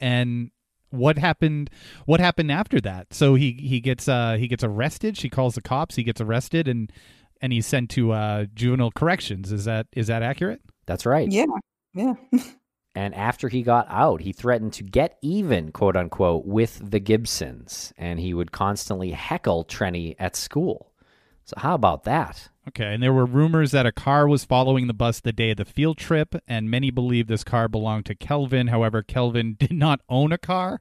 And 0.00 0.50
what 0.90 1.18
happened 1.18 1.70
what 2.06 2.20
happened 2.20 2.52
after 2.52 2.80
that? 2.82 3.12
So 3.12 3.34
he 3.34 3.52
he 3.52 3.80
gets 3.80 4.08
uh 4.08 4.36
he 4.38 4.48
gets 4.48 4.64
arrested. 4.64 5.16
She 5.16 5.28
calls 5.28 5.54
the 5.54 5.62
cops. 5.62 5.96
He 5.96 6.02
gets 6.02 6.20
arrested 6.20 6.68
and 6.68 6.92
and 7.40 7.52
he's 7.52 7.66
sent 7.66 7.90
to 7.90 8.12
uh 8.12 8.46
juvenile 8.54 8.90
corrections. 8.92 9.52
Is 9.52 9.64
that 9.64 9.86
is 9.92 10.06
that 10.06 10.22
accurate? 10.22 10.60
That's 10.86 11.06
right. 11.06 11.30
Yeah. 11.30 11.46
Yeah. 11.94 12.14
And 12.96 13.12
after 13.16 13.48
he 13.48 13.64
got 13.64 13.86
out 13.90 14.20
he 14.20 14.32
threatened 14.32 14.72
to 14.74 14.84
get 14.84 15.18
even 15.20 15.72
quote 15.72 15.96
unquote 15.96 16.46
with 16.46 16.80
the 16.92 17.00
gibsons 17.00 17.92
and 17.98 18.20
he 18.20 18.32
would 18.32 18.52
constantly 18.52 19.10
heckle 19.10 19.64
trenny 19.64 20.14
at 20.20 20.36
school 20.36 20.92
so 21.44 21.54
how 21.58 21.74
about 21.74 22.04
that 22.04 22.48
Okay, 22.66 22.94
and 22.94 23.02
there 23.02 23.12
were 23.12 23.26
rumors 23.26 23.72
that 23.72 23.84
a 23.84 23.92
car 23.92 24.26
was 24.26 24.46
following 24.46 24.86
the 24.86 24.94
bus 24.94 25.20
the 25.20 25.32
day 25.32 25.50
of 25.50 25.58
the 25.58 25.66
field 25.66 25.98
trip, 25.98 26.34
and 26.48 26.70
many 26.70 26.90
believe 26.90 27.26
this 27.26 27.44
car 27.44 27.68
belonged 27.68 28.06
to 28.06 28.14
Kelvin. 28.14 28.68
However, 28.68 29.02
Kelvin 29.02 29.54
did 29.58 29.72
not 29.72 30.00
own 30.08 30.32
a 30.32 30.38
car. 30.38 30.80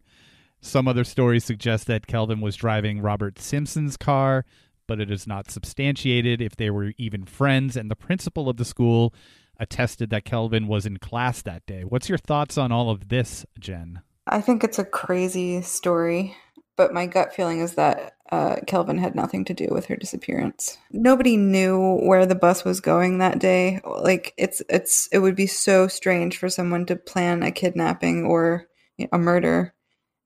Some 0.61 0.87
other 0.87 1.03
stories 1.03 1.43
suggest 1.43 1.87
that 1.87 2.07
Kelvin 2.07 2.39
was 2.39 2.55
driving 2.55 3.01
Robert 3.01 3.37
Simpson's 3.37 3.97
car, 3.97 4.45
but 4.87 5.01
it 5.01 5.11
is 5.11 5.27
not 5.27 5.51
substantiated 5.51 6.41
if 6.41 6.55
they 6.55 6.69
were 6.69 6.93
even 6.97 7.25
friends, 7.25 7.75
and 7.75 7.91
the 7.91 7.97
principal 7.97 8.47
of 8.47 8.55
the 8.55 8.63
school 8.63 9.13
attested 9.59 10.09
that 10.09 10.23
Kelvin 10.23 10.67
was 10.67 10.85
in 10.85 10.97
class 10.97 11.41
that 11.41 11.65
day. 11.65 11.83
What's 11.83 12.07
your 12.07 12.17
thoughts 12.17 12.57
on 12.57 12.71
all 12.71 12.89
of 12.89 13.09
this, 13.09 13.45
Jen? 13.59 14.01
I 14.25 14.39
think 14.39 14.63
it's 14.63 14.79
a 14.79 14.85
crazy 14.85 15.61
story, 15.61 16.33
but 16.77 16.93
my 16.93 17.07
gut 17.07 17.35
feeling 17.35 17.59
is 17.59 17.75
that 17.75 18.15
uh, 18.33 18.55
Kelvin 18.65 18.97
had 18.97 19.13
nothing 19.13 19.45
to 19.45 19.53
do 19.53 19.67
with 19.69 19.85
her 19.85 19.95
disappearance. 19.95 20.79
Nobody 20.91 21.37
knew 21.37 21.99
where 22.01 22.25
the 22.25 22.33
bus 22.33 22.65
was 22.65 22.81
going 22.81 23.19
that 23.19 23.37
day. 23.37 23.79
Like 23.85 24.33
it's 24.37 24.63
it's 24.69 25.07
it 25.11 25.19
would 25.19 25.35
be 25.35 25.45
so 25.45 25.87
strange 25.87 26.39
for 26.39 26.49
someone 26.49 26.87
to 26.87 26.95
plan 26.95 27.43
a 27.43 27.51
kidnapping 27.51 28.25
or 28.25 28.65
a 29.11 29.19
murder 29.19 29.75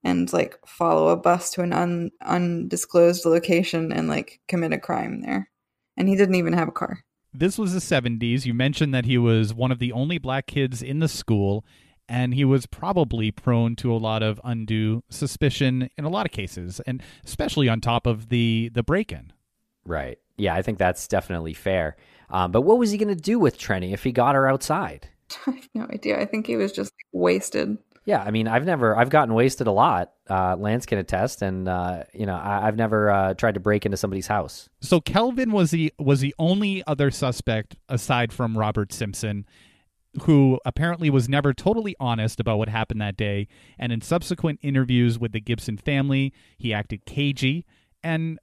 and 0.06 0.32
like 0.32 0.58
follow 0.66 1.10
a 1.10 1.18
bus 1.18 1.52
to 1.52 1.64
an 1.64 1.74
un, 1.74 2.12
undisclosed 2.22 3.26
location 3.26 3.92
and 3.92 4.08
like 4.08 4.40
commit 4.48 4.72
a 4.72 4.78
crime 4.78 5.20
there. 5.22 5.50
And 5.98 6.08
he 6.08 6.16
didn't 6.16 6.36
even 6.36 6.54
have 6.54 6.70
a 6.70 6.72
car. 6.72 7.04
This 7.34 7.58
was 7.58 7.74
the 7.74 7.80
70s. 7.80 8.46
You 8.46 8.54
mentioned 8.54 8.94
that 8.94 9.06
he 9.06 9.18
was 9.18 9.54
one 9.54 9.74
of 9.74 9.80
the 9.80 9.92
only 9.92 10.18
black 10.18 10.48
kids 10.48 10.82
in 10.82 11.00
the 11.00 11.10
school 11.10 11.66
and 12.10 12.34
he 12.34 12.46
was 12.46 12.66
probably 12.66 13.32
prone 13.32 13.76
to 13.78 13.94
a 13.94 13.98
lot 13.98 14.24
of 14.24 14.40
undue 14.44 15.04
suspicion 15.10 15.90
in 15.98 16.06
a 16.06 16.10
lot 16.10 16.26
of 16.26 16.32
cases 16.32 16.80
and 16.82 17.02
especially 17.26 17.68
on 17.70 17.82
top 17.82 18.08
of 18.08 18.30
the 18.30 18.70
the 18.74 18.84
break-in. 18.84 19.34
Right. 19.86 20.20
Yeah 20.38 20.56
i 20.56 20.62
think 20.62 20.78
that's 20.78 21.08
definitely 21.08 21.54
fair. 21.54 21.96
Um, 22.30 22.52
but 22.52 22.62
what 22.62 22.78
was 22.78 22.92
he 22.92 22.98
going 22.98 23.16
to 23.16 23.22
do 23.22 23.40
with 23.40 23.58
trenny 23.58 23.94
if 23.94 24.04
he 24.04 24.12
got 24.12 24.36
her 24.36 24.48
outside? 24.48 25.08
I 25.48 25.52
have 25.52 25.70
no 25.74 25.88
idea. 25.90 26.20
I 26.20 26.26
think 26.26 26.46
he 26.46 26.58
was 26.58 26.72
just 26.72 26.94
wasted. 27.12 27.78
Yeah 28.06 28.24
i 28.24 28.32
mean 28.32 28.48
i've 28.48 28.66
never 28.66 28.98
i've 28.98 29.10
gotten 29.10 29.34
wasted 29.34 29.68
a 29.68 29.72
lot 29.72 30.14
uh, 30.30 30.56
lance 30.58 30.86
can 30.86 30.98
attest 30.98 31.42
and 31.42 31.68
uh, 31.68 32.04
you 32.14 32.26
know 32.26 32.36
I, 32.36 32.62
have 32.62 32.76
never 32.78 33.10
uh, 33.10 33.34
tried 33.34 33.54
to 33.56 33.60
break 33.60 33.86
into 33.86 33.98
somebody's 33.98 34.28
house. 34.28 34.70
So 34.82 35.02
kelvin 35.02 35.52
was 35.52 35.72
the 35.72 35.94
was 36.00 36.22
the 36.22 36.34
only 36.40 36.84
other 36.88 37.12
suspect 37.12 37.76
aside 37.90 38.32
from 38.32 38.58
robert 38.58 38.94
simpson 38.94 39.46
who 40.24 40.60
apparently 40.66 41.10
was 41.10 41.30
never 41.30 41.54
totally 41.54 41.96
honest 42.00 42.40
about 42.40 42.58
what 42.58 42.70
happened 42.70 43.02
that 43.02 43.18
day. 43.18 43.48
And 43.78 43.92
in 43.92 44.02
subsequent 44.02 44.60
interviews 44.62 45.20
with 45.20 45.32
the 45.32 45.40
Gibson 45.40 45.78
family, 45.78 46.34
he 46.58 46.74
acted 46.74 47.06
cagey. 47.06 47.66
And 48.04 48.40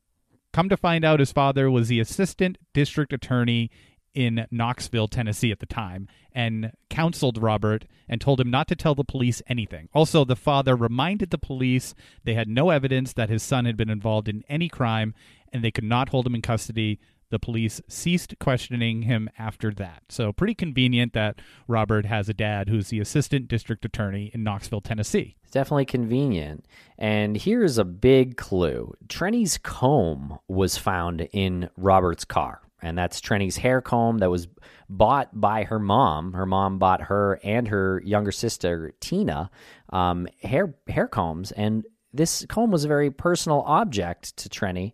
come 0.52 0.68
to 0.68 0.76
find 0.76 1.04
out, 1.04 1.20
his 1.20 1.32
father 1.32 1.70
was 1.70 1.88
the 1.88 2.00
assistant 2.00 2.58
district 2.72 3.12
attorney 3.12 3.70
in 4.14 4.46
Knoxville, 4.50 5.08
Tennessee 5.08 5.50
at 5.50 5.58
the 5.58 5.66
time, 5.66 6.06
and 6.32 6.72
counseled 6.88 7.42
Robert 7.42 7.84
and 8.08 8.20
told 8.20 8.40
him 8.40 8.50
not 8.50 8.68
to 8.68 8.76
tell 8.76 8.94
the 8.94 9.02
police 9.02 9.42
anything. 9.48 9.88
Also, 9.92 10.24
the 10.24 10.36
father 10.36 10.76
reminded 10.76 11.30
the 11.30 11.38
police 11.38 11.94
they 12.22 12.34
had 12.34 12.48
no 12.48 12.70
evidence 12.70 13.12
that 13.12 13.28
his 13.28 13.42
son 13.42 13.64
had 13.64 13.76
been 13.76 13.90
involved 13.90 14.28
in 14.28 14.44
any 14.48 14.68
crime 14.68 15.14
and 15.52 15.64
they 15.64 15.72
could 15.72 15.84
not 15.84 16.10
hold 16.10 16.26
him 16.26 16.34
in 16.34 16.42
custody 16.42 17.00
the 17.34 17.38
police 17.40 17.80
ceased 17.88 18.38
questioning 18.38 19.02
him 19.02 19.28
after 19.36 19.72
that. 19.72 20.04
So, 20.08 20.32
pretty 20.32 20.54
convenient 20.54 21.14
that 21.14 21.40
Robert 21.66 22.06
has 22.06 22.28
a 22.28 22.34
dad 22.34 22.68
who's 22.68 22.90
the 22.90 23.00
assistant 23.00 23.48
district 23.48 23.84
attorney 23.84 24.30
in 24.32 24.44
Knoxville, 24.44 24.80
Tennessee. 24.80 25.34
Definitely 25.50 25.86
convenient. 25.86 26.64
And 26.96 27.36
here's 27.36 27.76
a 27.76 27.84
big 27.84 28.36
clue 28.36 28.94
Trenny's 29.08 29.58
comb 29.58 30.38
was 30.46 30.78
found 30.78 31.22
in 31.32 31.70
Robert's 31.76 32.24
car. 32.24 32.60
And 32.80 32.96
that's 32.96 33.20
Trenny's 33.20 33.56
hair 33.56 33.80
comb 33.80 34.18
that 34.18 34.30
was 34.30 34.46
bought 34.88 35.28
by 35.32 35.64
her 35.64 35.80
mom. 35.80 36.34
Her 36.34 36.46
mom 36.46 36.78
bought 36.78 37.00
her 37.02 37.40
and 37.42 37.66
her 37.66 38.00
younger 38.04 38.30
sister, 38.30 38.92
Tina, 39.00 39.50
um, 39.90 40.28
hair, 40.40 40.72
hair 40.86 41.08
combs. 41.08 41.50
And 41.50 41.84
this 42.12 42.46
comb 42.48 42.70
was 42.70 42.84
a 42.84 42.88
very 42.88 43.10
personal 43.10 43.62
object 43.66 44.36
to 44.36 44.48
Trenny 44.48 44.92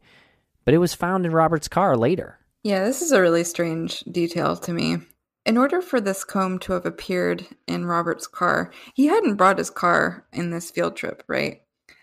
but 0.65 0.75
it 0.75 0.79
was 0.79 0.95
found 0.95 1.27
in 1.27 1.33
Robert's 1.33 1.69
car 1.69 1.97
later. 1.97 2.39
Yeah, 2.63 2.85
this 2.85 3.01
is 3.01 3.13
a 3.13 3.21
really 3.21 3.45
strange 3.45 4.01
detail 4.01 4.57
to 4.57 4.73
me. 4.73 4.99
In 5.47 5.57
order 5.57 5.81
for 5.81 6.01
this 6.01 6.25
comb 6.25 6.59
to 6.61 6.75
have 6.75 6.85
appeared 6.85 7.47
in 7.67 7.87
Robert's 7.87 8.27
car, 8.27 8.71
he 8.95 9.07
hadn't 9.07 9.37
brought 9.37 9.59
his 9.59 9.71
car 9.71 10.27
in 10.33 10.51
this 10.51 10.71
field 10.71 10.97
trip, 10.97 11.23
right? 11.27 11.63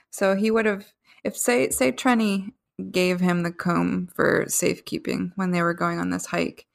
So 0.09 0.35
he 0.35 0.49
would 0.49 0.65
have, 0.65 0.91
if 1.23 1.37
say 1.37 1.69
say 1.69 1.91
Trenny 1.91 2.53
gave 2.91 3.19
him 3.19 3.43
the 3.43 3.51
comb 3.51 4.09
for 4.15 4.45
safekeeping 4.47 5.33
when 5.35 5.51
they 5.51 5.61
were 5.61 5.73
going 5.73 5.99
on 5.99 6.09
this 6.09 6.27
hike, 6.27 6.65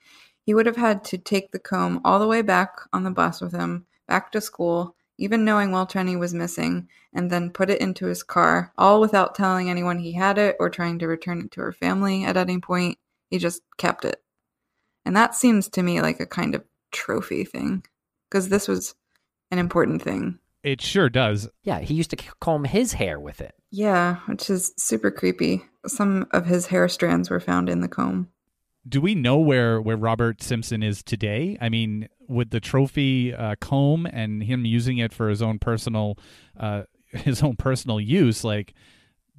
he 0.45 0.55
would 0.55 0.67
have 0.67 0.77
had 0.77 1.05
to 1.05 1.19
take 1.19 1.51
the 1.51 1.59
comb 1.59 2.01
all 2.05 2.19
the 2.19 2.27
way 2.29 2.43
back 2.43 2.77
on 2.93 3.03
the 3.03 3.11
bus 3.11 3.41
with 3.41 3.53
him, 3.53 3.87
back 4.07 4.31
to 4.33 4.41
school, 4.41 4.97
even 5.19 5.45
knowing 5.45 5.73
Will 5.73 5.87
Trenny 5.87 6.19
was 6.19 6.35
missing, 6.35 6.89
and 7.15 7.31
then 7.31 7.51
put 7.51 7.71
it 7.71 7.81
into 7.81 8.07
his 8.07 8.23
car, 8.23 8.73
all 8.77 9.01
without 9.01 9.35
telling 9.35 9.69
anyone 9.69 9.99
he 9.99 10.13
had 10.13 10.39
it 10.39 10.57
or 10.59 10.71
trying 10.71 10.99
to 10.99 11.07
return 11.07 11.41
it 11.41 11.51
to 11.53 11.61
her 11.61 11.73
family 11.73 12.25
at 12.25 12.37
any 12.37 12.59
point. 12.59 12.99
He 13.31 13.39
just 13.39 13.63
kept 13.77 14.05
it. 14.05 14.23
And 15.05 15.17
that 15.17 15.35
seems 15.35 15.69
to 15.71 15.83
me 15.83 16.01
like 16.01 16.21
a 16.21 16.27
kind 16.27 16.55
of 16.55 16.65
trophy 16.91 17.45
thing, 17.45 17.85
because 18.29 18.49
this 18.49 18.69
was 18.69 18.95
an 19.51 19.59
important 19.59 20.03
thing. 20.03 20.39
It 20.63 20.81
sure 20.81 21.09
does. 21.09 21.49
Yeah, 21.63 21.81
he 21.81 21.95
used 21.95 22.11
to 22.11 22.17
comb 22.41 22.65
his 22.65 22.93
hair 22.93 23.19
with 23.19 23.41
it. 23.41 23.55
Yeah, 23.71 24.17
which 24.27 24.49
is 24.49 24.73
super 24.77 25.11
creepy. 25.11 25.65
Some 25.87 26.29
of 26.31 26.47
his 26.47 26.67
hair 26.67 26.89
strands 26.89 27.31
were 27.31 27.41
found 27.41 27.69
in 27.69 27.81
the 27.81 27.89
comb 27.89 28.29
do 28.89 29.01
we 29.01 29.15
know 29.15 29.39
where 29.39 29.81
where 29.81 29.97
Robert 29.97 30.43
Simpson 30.43 30.83
is 30.83 31.03
today? 31.03 31.57
I 31.61 31.69
mean, 31.69 32.09
with 32.29 32.51
the 32.51 32.61
trophy 32.61 33.35
uh, 33.35 33.55
comb 33.61 34.07
and 34.07 34.43
him 34.43 34.65
using 34.65 34.99
it 34.99 35.13
for 35.13 35.29
his 35.29 35.43
own 35.43 35.59
personal 35.59 36.19
uh, 36.59 36.83
his 37.09 37.43
own 37.43 37.57
personal 37.57 38.01
use, 38.01 38.45
like 38.45 38.75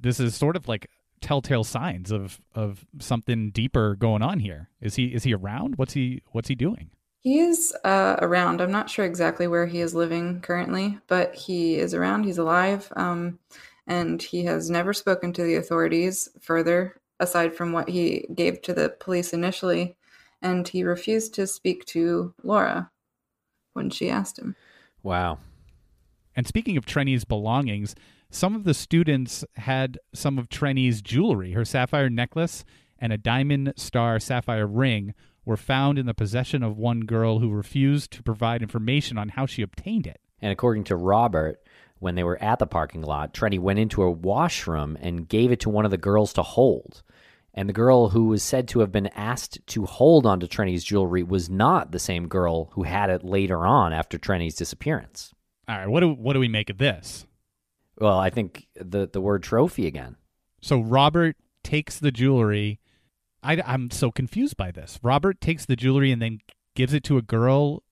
this 0.00 0.20
is 0.20 0.34
sort 0.34 0.56
of 0.56 0.68
like 0.68 0.88
telltale 1.20 1.64
signs 1.64 2.10
of 2.10 2.40
of 2.54 2.84
something 2.98 3.50
deeper 3.50 3.96
going 3.96 4.22
on 4.22 4.40
here. 4.40 4.70
Is 4.80 4.96
he 4.96 5.06
is 5.06 5.24
he 5.24 5.34
around? 5.34 5.76
What's 5.76 5.92
he 5.92 6.22
what's 6.32 6.48
he 6.48 6.54
doing? 6.54 6.90
He 7.20 7.40
is 7.40 7.74
uh, 7.84 8.16
around. 8.20 8.60
I'm 8.60 8.70
not 8.70 8.90
sure 8.90 9.06
exactly 9.06 9.46
where 9.46 9.66
he 9.66 9.80
is 9.80 9.94
living 9.94 10.42
currently, 10.42 10.98
but 11.06 11.34
he 11.34 11.76
is 11.76 11.94
around. 11.94 12.24
He's 12.24 12.36
alive, 12.36 12.92
um, 12.96 13.38
and 13.86 14.20
he 14.20 14.44
has 14.44 14.68
never 14.68 14.92
spoken 14.92 15.32
to 15.32 15.42
the 15.42 15.54
authorities 15.54 16.28
further 16.42 17.00
aside 17.20 17.54
from 17.54 17.72
what 17.72 17.88
he 17.88 18.26
gave 18.34 18.62
to 18.62 18.72
the 18.72 18.88
police 19.00 19.32
initially, 19.32 19.96
and 20.42 20.66
he 20.68 20.84
refused 20.84 21.34
to 21.34 21.46
speak 21.46 21.84
to 21.86 22.34
Laura 22.42 22.90
when 23.72 23.90
she 23.90 24.10
asked 24.10 24.38
him. 24.38 24.56
Wow. 25.02 25.38
And 26.36 26.46
speaking 26.46 26.76
of 26.76 26.86
Trenny's 26.86 27.24
belongings, 27.24 27.94
some 28.30 28.54
of 28.54 28.64
the 28.64 28.74
students 28.74 29.44
had 29.54 29.98
some 30.12 30.38
of 30.38 30.48
Trenny's 30.48 31.00
jewelry. 31.00 31.52
Her 31.52 31.64
sapphire 31.64 32.10
necklace 32.10 32.64
and 32.98 33.12
a 33.12 33.18
diamond 33.18 33.74
star 33.76 34.18
sapphire 34.18 34.66
ring 34.66 35.14
were 35.44 35.56
found 35.56 35.98
in 35.98 36.06
the 36.06 36.14
possession 36.14 36.62
of 36.62 36.78
one 36.78 37.02
girl 37.02 37.38
who 37.38 37.50
refused 37.50 38.10
to 38.12 38.22
provide 38.22 38.62
information 38.62 39.18
on 39.18 39.30
how 39.30 39.46
she 39.46 39.62
obtained 39.62 40.06
it. 40.06 40.20
And 40.40 40.50
according 40.50 40.84
to 40.84 40.96
Robert, 40.96 41.62
when 42.04 42.14
they 42.16 42.22
were 42.22 42.40
at 42.42 42.58
the 42.58 42.66
parking 42.66 43.00
lot, 43.00 43.32
Trenny 43.32 43.58
went 43.58 43.78
into 43.78 44.02
a 44.02 44.10
washroom 44.10 44.98
and 45.00 45.26
gave 45.26 45.50
it 45.50 45.60
to 45.60 45.70
one 45.70 45.86
of 45.86 45.90
the 45.90 45.96
girls 45.96 46.34
to 46.34 46.42
hold. 46.42 47.02
And 47.54 47.66
the 47.66 47.72
girl 47.72 48.10
who 48.10 48.26
was 48.26 48.42
said 48.42 48.68
to 48.68 48.80
have 48.80 48.92
been 48.92 49.06
asked 49.08 49.66
to 49.68 49.86
hold 49.86 50.26
onto 50.26 50.46
Trenny's 50.46 50.84
jewelry 50.84 51.22
was 51.22 51.48
not 51.48 51.92
the 51.92 51.98
same 51.98 52.28
girl 52.28 52.66
who 52.72 52.82
had 52.82 53.08
it 53.08 53.24
later 53.24 53.64
on 53.66 53.94
after 53.94 54.18
Trenny's 54.18 54.54
disappearance. 54.54 55.32
All 55.66 55.78
right, 55.78 55.88
what 55.88 56.00
do 56.00 56.10
what 56.10 56.34
do 56.34 56.40
we 56.40 56.48
make 56.48 56.68
of 56.68 56.76
this? 56.76 57.26
Well, 57.98 58.18
I 58.18 58.28
think 58.28 58.66
the 58.74 59.08
the 59.10 59.22
word 59.22 59.42
trophy 59.42 59.86
again. 59.86 60.16
So 60.60 60.80
Robert 60.80 61.36
takes 61.62 61.98
the 61.98 62.12
jewelry. 62.12 62.80
I, 63.42 63.62
I'm 63.64 63.90
so 63.90 64.10
confused 64.10 64.58
by 64.58 64.72
this. 64.72 64.98
Robert 65.02 65.40
takes 65.40 65.64
the 65.64 65.76
jewelry 65.76 66.12
and 66.12 66.20
then 66.20 66.40
gives 66.74 66.92
it 66.92 67.04
to 67.04 67.16
a 67.16 67.22
girl. 67.22 67.82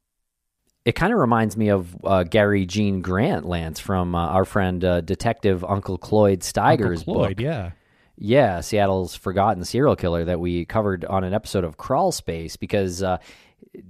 It 0.85 0.93
kind 0.93 1.13
of 1.13 1.19
reminds 1.19 1.57
me 1.57 1.69
of 1.69 1.97
uh, 2.05 2.25
Gary 2.25 2.67
Gene 2.67 3.03
Grant, 3.03 3.47
Lance, 3.47 3.79
from 3.79 4.15
uh, 4.15 4.27
our 4.27 4.45
friend 4.45 4.85
uh, 4.85 5.01
Detective 5.01 5.65
Uncle 5.65 5.97
Cloyd 5.97 6.41
Steiger's 6.41 7.01
Uncle 7.01 7.15
Cloyd, 7.15 7.37
book. 7.37 7.45
yeah. 7.45 7.71
Yeah, 8.19 8.61
Seattle's 8.61 9.15
Forgotten 9.15 9.65
Serial 9.65 9.97
Killer 9.97 10.25
that 10.25 10.39
we 10.39 10.65
covered 10.65 11.05
on 11.05 11.25
an 11.25 11.33
episode 11.33 11.65
of 11.65 11.77
Crawl 11.77 12.13
Space 12.13 12.57
because 12.57 13.03
uh, 13.03 13.19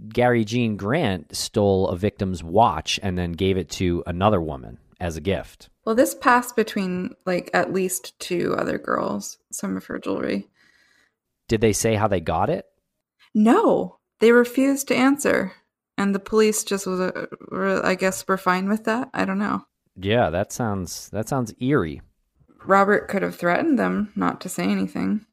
Gary 0.09 0.45
Gene 0.45 0.77
Grant 0.77 1.35
stole 1.37 1.89
a 1.89 1.97
victim's 1.97 2.43
watch 2.43 3.01
and 3.03 3.19
then 3.19 3.33
gave 3.33 3.57
it 3.57 3.69
to 3.71 4.03
another 4.07 4.41
woman 4.41 4.79
as 5.01 5.17
a 5.17 5.21
gift. 5.21 5.69
Well, 5.85 5.95
this 5.95 6.15
passed 6.15 6.55
between 6.57 7.15
like 7.27 7.51
at 7.53 7.73
least 7.73 8.19
two 8.21 8.55
other 8.57 8.79
girls, 8.79 9.39
some 9.51 9.77
of 9.77 9.87
her 9.87 9.99
jewelry. 9.99 10.49
Did 11.49 11.61
they 11.61 11.73
say 11.73 11.97
how 11.97 12.07
they 12.07 12.21
got 12.21 12.49
it? 12.49 12.67
No, 13.35 13.99
they 14.21 14.31
refused 14.31 14.89
to 14.89 14.95
answer. 14.95 15.53
And 15.99 16.15
the 16.15 16.21
police 16.21 16.65
just 16.65 16.87
was, 16.87 17.01
uh, 17.01 17.27
were, 17.51 17.85
I 17.85 17.95
guess, 17.95 18.27
were 18.27 18.39
fine 18.39 18.69
with 18.69 18.85
that. 18.85 19.11
I 19.13 19.25
don't 19.25 19.39
know. 19.39 19.67
Yeah, 19.97 20.31
that 20.31 20.53
sounds 20.53 21.11
that 21.11 21.29
sounds 21.29 21.53
eerie. 21.61 22.01
Robert 22.65 23.09
could 23.09 23.23
have 23.23 23.37
threatened 23.37 23.79
them 23.79 24.13
not 24.15 24.41
to 24.41 24.49
say 24.49 24.65
anything, 24.65 25.27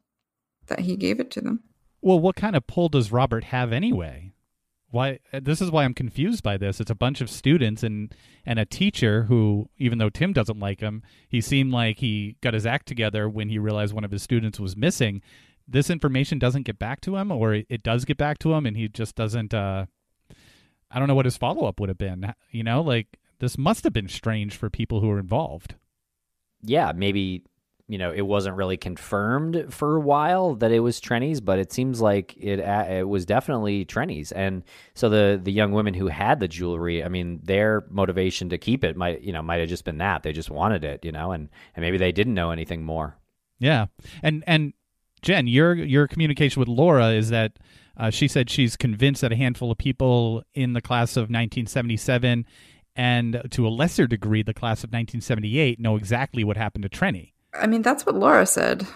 that 0.67 0.81
he 0.81 0.95
gave 0.95 1.19
it 1.19 1.31
to 1.31 1.41
them. 1.41 1.63
Well, 2.01 2.19
what 2.19 2.35
kind 2.35 2.55
of 2.55 2.67
pull 2.67 2.89
does 2.89 3.11
Robert 3.11 3.45
have 3.45 3.71
anyway? 3.71 4.33
Why 4.91 5.19
this 5.31 5.61
is 5.61 5.69
why 5.69 5.83
I'm 5.83 5.93
confused 5.93 6.41
by 6.41 6.57
this. 6.57 6.79
It's 6.79 6.89
a 6.89 6.95
bunch 6.95 7.21
of 7.21 7.29
students 7.29 7.83
and 7.83 8.13
and 8.45 8.57
a 8.57 8.65
teacher 8.65 9.23
who 9.23 9.69
even 9.77 9.99
though 9.99 10.09
Tim 10.09 10.33
doesn't 10.33 10.59
like 10.59 10.79
him, 10.79 11.03
he 11.27 11.41
seemed 11.41 11.71
like 11.71 11.99
he 11.99 12.37
got 12.41 12.55
his 12.55 12.65
act 12.65 12.87
together 12.87 13.29
when 13.29 13.49
he 13.49 13.59
realized 13.59 13.93
one 13.93 14.03
of 14.03 14.11
his 14.11 14.23
students 14.23 14.59
was 14.59 14.75
missing. 14.75 15.21
This 15.67 15.91
information 15.91 16.39
doesn't 16.39 16.63
get 16.63 16.79
back 16.79 17.01
to 17.01 17.17
him 17.17 17.31
or 17.31 17.53
it 17.53 17.83
does 17.83 18.03
get 18.03 18.17
back 18.17 18.39
to 18.39 18.53
him 18.53 18.65
and 18.65 18.75
he 18.75 18.87
just 18.87 19.15
doesn't 19.15 19.53
uh 19.53 19.85
I 20.91 20.99
don't 20.99 21.07
know 21.07 21.15
what 21.15 21.25
his 21.25 21.37
follow-up 21.37 21.79
would 21.79 21.89
have 21.89 21.97
been. 21.97 22.33
You 22.51 22.63
know, 22.63 22.81
like 22.81 23.19
this 23.39 23.57
must 23.57 23.83
have 23.83 23.93
been 23.93 24.07
strange 24.07 24.55
for 24.55 24.69
people 24.69 25.01
who 25.01 25.07
were 25.07 25.19
involved. 25.19 25.75
Yeah, 26.61 26.91
maybe 26.95 27.43
you 27.87 27.97
know 27.97 28.11
it 28.11 28.21
wasn't 28.21 28.55
really 28.55 28.77
confirmed 28.77 29.73
for 29.73 29.95
a 29.95 29.99
while 29.99 30.55
that 30.55 30.71
it 30.71 30.81
was 30.81 30.99
Trenny's, 30.99 31.41
but 31.41 31.57
it 31.57 31.71
seems 31.71 32.01
like 32.01 32.35
it 32.37 32.59
it 32.59 33.07
was 33.07 33.25
definitely 33.25 33.85
Trenny's. 33.85 34.31
And 34.31 34.63
so 34.93 35.09
the 35.09 35.39
the 35.41 35.51
young 35.51 35.71
women 35.71 35.93
who 35.93 36.07
had 36.07 36.39
the 36.39 36.47
jewelry, 36.47 37.03
I 37.03 37.07
mean, 37.07 37.39
their 37.43 37.85
motivation 37.89 38.49
to 38.49 38.57
keep 38.57 38.83
it 38.83 38.97
might 38.97 39.21
you 39.21 39.31
know 39.31 39.41
might 39.41 39.59
have 39.59 39.69
just 39.69 39.85
been 39.85 39.99
that 39.99 40.23
they 40.23 40.33
just 40.33 40.49
wanted 40.49 40.83
it, 40.83 41.05
you 41.05 41.11
know, 41.11 41.31
and 41.31 41.49
and 41.75 41.83
maybe 41.83 41.97
they 41.97 42.11
didn't 42.11 42.33
know 42.33 42.51
anything 42.51 42.83
more. 42.83 43.17
Yeah, 43.59 43.87
and 44.21 44.43
and 44.47 44.73
Jen, 45.21 45.47
your 45.47 45.73
your 45.75 46.07
communication 46.07 46.59
with 46.59 46.69
Laura 46.69 47.09
is 47.09 47.29
that 47.29 47.59
uh, 47.99 48.09
she 48.09 48.27
said 48.27 48.49
she's 48.49 48.77
convinced 48.77 49.21
that 49.21 49.31
a 49.31 49.35
handful 49.35 49.71
of 49.71 49.77
people 49.77 50.43
in 50.53 50.73
the 50.73 50.81
class 50.81 51.17
of 51.17 51.23
1977 51.23 52.45
and 52.95 53.41
to 53.51 53.67
a 53.67 53.69
lesser 53.69 54.07
degree 54.07 54.41
the 54.41 54.53
class 54.53 54.83
of 54.83 54.89
1978 54.89 55.79
know 55.79 55.95
exactly 55.95 56.43
what 56.43 56.57
happened 56.57 56.83
to 56.83 56.89
Trenny. 56.89 57.33
I 57.53 57.67
mean, 57.67 57.81
that's 57.81 58.05
what 58.05 58.15
Laura 58.15 58.45
said. 58.45 58.87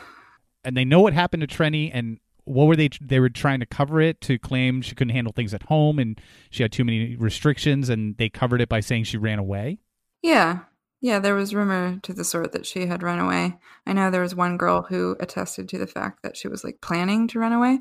And 0.63 0.77
they 0.77 0.85
know 0.85 1.01
what 1.01 1.13
happened 1.13 1.41
to 1.41 1.47
Trenny 1.47 1.91
and 1.93 2.19
what 2.45 2.65
were 2.65 2.75
they 2.75 2.89
they 3.01 3.19
were 3.19 3.29
trying 3.29 3.59
to 3.59 3.65
cover 3.65 4.01
it 4.01 4.19
to 4.21 4.37
claim 4.37 4.81
she 4.81 4.95
couldn't 4.95 5.13
handle 5.13 5.33
things 5.33 5.53
at 5.53 5.63
home 5.63 5.99
and 5.99 6.19
she 6.49 6.63
had 6.63 6.71
too 6.71 6.83
many 6.83 7.15
restrictions 7.15 7.89
and 7.89 8.17
they 8.17 8.29
covered 8.29 8.61
it 8.61 8.69
by 8.69 8.79
saying 8.79 9.03
she 9.03 9.17
ran 9.17 9.39
away. 9.39 9.79
Yeah. 10.21 10.59
Yeah, 11.01 11.19
there 11.19 11.35
was 11.35 11.53
rumor 11.53 11.99
to 12.03 12.13
the 12.13 12.23
sort 12.23 12.53
that 12.53 12.65
she 12.65 12.85
had 12.85 13.03
run 13.03 13.19
away. 13.19 13.57
I 13.85 13.91
know 13.91 14.09
there 14.09 14.21
was 14.21 14.35
one 14.35 14.55
girl 14.55 14.83
who 14.83 15.17
attested 15.19 15.67
to 15.69 15.77
the 15.77 15.87
fact 15.87 16.23
that 16.23 16.37
she 16.37 16.47
was 16.47 16.63
like 16.63 16.79
planning 16.79 17.27
to 17.29 17.39
run 17.39 17.51
away. 17.51 17.79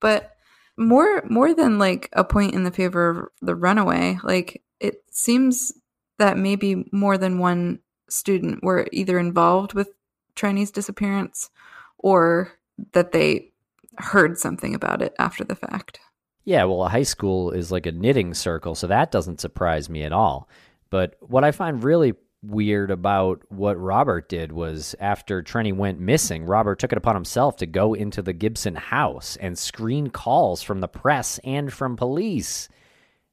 But 0.00 0.33
more 0.76 1.22
more 1.28 1.54
than 1.54 1.78
like 1.78 2.08
a 2.12 2.24
point 2.24 2.54
in 2.54 2.64
the 2.64 2.70
favor 2.70 3.10
of 3.10 3.28
the 3.40 3.54
runaway, 3.54 4.18
like 4.22 4.62
it 4.80 5.02
seems 5.10 5.72
that 6.18 6.38
maybe 6.38 6.88
more 6.92 7.18
than 7.18 7.38
one 7.38 7.80
student 8.08 8.62
were 8.62 8.86
either 8.92 9.18
involved 9.18 9.74
with 9.74 9.90
Trenny's 10.36 10.70
disappearance 10.70 11.50
or 11.98 12.52
that 12.92 13.12
they 13.12 13.52
heard 13.98 14.38
something 14.38 14.74
about 14.74 15.02
it 15.02 15.14
after 15.18 15.44
the 15.44 15.54
fact. 15.54 16.00
Yeah, 16.44 16.64
well, 16.64 16.84
a 16.84 16.88
high 16.88 17.04
school 17.04 17.50
is 17.52 17.72
like 17.72 17.86
a 17.86 17.92
knitting 17.92 18.34
circle, 18.34 18.74
so 18.74 18.86
that 18.86 19.10
doesn't 19.10 19.40
surprise 19.40 19.88
me 19.88 20.02
at 20.02 20.12
all. 20.12 20.48
But 20.90 21.16
what 21.20 21.44
I 21.44 21.52
find 21.52 21.82
really 21.82 22.14
weird 22.50 22.90
about 22.90 23.42
what 23.48 23.78
Robert 23.78 24.28
did 24.28 24.52
was 24.52 24.94
after 25.00 25.42
Trenny 25.42 25.74
went 25.74 26.00
missing, 26.00 26.44
Robert 26.44 26.78
took 26.78 26.92
it 26.92 26.98
upon 26.98 27.14
himself 27.14 27.56
to 27.56 27.66
go 27.66 27.94
into 27.94 28.22
the 28.22 28.32
Gibson 28.32 28.74
house 28.74 29.36
and 29.36 29.58
screen 29.58 30.08
calls 30.08 30.62
from 30.62 30.80
the 30.80 30.88
press 30.88 31.38
and 31.44 31.72
from 31.72 31.96
police. 31.96 32.68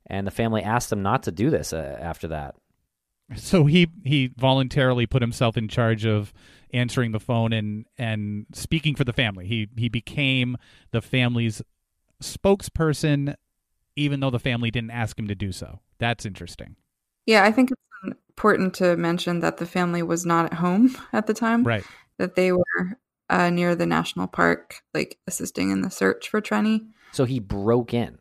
And 0.08 0.26
the 0.26 0.32
family 0.32 0.64
asked 0.64 0.92
him 0.92 1.02
not 1.02 1.24
to 1.24 1.32
do 1.32 1.50
this 1.50 1.74
uh, 1.74 1.98
after 2.00 2.28
that. 2.30 2.56
So 3.38 3.66
he 3.66 3.88
he 4.04 4.32
voluntarily 4.36 5.06
put 5.06 5.22
himself 5.22 5.56
in 5.56 5.70
charge 5.70 6.06
of 6.06 6.34
answering 6.74 7.14
the 7.14 7.20
phone 7.20 7.54
and 7.54 7.86
and 7.98 8.46
speaking 8.52 8.94
for 8.94 9.06
the 9.06 9.14
family. 9.14 9.48
He 9.48 9.70
he 9.78 9.88
became 9.88 10.58
the 10.92 11.02
family's 11.02 11.62
spokesperson 12.22 13.36
even 13.96 14.20
though 14.20 14.30
the 14.30 14.40
family 14.40 14.72
didn't 14.72 14.92
ask 14.92 15.18
him 15.18 15.28
to 15.28 15.36
do 15.36 15.52
so. 15.52 15.80
That's 16.00 16.26
interesting. 16.26 16.76
Yeah, 17.26 17.44
I 17.44 17.52
think 17.52 17.72
it's 17.72 17.82
important 18.32 18.74
to 18.76 18.96
mention 18.98 19.40
that 19.40 19.58
the 19.58 19.66
family 19.66 20.04
was 20.04 20.26
not 20.26 20.46
at 20.46 20.54
home 20.54 20.96
at 21.14 21.28
the 21.28 21.34
time. 21.34 21.64
Right. 21.64 21.86
That 22.18 22.36
they 22.36 22.52
were 22.52 22.98
uh, 23.30 23.50
near 23.50 23.76
the 23.76 23.86
national 23.86 24.28
park, 24.28 24.82
like 24.94 25.18
assisting 25.28 25.72
in 25.72 25.82
the 25.82 25.90
search 25.90 26.30
for 26.30 26.42
Trenny. 26.42 26.88
So 27.12 27.26
he 27.26 27.40
broke 27.40 27.94
in. 27.94 28.18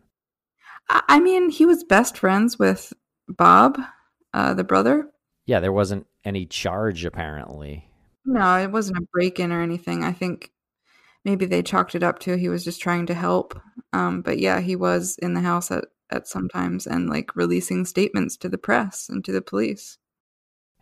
I, 0.89 1.03
I 1.09 1.21
mean, 1.21 1.51
he 1.51 1.67
was 1.67 1.85
best 1.85 2.17
friends 2.17 2.59
with 2.59 2.93
Bob, 3.29 3.79
uh, 4.33 4.55
the 4.55 4.65
brother. 4.65 5.09
Yeah, 5.47 5.61
there 5.61 5.73
wasn't 5.73 6.07
any 6.25 6.47
charge 6.47 7.05
apparently. 7.05 7.89
No, 8.25 8.57
it 8.59 8.71
wasn't 8.71 8.99
a 8.99 9.07
break 9.13 9.41
in 9.41 9.53
or 9.53 9.63
anything. 9.63 10.05
I 10.05 10.13
think 10.13 10.53
maybe 11.25 11.47
they 11.47 11.63
chalked 11.63 11.95
it 11.95 12.03
up 12.03 12.19
to 12.21 12.37
he 12.37 12.49
was 12.49 12.65
just 12.65 12.81
trying 12.81 13.07
to 13.07 13.15
help. 13.15 13.61
Um, 13.93 14.23
but 14.23 14.39
yeah, 14.39 14.61
he 14.61 14.77
was 14.77 15.17
in 15.19 15.35
the 15.35 15.41
house 15.41 15.71
at, 15.71 15.85
at 16.11 16.29
sometimes 16.29 16.87
and 16.87 17.09
like 17.09 17.37
releasing 17.37 17.85
statements 17.85 18.37
to 18.39 18.49
the 18.49 18.59
press 18.59 19.09
and 19.09 19.25
to 19.25 19.33
the 19.33 19.43
police. 19.43 19.99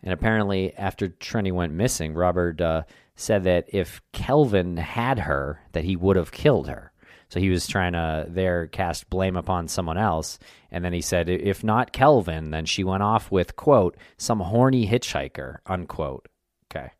And 0.01 0.13
apparently, 0.13 0.73
after 0.75 1.09
Trenny 1.09 1.51
went 1.51 1.73
missing, 1.73 2.13
Robert 2.13 2.61
uh, 2.61 2.83
said 3.15 3.43
that 3.43 3.65
if 3.67 4.01
Kelvin 4.13 4.77
had 4.77 5.19
her, 5.19 5.61
that 5.73 5.83
he 5.83 5.95
would 5.95 6.15
have 6.15 6.31
killed 6.31 6.69
her. 6.69 6.93
So 7.29 7.39
he 7.39 7.49
was 7.49 7.67
trying 7.67 7.93
to 7.93 8.25
there 8.27 8.67
cast 8.67 9.09
blame 9.09 9.35
upon 9.35 9.67
someone 9.67 9.97
else. 9.97 10.39
And 10.71 10.83
then 10.83 10.93
he 10.93 11.01
said, 11.01 11.29
if 11.29 11.63
not 11.63 11.91
Kelvin, 11.93 12.49
then 12.49 12.65
she 12.65 12.83
went 12.83 13.03
off 13.03 13.29
with, 13.29 13.55
quote, 13.55 13.97
some 14.17 14.39
horny 14.39 14.87
hitchhiker, 14.87 15.57
unquote. 15.65 16.27
Okay. 16.71 16.91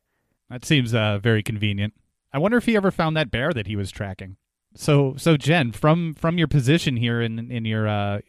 That 0.50 0.66
seems 0.66 0.94
uh, 0.94 1.20
very 1.20 1.42
convenient. 1.42 1.94
I 2.32 2.38
wonder 2.38 2.58
if 2.58 2.66
he 2.66 2.76
ever 2.76 2.92
found 2.92 3.18
that 3.18 3.32
bear 3.32 3.52
that 3.54 3.66
he 3.66 3.76
was 3.76 3.92
tracking. 3.92 4.38
So, 4.76 5.16
so 5.18 5.38
Jen, 5.38 5.72
from 5.72 6.14
from 6.14 6.38
your 6.38 6.48
position 6.48 6.98
here 6.98 7.22
in 7.22 7.52
in 7.52 7.66
your 7.66 7.88
uh, 7.88 8.20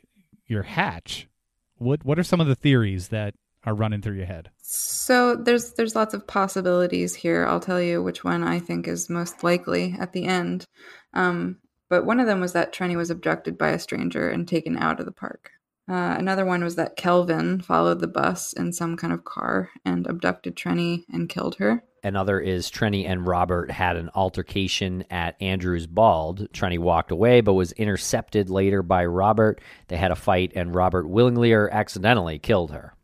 your 0.47 0.63
hatch, 0.63 1.29
what 1.77 2.05
what 2.05 2.19
are 2.19 2.25
some 2.25 2.41
of 2.41 2.47
the 2.47 2.55
theories 2.55 3.09
that 3.09 3.35
are 3.65 3.75
running 3.75 4.01
through 4.01 4.17
your 4.17 4.27
head? 4.27 4.51
So 4.63 5.37
there's 5.37 5.73
there's 5.73 5.97
lots 5.97 6.15
of 6.15 6.27
possibilities 6.27 7.15
here. 7.15 7.47
I'll 7.47 7.61
tell 7.61 7.81
you 7.81 8.03
which 8.03 8.25
one 8.25 8.43
I 8.43 8.59
think 8.59 8.89
is 8.89 9.11
most 9.11 9.45
likely 9.45 9.95
at 9.99 10.13
the 10.13 10.25
end. 10.25 10.65
Um, 11.13 11.59
but 11.89 12.07
one 12.07 12.21
of 12.21 12.27
them 12.27 12.41
was 12.41 12.53
that 12.53 12.73
Trenny 12.73 12.97
was 12.97 13.11
abducted 13.11 13.59
by 13.59 13.71
a 13.71 13.79
stranger 13.79 14.29
and 14.29 14.47
taken 14.47 14.77
out 14.77 15.01
of 15.01 15.07
the 15.07 15.13
park. 15.13 15.51
Uh, 15.89 16.15
another 16.17 16.45
one 16.45 16.63
was 16.63 16.77
that 16.77 16.97
Kelvin 16.97 17.61
followed 17.61 17.99
the 17.99 18.07
bus 18.07 18.53
in 18.53 18.73
some 18.73 18.97
kind 18.97 19.13
of 19.13 19.25
car 19.25 19.71
and 19.85 20.07
abducted 20.07 20.55
Trenny 20.55 21.05
and 21.13 21.29
killed 21.29 21.57
her. 21.57 21.83
Another 22.03 22.41
is 22.41 22.71
Trenny 22.71 23.07
and 23.07 23.27
Robert 23.27 23.71
had 23.71 23.97
an 23.97 24.11
altercation 24.15 25.05
at 25.11 25.41
Andrews 25.41 25.87
Bald. 25.87 26.51
Trenny 26.53 26.79
walked 26.79 27.11
away 27.11 27.41
but 27.41 27.55
was 27.55 27.73
intercepted 27.73 28.49
later 28.49 28.83
by 28.83 29.05
Robert. 29.05 29.61
They 29.89 29.97
had 29.97 30.11
a 30.11 30.17
fight, 30.17 30.53
and 30.55 30.75
Robert 30.75 31.09
willingly 31.09 31.53
or 31.53 31.69
accidentally 31.69 32.39
killed 32.39 32.71
her. 32.71 32.95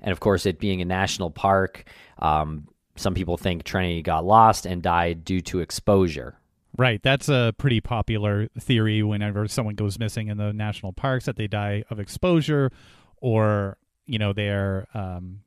And 0.00 0.12
of 0.12 0.20
course, 0.20 0.46
it 0.46 0.58
being 0.58 0.80
a 0.80 0.84
national 0.84 1.30
park, 1.30 1.84
um, 2.18 2.68
some 2.96 3.14
people 3.14 3.36
think 3.36 3.64
Trenny 3.64 4.02
got 4.02 4.24
lost 4.24 4.66
and 4.66 4.82
died 4.82 5.24
due 5.24 5.40
to 5.42 5.60
exposure. 5.60 6.38
Right. 6.76 7.02
That's 7.02 7.28
a 7.28 7.54
pretty 7.56 7.80
popular 7.80 8.48
theory 8.58 9.02
whenever 9.02 9.46
someone 9.48 9.76
goes 9.76 9.98
missing 9.98 10.28
in 10.28 10.38
the 10.38 10.52
national 10.52 10.92
parks 10.92 11.26
that 11.26 11.36
they 11.36 11.46
die 11.46 11.84
of 11.88 12.00
exposure 12.00 12.70
or, 13.18 13.78
you 14.06 14.18
know, 14.18 14.32
they're 14.32 14.86
um, 14.92 15.40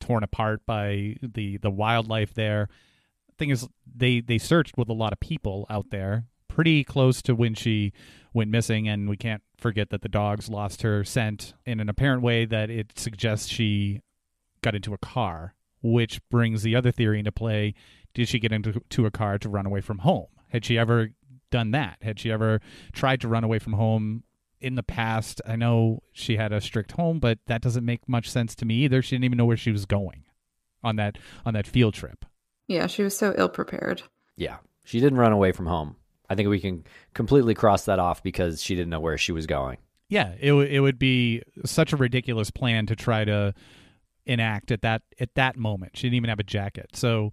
torn 0.00 0.22
apart 0.22 0.64
by 0.66 1.16
the, 1.22 1.58
the 1.58 1.70
wildlife 1.70 2.34
there. 2.34 2.68
Thing 3.38 3.50
is, 3.50 3.68
they, 3.96 4.20
they 4.20 4.38
searched 4.38 4.76
with 4.76 4.88
a 4.88 4.94
lot 4.94 5.12
of 5.12 5.20
people 5.20 5.66
out 5.68 5.90
there 5.90 6.26
pretty 6.48 6.84
close 6.84 7.20
to 7.22 7.34
when 7.34 7.54
she 7.54 7.92
went 8.32 8.50
missing, 8.50 8.88
and 8.88 9.08
we 9.08 9.16
can't 9.16 9.42
forget 9.58 9.90
that 9.90 10.02
the 10.02 10.08
dogs 10.08 10.48
lost 10.48 10.82
her 10.82 11.04
scent 11.04 11.54
in 11.66 11.80
an 11.80 11.88
apparent 11.88 12.22
way 12.22 12.44
that 12.44 12.70
it 12.70 12.96
suggests 12.96 13.48
she 13.48 14.00
got 14.62 14.74
into 14.74 14.94
a 14.94 14.98
car, 14.98 15.54
which 15.82 16.20
brings 16.30 16.62
the 16.62 16.76
other 16.76 16.92
theory 16.92 17.18
into 17.18 17.32
play. 17.32 17.74
Did 18.14 18.28
she 18.28 18.38
get 18.38 18.52
into 18.52 18.80
to 18.90 19.06
a 19.06 19.10
car 19.10 19.38
to 19.38 19.48
run 19.48 19.66
away 19.66 19.80
from 19.80 19.98
home? 19.98 20.26
Had 20.48 20.64
she 20.64 20.78
ever 20.78 21.10
done 21.50 21.72
that? 21.72 21.98
Had 22.02 22.20
she 22.20 22.30
ever 22.30 22.60
tried 22.92 23.20
to 23.20 23.28
run 23.28 23.42
away 23.42 23.58
from 23.58 23.72
home 23.72 24.22
in 24.64 24.74
the 24.74 24.82
past? 24.82 25.40
I 25.46 25.56
know 25.56 26.02
she 26.12 26.36
had 26.36 26.52
a 26.52 26.60
strict 26.60 26.92
home, 26.92 27.18
but 27.18 27.38
that 27.46 27.60
doesn't 27.62 27.84
make 27.84 28.08
much 28.08 28.30
sense 28.30 28.54
to 28.56 28.64
me 28.64 28.76
either. 28.76 29.02
She 29.02 29.14
didn't 29.14 29.24
even 29.24 29.38
know 29.38 29.44
where 29.44 29.56
she 29.56 29.70
was 29.70 29.86
going 29.86 30.24
on 30.82 30.96
that 30.96 31.18
on 31.44 31.54
that 31.54 31.66
field 31.66 31.94
trip. 31.94 32.24
Yeah, 32.66 32.86
she 32.86 33.02
was 33.02 33.16
so 33.16 33.34
ill 33.36 33.48
prepared. 33.48 34.02
Yeah, 34.36 34.56
she 34.84 35.00
didn't 35.00 35.18
run 35.18 35.32
away 35.32 35.52
from 35.52 35.66
home. 35.66 35.96
I 36.28 36.34
think 36.34 36.48
we 36.48 36.60
can 36.60 36.84
completely 37.12 37.54
cross 37.54 37.84
that 37.84 37.98
off 37.98 38.22
because 38.22 38.62
she 38.62 38.74
didn't 38.74 38.90
know 38.90 39.00
where 39.00 39.18
she 39.18 39.32
was 39.32 39.46
going. 39.46 39.78
Yeah, 40.08 40.32
it 40.40 40.48
w- 40.48 40.68
it 40.68 40.80
would 40.80 40.98
be 40.98 41.42
such 41.64 41.92
a 41.92 41.96
ridiculous 41.96 42.50
plan 42.50 42.86
to 42.86 42.96
try 42.96 43.24
to 43.24 43.54
enact 44.26 44.70
at 44.70 44.82
that 44.82 45.02
at 45.20 45.34
that 45.34 45.56
moment. 45.56 45.96
She 45.96 46.06
didn't 46.06 46.16
even 46.16 46.30
have 46.30 46.40
a 46.40 46.44
jacket. 46.44 46.90
So 46.94 47.32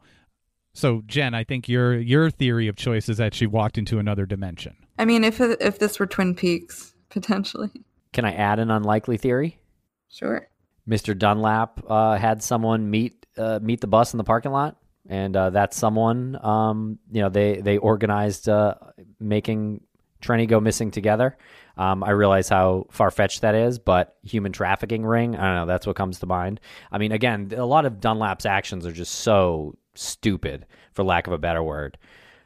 so 0.74 1.02
Jen, 1.06 1.34
I 1.34 1.44
think 1.44 1.68
your 1.68 1.98
your 1.98 2.30
theory 2.30 2.68
of 2.68 2.76
choice 2.76 3.10
is 3.10 3.18
that 3.18 3.34
she 3.34 3.46
walked 3.46 3.78
into 3.78 4.00
another 4.00 4.26
dimension. 4.26 4.76
I 4.98 5.06
mean, 5.06 5.24
if 5.24 5.40
if 5.40 5.80
this 5.80 6.00
were 6.00 6.06
Twin 6.06 6.36
Peaks, 6.36 6.94
potentially. 7.12 7.70
Can 8.14 8.26
I 8.26 8.34
add 8.34 8.60
an 8.60 8.72
unlikely 8.72 9.18
theory? 9.18 9.60
Sure. 10.10 10.48
Mr. 10.90 11.18
Dunlap 11.18 11.82
uh, 11.88 12.18
had 12.18 12.44
someone 12.44 12.90
meet 12.90 13.26
uh, 13.38 13.60
meet 13.62 13.80
the 13.80 13.88
bus 13.88 14.14
in 14.14 14.18
the 14.18 14.24
parking 14.24 14.52
lot, 14.52 14.78
and 15.08 15.36
uh, 15.36 15.52
that 15.52 15.74
someone, 15.74 16.38
um, 16.44 17.00
you 17.12 17.22
know, 17.22 17.30
they 17.30 17.62
they 17.62 17.78
organized 17.78 18.50
uh, 18.50 18.76
making 19.20 19.82
Trenny 20.22 20.48
go 20.48 20.60
missing 20.60 20.92
together. 20.92 21.38
Um, 21.78 22.04
I 22.04 22.12
realize 22.12 22.50
how 22.50 22.88
far 22.92 23.10
fetched 23.12 23.42
that 23.42 23.56
is, 23.56 23.80
but 23.80 24.18
human 24.24 24.52
trafficking 24.52 25.06
ring, 25.06 25.36
I 25.36 25.46
don't 25.46 25.56
know, 25.56 25.66
that's 25.66 25.88
what 25.88 25.96
comes 25.96 26.20
to 26.20 26.26
mind. 26.26 26.60
I 26.92 26.98
mean, 26.98 27.12
again, 27.12 27.52
a 27.56 27.66
lot 27.66 27.86
of 27.86 28.00
Dunlap's 28.02 28.46
actions 28.46 28.86
are 28.86 28.92
just 28.92 29.14
so 29.14 29.78
stupid, 29.96 30.66
for 30.94 31.04
lack 31.04 31.28
of 31.28 31.34
a 31.34 31.38
better 31.38 31.64
word. 31.64 31.98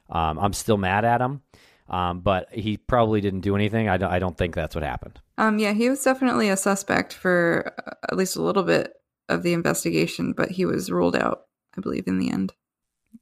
Um, 0.10 0.38
I'm 0.38 0.54
still 0.54 0.78
mad 0.78 1.04
at 1.04 1.22
him, 1.22 1.42
um, 1.90 2.22
but 2.22 2.48
he 2.52 2.78
probably 2.78 3.22
didn't 3.22 3.42
do 3.42 3.56
anything. 3.56 3.90
I 3.90 3.98
don't, 3.98 4.12
I 4.12 4.20
don't 4.20 4.38
think 4.38 4.56
that's 4.56 4.76
what 4.76 4.84
happened. 4.84 5.20
Um, 5.38 5.60
yeah, 5.60 5.74
he 5.74 5.90
was 5.90 6.04
definitely 6.04 6.50
a 6.50 6.58
suspect 6.58 7.14
for 7.14 7.74
uh, 7.86 7.92
at 8.12 8.18
least 8.18 8.36
a 8.36 8.42
little 8.42 8.64
bit 8.64 8.94
of 9.30 9.44
the 9.44 9.54
investigation, 9.54 10.34
but 10.34 10.52
he 10.52 10.66
was 10.66 10.92
ruled 10.92 11.16
out, 11.16 11.44
I 11.78 11.82
believe, 11.82 12.08
in 12.08 12.20
the 12.20 12.32
end. 12.32 12.54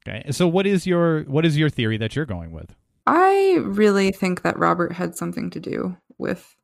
Okay. 0.08 0.32
So 0.32 0.48
what 0.48 0.66
is 0.66 0.86
your 0.86 1.24
what 1.24 1.46
is 1.46 1.58
your 1.58 1.70
theory 1.70 1.98
that 1.98 2.16
you're 2.16 2.26
going 2.26 2.52
with? 2.52 2.76
I 3.06 3.60
really 3.62 4.12
think 4.12 4.42
that 4.42 4.58
Robert 4.58 4.94
had 4.94 5.16
something 5.16 5.50
to 5.52 5.60
do 5.60 5.98
with 6.18 6.56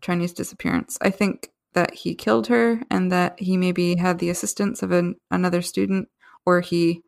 Trenny's 0.00 0.32
disappearance. 0.32 0.98
I 1.00 1.10
think 1.10 1.50
that 1.74 1.94
he 1.94 2.14
killed 2.14 2.48
her 2.48 2.82
and 2.90 3.12
that 3.12 3.38
he 3.40 3.56
maybe 3.56 3.96
had 3.96 4.18
the 4.18 4.30
assistance 4.30 4.82
of 4.82 4.90
an, 4.90 5.16
another 5.30 5.62
student 5.62 6.08
or 6.44 6.60
he 6.60 7.02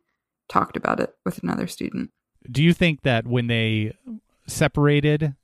talked 0.47 0.77
about 0.77 0.99
it 0.99 1.13
with 1.25 1.41
another 1.43 1.67
student. 1.67 2.11
Do 2.49 2.63
you 2.63 2.73
think 2.73 3.01
that 3.01 3.27
when 3.27 3.47
they 3.47 3.95
separated 4.47 5.35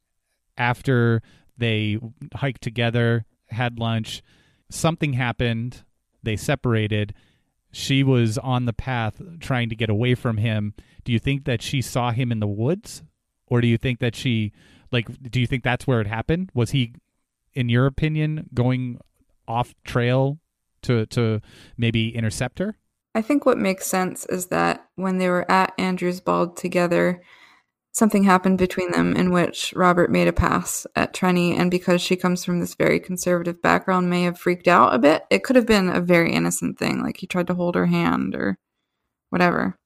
after 0.57 1.21
they 1.57 1.99
hiked 2.35 2.61
together, 2.61 3.25
had 3.47 3.79
lunch, 3.79 4.21
something 4.69 5.13
happened, 5.13 5.83
they 6.23 6.35
separated, 6.35 7.13
she 7.71 8.03
was 8.03 8.37
on 8.37 8.65
the 8.65 8.73
path 8.73 9.21
trying 9.39 9.69
to 9.69 9.75
get 9.75 9.89
away 9.89 10.15
from 10.15 10.37
him. 10.37 10.73
Do 11.03 11.11
you 11.11 11.19
think 11.19 11.45
that 11.45 11.61
she 11.61 11.81
saw 11.81 12.11
him 12.11 12.31
in 12.31 12.39
the 12.39 12.47
woods? 12.47 13.03
Or 13.47 13.61
do 13.61 13.67
you 13.67 13.77
think 13.77 13.99
that 13.99 14.15
she 14.15 14.51
like 14.91 15.07
do 15.29 15.39
you 15.39 15.47
think 15.47 15.63
that's 15.63 15.87
where 15.87 16.01
it 16.01 16.07
happened? 16.07 16.49
Was 16.53 16.71
he 16.71 16.93
in 17.53 17.69
your 17.69 17.85
opinion 17.85 18.49
going 18.53 18.99
off 19.47 19.73
trail 19.83 20.39
to 20.83 21.05
to 21.07 21.41
maybe 21.77 22.15
intercept 22.15 22.59
her? 22.59 22.77
I 23.17 23.23
think 23.23 23.47
what 23.47 23.57
makes 23.57 23.87
sense 23.87 24.27
is 24.27 24.45
that 24.49 24.85
when 24.93 25.17
they 25.17 25.27
were 25.27 25.49
at 25.51 25.73
Andrews 25.79 26.19
Bald 26.19 26.55
together, 26.55 27.23
something 27.91 28.25
happened 28.25 28.59
between 28.59 28.91
them 28.91 29.15
in 29.15 29.31
which 29.31 29.73
Robert 29.75 30.11
made 30.11 30.27
a 30.27 30.33
pass 30.33 30.85
at 30.95 31.15
Trenny, 31.15 31.57
and 31.57 31.71
because 31.71 31.99
she 31.99 32.15
comes 32.15 32.45
from 32.45 32.59
this 32.59 32.75
very 32.75 32.99
conservative 32.99 33.59
background, 33.59 34.07
may 34.07 34.21
have 34.21 34.37
freaked 34.37 34.67
out 34.67 34.93
a 34.93 34.99
bit. 34.99 35.23
It 35.31 35.43
could 35.43 35.55
have 35.55 35.65
been 35.65 35.89
a 35.89 35.99
very 35.99 36.31
innocent 36.31 36.77
thing, 36.77 37.01
like 37.01 37.17
he 37.17 37.25
tried 37.25 37.47
to 37.47 37.55
hold 37.55 37.73
her 37.73 37.87
hand 37.87 38.35
or 38.35 38.59
whatever. 39.31 39.79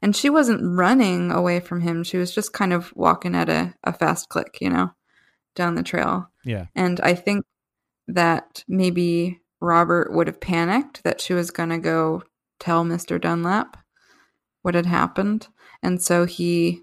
And 0.00 0.16
she 0.16 0.30
wasn't 0.30 0.62
running 0.64 1.30
away 1.30 1.60
from 1.60 1.82
him. 1.82 2.04
She 2.04 2.16
was 2.16 2.34
just 2.34 2.54
kind 2.54 2.72
of 2.72 2.90
walking 2.96 3.34
at 3.34 3.50
a, 3.50 3.74
a 3.84 3.92
fast 3.92 4.30
click, 4.30 4.56
you 4.62 4.70
know, 4.70 4.92
down 5.54 5.74
the 5.74 5.82
trail. 5.82 6.30
Yeah. 6.42 6.68
And 6.74 7.02
I 7.02 7.16
think 7.16 7.44
that 8.08 8.64
maybe 8.66 9.42
Robert 9.60 10.10
would 10.10 10.26
have 10.26 10.40
panicked 10.40 11.04
that 11.04 11.20
she 11.20 11.34
was 11.34 11.50
going 11.50 11.68
to 11.68 11.76
go 11.76 12.22
tell 12.62 12.84
Mr. 12.84 13.20
Dunlap 13.20 13.76
what 14.62 14.74
had 14.74 14.86
happened. 14.86 15.48
And 15.82 16.00
so 16.00 16.24
he 16.24 16.80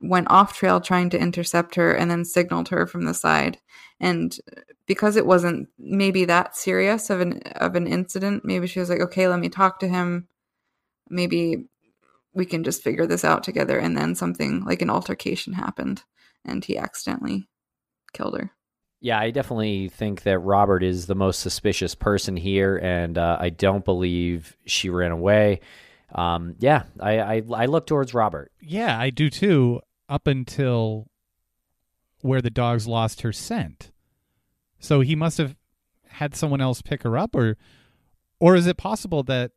went 0.00 0.30
off 0.30 0.52
trail 0.56 0.80
trying 0.80 1.10
to 1.10 1.18
intercept 1.18 1.74
her 1.74 1.92
and 1.92 2.10
then 2.10 2.24
signaled 2.24 2.68
her 2.68 2.86
from 2.86 3.04
the 3.04 3.14
side. 3.14 3.58
And 3.98 4.38
because 4.86 5.16
it 5.16 5.26
wasn't 5.26 5.68
maybe 5.78 6.24
that 6.26 6.56
serious 6.56 7.10
of 7.10 7.20
an 7.20 7.40
of 7.56 7.74
an 7.74 7.86
incident, 7.86 8.44
maybe 8.44 8.66
she 8.66 8.80
was 8.80 8.90
like, 8.90 9.00
"Okay, 9.00 9.26
let 9.26 9.40
me 9.40 9.48
talk 9.48 9.80
to 9.80 9.88
him. 9.88 10.28
Maybe 11.10 11.66
we 12.34 12.46
can 12.46 12.62
just 12.62 12.82
figure 12.82 13.06
this 13.06 13.24
out 13.24 13.42
together." 13.42 13.78
And 13.78 13.96
then 13.96 14.14
something 14.14 14.64
like 14.64 14.82
an 14.82 14.90
altercation 14.90 15.54
happened 15.54 16.04
and 16.44 16.64
he 16.64 16.78
accidentally 16.78 17.48
killed 18.12 18.38
her. 18.38 18.52
Yeah, 19.00 19.18
I 19.18 19.30
definitely 19.30 19.88
think 19.88 20.22
that 20.22 20.40
Robert 20.40 20.82
is 20.82 21.06
the 21.06 21.14
most 21.14 21.40
suspicious 21.40 21.94
person 21.94 22.36
here, 22.36 22.76
and 22.78 23.16
uh, 23.16 23.36
I 23.38 23.50
don't 23.50 23.84
believe 23.84 24.56
she 24.66 24.90
ran 24.90 25.12
away. 25.12 25.60
Um, 26.12 26.56
yeah, 26.58 26.84
I, 26.98 27.18
I 27.20 27.42
I 27.54 27.66
look 27.66 27.86
towards 27.86 28.12
Robert. 28.12 28.50
Yeah, 28.60 28.98
I 28.98 29.10
do 29.10 29.30
too. 29.30 29.80
Up 30.08 30.26
until 30.26 31.06
where 32.22 32.42
the 32.42 32.50
dogs 32.50 32.88
lost 32.88 33.20
her 33.20 33.32
scent, 33.32 33.92
so 34.80 35.00
he 35.00 35.14
must 35.14 35.38
have 35.38 35.54
had 36.08 36.34
someone 36.34 36.60
else 36.60 36.82
pick 36.82 37.04
her 37.04 37.16
up, 37.16 37.36
or 37.36 37.56
or 38.40 38.56
is 38.56 38.66
it 38.66 38.78
possible 38.78 39.22
that 39.24 39.52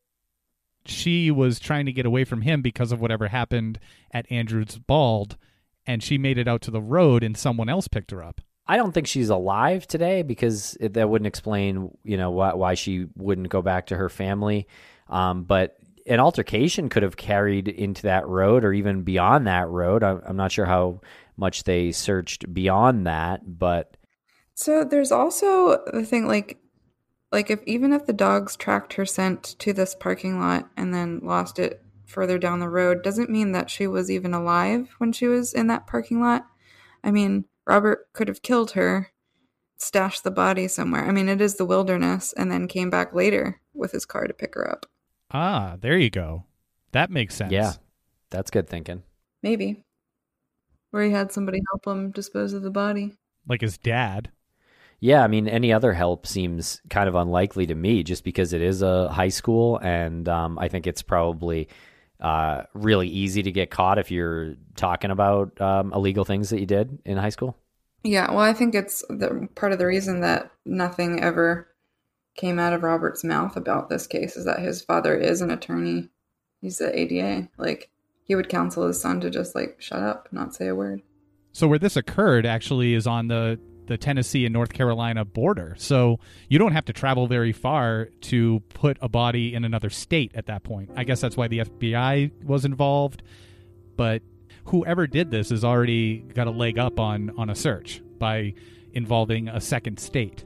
she 0.85 1.31
was 1.31 1.59
trying 1.59 1.85
to 1.85 1.93
get 1.93 2.05
away 2.05 2.25
from 2.25 2.41
him 2.41 2.61
because 2.61 2.91
of 2.91 2.99
whatever 2.99 3.29
happened 3.29 3.79
at 4.11 4.31
Andrews 4.31 4.77
Bald, 4.77 5.37
and 5.85 6.03
she 6.03 6.17
made 6.17 6.37
it 6.37 6.47
out 6.47 6.61
to 6.61 6.71
the 6.71 6.81
road, 6.81 7.23
and 7.23 7.37
someone 7.37 7.69
else 7.69 7.87
picked 7.87 8.11
her 8.11 8.23
up? 8.23 8.41
I 8.67 8.77
don't 8.77 8.91
think 8.91 9.07
she's 9.07 9.29
alive 9.29 9.87
today 9.87 10.21
because 10.21 10.77
it, 10.79 10.93
that 10.93 11.09
wouldn't 11.09 11.27
explain, 11.27 11.95
you 12.03 12.17
know, 12.17 12.31
why, 12.31 12.53
why 12.53 12.73
she 12.75 13.07
wouldn't 13.15 13.49
go 13.49 13.61
back 13.61 13.87
to 13.87 13.97
her 13.97 14.09
family. 14.09 14.67
Um, 15.09 15.43
but 15.43 15.77
an 16.07 16.19
altercation 16.19 16.89
could 16.89 17.03
have 17.03 17.17
carried 17.17 17.67
into 17.67 18.03
that 18.03 18.27
road 18.27 18.63
or 18.63 18.73
even 18.73 19.03
beyond 19.03 19.47
that 19.47 19.67
road. 19.67 20.03
I'm, 20.03 20.21
I'm 20.25 20.37
not 20.37 20.51
sure 20.51 20.65
how 20.65 21.01
much 21.37 21.63
they 21.63 21.91
searched 21.91 22.53
beyond 22.53 23.07
that, 23.07 23.41
but 23.59 23.97
So 24.53 24.83
there's 24.83 25.11
also 25.11 25.83
the 25.91 26.05
thing 26.05 26.27
like 26.27 26.57
like 27.31 27.49
if 27.49 27.61
even 27.65 27.93
if 27.93 28.05
the 28.05 28.13
dogs 28.13 28.55
tracked 28.55 28.93
her 28.93 29.05
scent 29.05 29.43
to 29.59 29.73
this 29.73 29.95
parking 29.95 30.39
lot 30.39 30.69
and 30.75 30.93
then 30.93 31.21
lost 31.23 31.59
it 31.59 31.83
further 32.05 32.37
down 32.37 32.59
the 32.59 32.69
road 32.69 33.03
doesn't 33.03 33.29
mean 33.29 33.53
that 33.53 33.69
she 33.69 33.87
was 33.87 34.11
even 34.11 34.33
alive 34.33 34.89
when 34.97 35.13
she 35.13 35.27
was 35.27 35.53
in 35.53 35.67
that 35.67 35.87
parking 35.87 36.21
lot. 36.21 36.45
I 37.03 37.11
mean, 37.11 37.45
Robert 37.71 38.11
could 38.11 38.27
have 38.27 38.41
killed 38.41 38.71
her, 38.71 39.11
stashed 39.77 40.25
the 40.25 40.31
body 40.31 40.67
somewhere. 40.67 41.05
I 41.05 41.11
mean, 41.13 41.29
it 41.29 41.39
is 41.39 41.55
the 41.55 41.63
wilderness 41.63 42.33
and 42.33 42.51
then 42.51 42.67
came 42.67 42.89
back 42.89 43.13
later 43.13 43.61
with 43.73 43.93
his 43.93 44.05
car 44.05 44.27
to 44.27 44.33
pick 44.33 44.55
her 44.55 44.69
up. 44.69 44.87
Ah, 45.31 45.77
there 45.79 45.97
you 45.97 46.09
go. 46.09 46.43
That 46.91 47.09
makes 47.09 47.33
sense. 47.33 47.53
yeah, 47.53 47.71
that's 48.29 48.51
good 48.51 48.67
thinking. 48.67 49.03
Maybe. 49.41 49.85
Where 50.89 51.05
he 51.05 51.11
had 51.11 51.31
somebody 51.31 51.61
help 51.71 51.87
him 51.87 52.11
dispose 52.11 52.51
of 52.51 52.61
the 52.61 52.71
body. 52.71 53.13
Like 53.47 53.61
his 53.61 53.77
dad. 53.77 54.31
Yeah, 54.99 55.23
I 55.23 55.27
mean, 55.27 55.47
any 55.47 55.71
other 55.71 55.93
help 55.93 56.27
seems 56.27 56.81
kind 56.89 57.07
of 57.07 57.15
unlikely 57.15 57.67
to 57.67 57.75
me 57.75 58.03
just 58.03 58.25
because 58.25 58.51
it 58.51 58.61
is 58.61 58.81
a 58.81 59.07
high 59.07 59.29
school, 59.29 59.77
and 59.77 60.27
um, 60.27 60.59
I 60.59 60.67
think 60.67 60.87
it's 60.87 61.01
probably 61.01 61.69
uh, 62.19 62.63
really 62.73 63.07
easy 63.07 63.41
to 63.43 63.51
get 63.51 63.71
caught 63.71 63.97
if 63.97 64.11
you're 64.11 64.55
talking 64.75 65.09
about 65.09 65.59
um, 65.61 65.93
illegal 65.93 66.25
things 66.25 66.49
that 66.49 66.59
you 66.59 66.65
did 66.65 66.99
in 67.05 67.17
high 67.17 67.29
school. 67.29 67.57
Yeah, 68.03 68.31
well, 68.31 68.39
I 68.39 68.53
think 68.53 68.73
it's 68.73 69.03
the 69.09 69.47
part 69.55 69.71
of 69.71 69.79
the 69.79 69.85
reason 69.85 70.21
that 70.21 70.51
nothing 70.65 71.21
ever 71.21 71.67
came 72.35 72.59
out 72.59 72.73
of 72.73 72.83
Robert's 72.83 73.23
mouth 73.23 73.55
about 73.55 73.89
this 73.89 74.07
case 74.07 74.35
is 74.35 74.45
that 74.45 74.59
his 74.59 74.81
father 74.81 75.15
is 75.15 75.41
an 75.41 75.51
attorney. 75.51 76.09
He's 76.61 76.77
the 76.77 76.97
ADA. 76.97 77.49
Like 77.57 77.89
he 78.23 78.35
would 78.35 78.49
counsel 78.49 78.87
his 78.87 79.01
son 79.01 79.21
to 79.21 79.29
just 79.29 79.55
like 79.55 79.75
shut 79.79 79.99
up, 79.99 80.29
not 80.31 80.55
say 80.55 80.67
a 80.67 80.75
word. 80.75 81.01
So 81.51 81.67
where 81.67 81.79
this 81.79 81.97
occurred 81.97 82.45
actually 82.45 82.93
is 82.93 83.05
on 83.05 83.27
the 83.27 83.59
the 83.87 83.97
Tennessee 83.97 84.45
and 84.45 84.53
North 84.53 84.71
Carolina 84.71 85.25
border. 85.25 85.75
So 85.77 86.19
you 86.47 86.57
don't 86.57 86.71
have 86.71 86.85
to 86.85 86.93
travel 86.93 87.27
very 87.27 87.51
far 87.51 88.05
to 88.21 88.61
put 88.69 88.97
a 89.01 89.09
body 89.09 89.53
in 89.53 89.65
another 89.65 89.89
state 89.89 90.31
at 90.33 90.45
that 90.45 90.63
point. 90.63 90.91
I 90.95 91.03
guess 91.03 91.19
that's 91.19 91.35
why 91.35 91.49
the 91.49 91.59
FBI 91.59 92.45
was 92.45 92.63
involved, 92.63 93.21
but 93.97 94.21
whoever 94.71 95.05
did 95.05 95.29
this 95.29 95.49
has 95.49 95.63
already 95.63 96.19
got 96.19 96.47
a 96.47 96.51
leg 96.51 96.79
up 96.79 96.99
on 96.99 97.31
on 97.37 97.49
a 97.49 97.55
search 97.55 98.01
by 98.17 98.53
involving 98.93 99.49
a 99.49 99.61
second 99.61 99.99
state. 99.99 100.45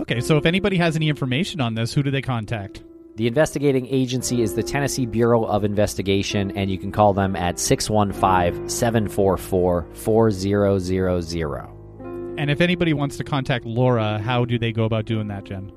Okay, 0.00 0.20
so 0.20 0.36
if 0.36 0.46
anybody 0.46 0.76
has 0.76 0.94
any 0.96 1.08
information 1.08 1.60
on 1.60 1.74
this, 1.74 1.94
who 1.94 2.02
do 2.02 2.10
they 2.10 2.22
contact? 2.22 2.82
The 3.16 3.26
investigating 3.26 3.86
agency 3.88 4.40
is 4.42 4.54
the 4.54 4.62
Tennessee 4.62 5.06
Bureau 5.06 5.44
of 5.44 5.64
Investigation, 5.64 6.56
and 6.56 6.70
you 6.70 6.78
can 6.78 6.92
call 6.92 7.12
them 7.12 7.36
at 7.36 7.58
615 7.58 8.68
744 8.68 9.88
4000. 9.92 12.38
And 12.38 12.50
if 12.50 12.62
anybody 12.62 12.94
wants 12.94 13.18
to 13.18 13.24
contact 13.24 13.66
Laura, 13.66 14.18
how 14.18 14.46
do 14.46 14.58
they 14.58 14.72
go 14.72 14.84
about 14.84 15.04
doing 15.04 15.28
that, 15.28 15.44
Jen? 15.44 15.70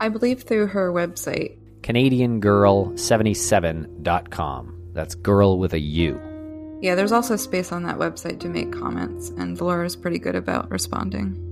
I 0.00 0.10
believe 0.10 0.42
through 0.42 0.66
her 0.68 0.92
website. 0.92 1.58
CanadianGirl77.com. 1.80 4.78
That's 4.92 5.14
girl 5.14 5.58
with 5.58 5.72
a 5.72 5.80
U. 5.80 6.31
Yeah, 6.82 6.96
there's 6.96 7.12
also 7.12 7.36
space 7.36 7.70
on 7.70 7.84
that 7.84 7.96
website 7.96 8.40
to 8.40 8.48
make 8.48 8.72
comments, 8.72 9.30
and 9.30 9.58
Laura's 9.60 9.94
pretty 9.94 10.18
good 10.18 10.34
about 10.34 10.68
responding. 10.68 11.51